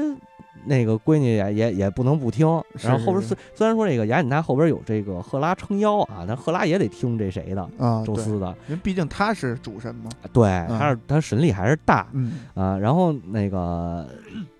[0.65, 2.47] 那个闺女也也也不能不听，
[2.81, 12.77] 然后后边是虽虽然说这个雅典娜后边有这个赫拉撑腰啊，但赫拉也得听这谁的，啊宙斯的，因为毕竟他是主神嘛，对，他是他神力还是大嗯啊。
[12.77, 14.07] 然后那个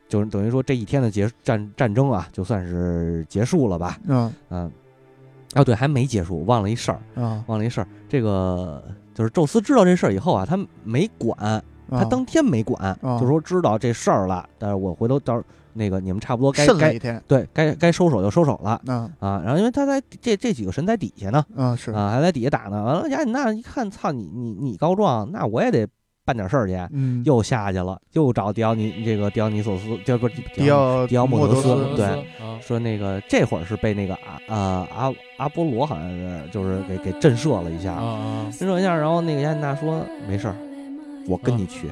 [0.07, 4.71] 就是等于说这一天的结战战争啊，就算是结束了吧，嗯嗯。
[5.55, 7.87] 哦，对，还没结束，忘了一事儿，啊忘了一事儿。
[8.07, 8.83] 这个
[9.15, 16.65] 就是宙斯知道这事儿以后啊，他没管，他啊当天没管，啊就说知道这事儿了，但是我回头到时候那个你们差不多该
[16.97, 19.41] 该对该该收手就收手了啊啊。
[19.43, 22.83] 然后因为他在这这几个神在底下呢啊是啊，还在底下打呢。
[22.83, 25.87] 完了，雅典娜一看，操你你你告状，那我也得
[26.25, 34.13] 办点事儿去，嗯又下去了，又找迪奥尼这个迪奥尼索斯，这不是迪奥迪奥莫德斯对啊说那个这会儿是被那个
[34.47, 40.55] 阿啊阿阿波罗好像是就是给给震慑了一下，啊啊，震慑一下，然后那个雅典娜说没事儿，
[41.29, 41.87] 我跟你去，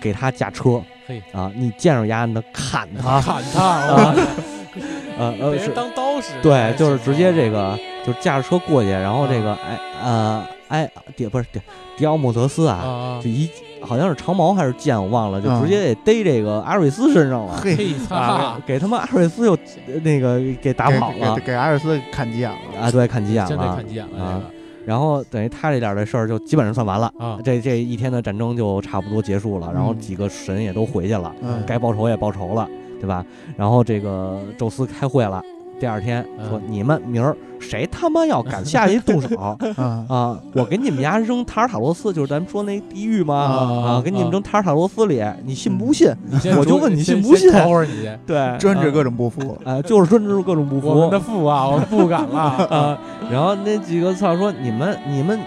[0.00, 4.14] 给他驾车嘿，啊，你见着雅典娜砍他，砍他啊
[5.18, 11.60] 呃 呃是，当刀使，对，就是直接这个就是驾着车过去，然后这个哎呃哎迪不是迪
[11.96, 13.20] 迪奥莫德斯啊啊，啊。
[13.22, 13.48] 就，一
[13.80, 17.56] 好像是长矛还是剑我忘了，就啊直接给逮这个阿瑞斯身上了。
[17.62, 17.94] 嘿
[18.66, 19.56] 给他妈阿瑞斯又
[20.02, 22.90] 那个给打跑了给阿瑞斯看急眼了啊！
[22.90, 24.42] 对，看急眼了看急眼了啊
[24.88, 31.62] 然后等于他这点儿的事儿就基本上算完了，这个啊，这这一天的战争就差不多结束了，然后嗯几个神也都回去了，嗯。
[31.66, 32.66] 该报仇也报仇了，
[32.98, 33.22] 对吧？
[33.54, 35.42] 然后这个宙斯开会了，
[35.80, 39.56] 第二天说嗯你们明儿谁他妈要敢下去动手啊
[40.08, 43.58] 啊，我给你们家扔塔尔塔罗斯，就是咱们说那地狱嘛啊
[43.98, 46.12] 啊，给你们扔塔尔塔罗斯里，你信不信？
[46.56, 50.88] 我就问你信不信先等会儿你，对，啊 专治各种不服啊，就是专治各种不服。
[50.88, 52.40] 我们的父啊，我们不敢了，
[52.70, 52.98] 啊，
[53.30, 55.38] 然后那几个操说你们你们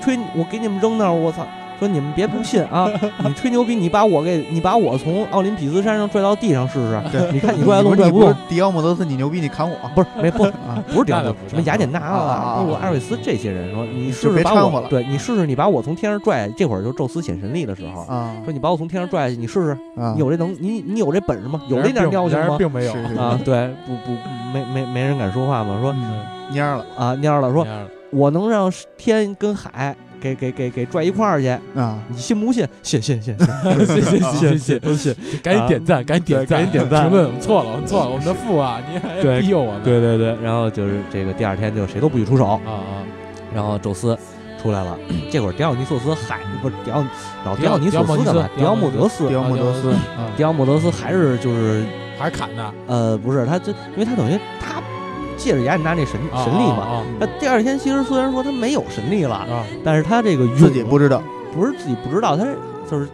[0.00, 1.46] 吹，我给你们扔那儿，我操！
[1.84, 2.88] 说你们别不信啊！
[3.22, 7.30] 你吹牛逼，你把我给你把我从奥林匹斯山上拽到地上试试，对。
[7.30, 8.34] 你看你拽得动你拽不动？
[8.48, 9.76] 迪奥莫德斯，你牛逼，你砍我。
[9.94, 10.82] 不是没不啊。
[10.88, 18.34] 不是迪奥莫德斯什么雅典娜啊阿瑞斯这些人说，你试试把我对你试试，你把我从天上拽，这会儿就是宙斯显神力的时候，啊。
[18.44, 19.70] 说你把我从天上拽下去，你试试，
[20.00, 20.14] 啊。
[20.14, 21.60] 你有这能你你有这本事吗？
[21.68, 22.56] 有这点尿性吗？
[22.58, 22.92] 并没有。
[23.20, 24.16] 啊，对，不不
[24.54, 26.22] 没没没人敢说话嘛，说嗯。
[26.52, 26.86] 蔫了。
[26.96, 27.66] 啊蔫了，说
[28.10, 32.66] 我能让天跟海给给给给拽一块儿去，啊你信不信？
[32.82, 35.14] 信信信 信谢谢谢谢谢谢，都信。
[35.42, 43.04] 赶紧点赞，赶紧点赞，赶紧点赞评论，我们错了，我们错了，我们的父啊，你还对逼诱我们，对对对，然后就是这个第二天就谁都不许出手，啊啊，
[43.54, 44.16] 然后宙斯
[44.62, 44.96] 出来了。
[45.30, 47.04] 这会儿迪奥尼索斯还不是迪奥
[47.44, 48.48] 老迪奥尼索斯干嘛？
[48.56, 51.84] 迪奥莫德斯迪，奥莫德斯啊，迪奥莫德斯还是就是
[52.18, 54.80] 还是砍的呃不是他这，因为他等于他
[55.36, 56.78] 借着雅典娜那神啊神力嘛。
[56.78, 59.46] 啊他第二天其实虽然说他没有神力了，
[59.84, 61.22] 但是他这个自己不知道，
[61.54, 62.44] 不是自己不知道，他
[62.90, 63.08] 就是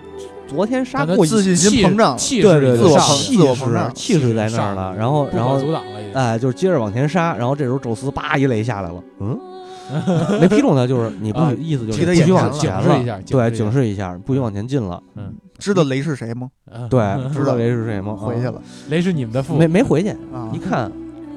[0.48, 6.00] 昨天杀过一自信心气膨胀气对对对，势已经上了自我膨气势气势在那儿了，然后然后阻挡了。
[6.12, 9.38] 哎，就是接着往前杀，然后这时候宙斯叭一雷下来了，嗯，
[10.40, 12.42] 没劈中他，就是你不啊意思就踢是不许他眼前了。
[12.42, 16.48] 往前了，警示一下，对，警警示一下，不许往前进了，嗯，知道雷是谁吗？
[16.68, 16.88] 嗯。
[16.88, 16.98] 对，
[17.32, 18.16] 知道雷是谁吗？
[18.20, 18.60] 啊，回去了。
[18.88, 20.50] 雷是你们的父，没没回去，啊。
[20.52, 20.90] 一看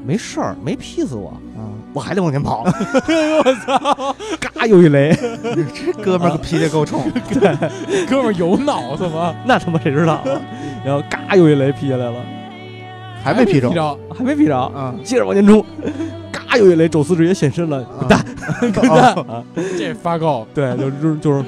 [0.06, 1.64] 没事儿，没劈死我，啊！
[1.94, 5.16] 我还得往前跑， 我操，嘎又一雷，
[5.74, 9.34] 这哥们儿脾气够冲， 对哥们儿有脑子吗？
[9.46, 10.24] 那他妈谁知道啊？
[10.84, 12.16] 然后嘎又一雷劈下来了，
[13.24, 14.94] 还没劈中着，还没劈着，啊！
[15.04, 15.64] 接着往前冲，
[16.32, 18.26] 嘎又一雷，宙斯直接现身了，滚蛋！
[18.60, 19.14] 滚蛋！
[19.28, 19.44] 啊，
[19.78, 21.44] 这发够对，就是就是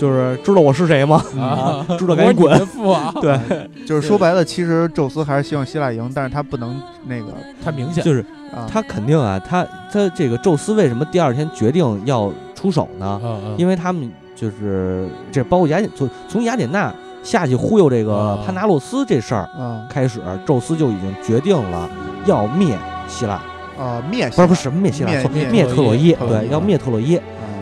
[0.00, 1.22] 就是知道我是谁吗？
[1.38, 1.84] 啊！
[1.98, 2.58] 知道赶紧滚！
[3.20, 3.38] 对，
[3.86, 9.62] 就是说白了，其实宙斯还是希望希腊赢，但是他不能那个太明显，就是啊，他肯定啊，他
[9.92, 13.20] 他这个宙斯为什么第二天决定要出手呢？
[13.22, 16.90] 嗯嗯，因为他们就是这包括雅典从从雅典娜
[17.22, 21.86] 下去忽悠这个啊潘达洛斯这事儿啊开始，宙斯就已经决定了
[22.24, 22.74] 要灭
[23.06, 23.34] 希腊，
[23.78, 27.20] 啊灭不是不是什么灭希腊，错灭特洛伊对，要灭特洛伊。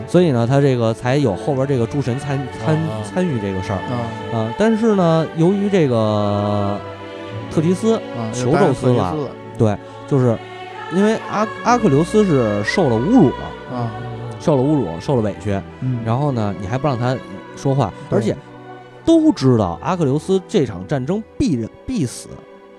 [0.09, 4.53] 啊所以呢，他这个才有后边这个诸神参参参与这个事儿啊啊。
[4.57, 6.79] 但是呢，由于这个
[7.51, 8.25] 特提斯啊！
[8.33, 9.15] 求宙斯了
[9.55, 9.77] 对
[10.07, 10.35] 就是
[10.95, 13.91] 因为阿阿克琉斯是受了侮辱了，啊，
[14.39, 17.15] 受了侮辱，受了委屈，嗯，然后呢，你还不让他
[17.55, 18.35] 说话，而且
[19.05, 22.29] 都知道阿克琉斯这场战争必然必死，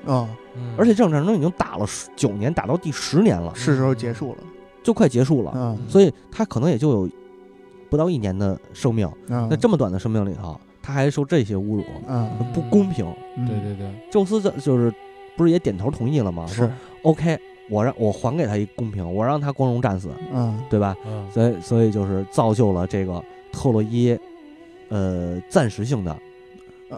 [0.04, 0.26] 啊，
[0.56, 4.38] 嗯而且这场战争已经打了十九年，打到第十年了，是时候结束了
[4.82, 5.76] 就快结束了，啊。
[5.88, 7.10] 所以他可能也就有
[7.88, 9.06] 不到一年的生命。
[9.28, 9.48] 啊！
[9.50, 13.06] 那这么短的生命里头，他还受这些侮辱，啊，不公平。
[13.36, 13.46] 嗯。
[13.46, 14.92] 对对对，宙斯这就是
[15.36, 16.46] 不是也点头同意了吗？
[16.46, 17.38] 说是 OK，
[17.68, 20.96] 我让我还给他一公平，我让他光荣战死，嗯对吧？
[21.06, 21.30] 嗯。
[21.30, 24.16] 所以所以就是造就了这个特洛伊，
[24.88, 26.16] 呃，暂时性的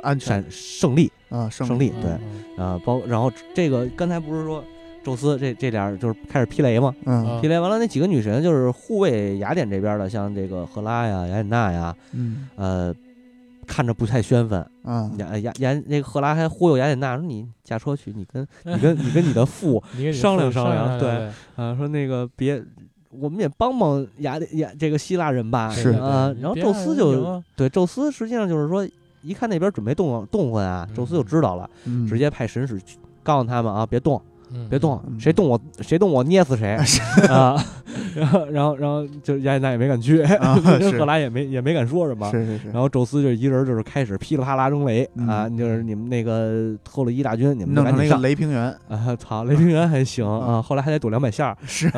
[0.03, 0.43] 安全。
[0.43, 2.11] 战胜利，啊胜胜利，对，
[2.57, 2.65] 嗯。
[2.65, 4.63] 啊，包然后这个刚才不是说
[5.03, 6.95] 宙斯这这俩儿就是开始劈雷嘛？
[7.05, 12.95] 嗯啊劈雷完了，那几个女神就是护卫雅典这边的，像这个赫拉呀、雅典娜呀，嗯呃，
[13.67, 14.65] 看着不太宣愤。
[14.85, 21.27] 啊雅雅雅那个赫拉还忽悠雅典娜说：“你驾车去，你跟你跟你跟你的父 你给你商量商商量对对
[21.57, 22.63] 啊，说那个别，
[23.11, 25.71] 我们也帮帮雅典雅这个希腊人吧。
[25.71, 28.87] 是啊，然后宙斯就对宙斯实际上就是说，
[29.23, 34.21] 一看那边准备动动换啊，宙斯就知道了，嗯直接派神使去告诉他们啊，别动，
[34.69, 36.77] 别动嗯，谁动我谁动我捏死谁
[37.29, 37.57] 啊！
[38.15, 40.99] 然后然后然后就雅典娜也没敢去， 啊跟是。
[40.99, 42.31] 赫拉也没也没敢说什么。
[42.31, 42.71] 是是是。
[42.71, 45.27] 然后宙斯就一人就是开始噼里啪啦扔雷嗯。
[45.29, 48.63] 啊，就是你们那个特洛伊大军，你们赶紧上雷平原。
[48.89, 49.17] 啊！
[49.19, 51.91] 操，雷平原还行啊，后来还得躲两百下 是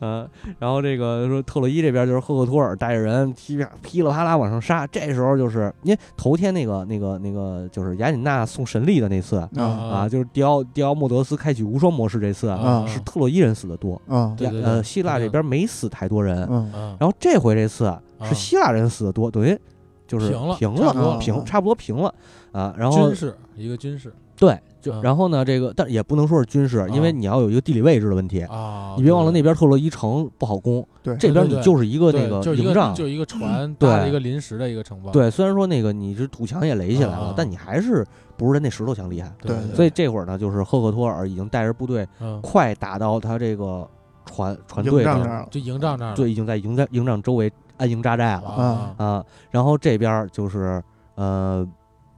[0.00, 0.28] 嗯，
[0.58, 9.48] 然后这个说特洛伊这边就是赫克托尔带着人噼噼里啪啦往上杀，这时候就是因为头天那个那个那个就是雅典娜送神力的那次啊。
[9.56, 14.34] 啊，就是迪奥迪奥莫德斯开启无双模式这次啊是特洛伊人死的多，啊。
[14.36, 16.70] 对呃希腊这边没死太多人，嗯。
[16.74, 16.96] 嗯。
[16.98, 19.58] 然后这回这次啊是希腊人死的多，等于
[20.06, 22.14] 就是平了平差不多了，平了差不多平了
[22.52, 24.12] 啊，然后军事一个军事。
[24.38, 28.42] 对，就嗯然后呢这个但也不能说是军事，因为啊你要有一个地理位置的问题。
[28.42, 31.16] 啊，你别忘了那对边特洛伊城不好攻，对。
[31.16, 33.88] 这边你就是一个那个营帐，就一个船对。
[33.88, 38.06] 搭一个临时的一个城堡，对，虽然说那个你这土墙也垒起来了但你还是
[38.36, 39.32] 不是人那石头墙厉害。
[39.40, 43.88] 对对所以这会儿呢，就是赫克托尔已经带着部队嗯，快打到他这个
[44.24, 49.24] 船船队的，营帐这儿了就营帐那儿了对，已经在营帐营帐周围安营扎寨了啊啊。
[49.50, 50.82] 然后这边就是
[51.14, 51.66] 呃，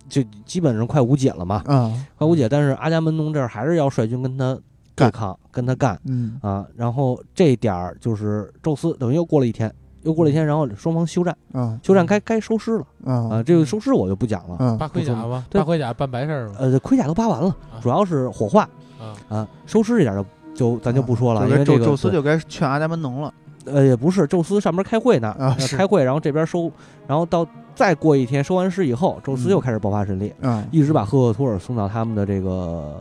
[0.08, 2.48] 就基本上快无解了嘛，啊快无解。
[2.48, 4.58] 但是阿伽门农这儿还是要率军跟他
[4.96, 6.66] 对抗，跟他干嗯啊。
[6.74, 9.72] 然后这点儿就是宙斯等于又过了一天，
[10.02, 13.14] 又过了一天，然后双方休战，啊休战该该收尸了啊。
[13.36, 14.56] 啊这个收尸我就不讲了。
[14.60, 15.44] 嗯扒盔甲吧？
[15.50, 16.54] 对扒盔甲办白事儿吗？
[16.58, 18.68] 呃，盔甲都扒完了，啊主要是火化
[19.00, 23.32] 啊啊，收尸这点儿就就咱就不说了，因为这个宙宙斯就该劝阿伽门农了
[23.64, 25.34] 呃也不是，宙斯上边开会呢，
[25.76, 26.70] 开会，然后这边收，
[27.06, 32.96] 然后到再过一天收完尸以后，宙斯嗯又开始爆发神力，啊一直把赫克托尔送到他们的这个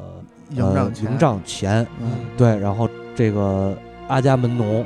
[0.49, 3.77] 营呃帐前营帐前，嗯对，然后这个
[4.09, 4.83] 阿伽门农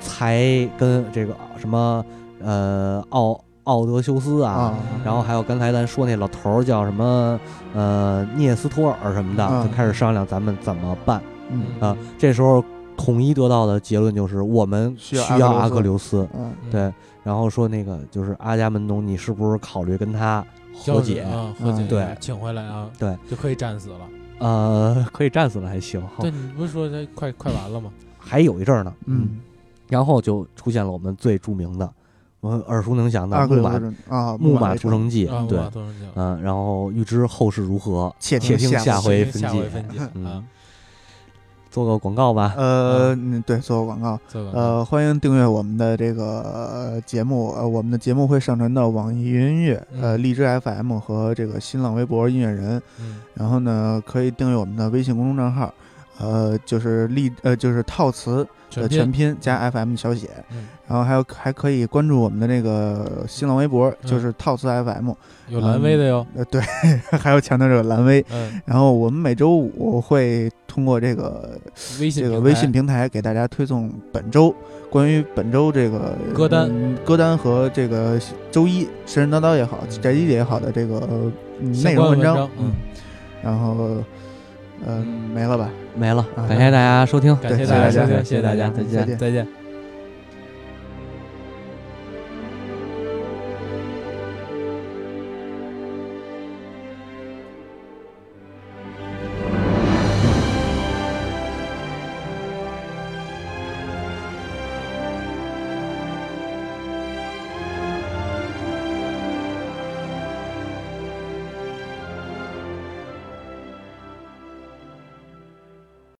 [0.00, 2.04] 才跟这个什么
[2.42, 7.38] 呃奥奥德修斯啊，啊然后还有刚才咱说那老头儿叫什么
[7.74, 11.20] 呃涅斯托尔什么的，啊就开始商量咱们怎么办
[11.50, 11.96] 嗯啊。
[12.16, 12.64] 这时候
[12.96, 16.26] 统一得到的结论就是我们需要阿阿克克琉斯。
[16.34, 16.92] 嗯嗯对，
[17.22, 21.22] 然后说那个就是阿伽门农，你是不是考虑跟他和解？
[21.22, 24.00] 啊，和解嗯对请回来啊，对，就可以战死了。
[24.38, 26.02] 呃，可以战死了还行。
[26.20, 27.90] 对你不是说他快快完了吗？
[28.18, 29.40] 还有一阵儿呢，嗯，
[29.88, 31.90] 然后就出现了我们最著名的，
[32.40, 33.70] 我们耳熟能详的木马
[34.08, 35.26] 啊，木马马屠城记。
[35.26, 35.58] 啊，对？
[36.14, 39.70] 嗯，然后预知后事如何，且且听下下回分解
[41.70, 42.54] 做个广告吧。
[42.56, 44.18] 呃，嗯，对，做个广告。
[44.54, 52.80] 呃，欢迎订阅我们的这个呃节目，呃，我们的节目会上传到网易云音乐、呃嗯荔枝 FM 和这个新浪微博音乐人。
[52.98, 55.70] 嗯然后呢，可以订阅我们的微信公众账号，
[56.18, 60.28] 呃，就是立呃就是套词的全拼加 FM 小写。
[60.50, 65.10] 嗯然后还有还可以关注我们的那个新浪微博，嗯就是套词 FM。
[65.48, 66.60] 有蓝威的哟，呃，对，
[67.18, 68.24] 还有强调这个蓝微。
[68.30, 71.58] 嗯，然后我们每周五会通过这个
[71.98, 74.54] 微信这个微信平台给大家推送本周
[74.88, 78.16] 关于本周这个歌单嗯歌单和这个
[78.52, 81.00] 周一神神叨叨也好，嗯宅基地也好的这个
[81.82, 82.72] 内容章文章，嗯，
[83.42, 83.96] 然后
[84.84, 85.70] 嗯没了吧？
[85.94, 87.34] 没了，啊感谢大家收听。
[87.36, 89.46] 感谢大家收听，谢谢谢大家再见再见。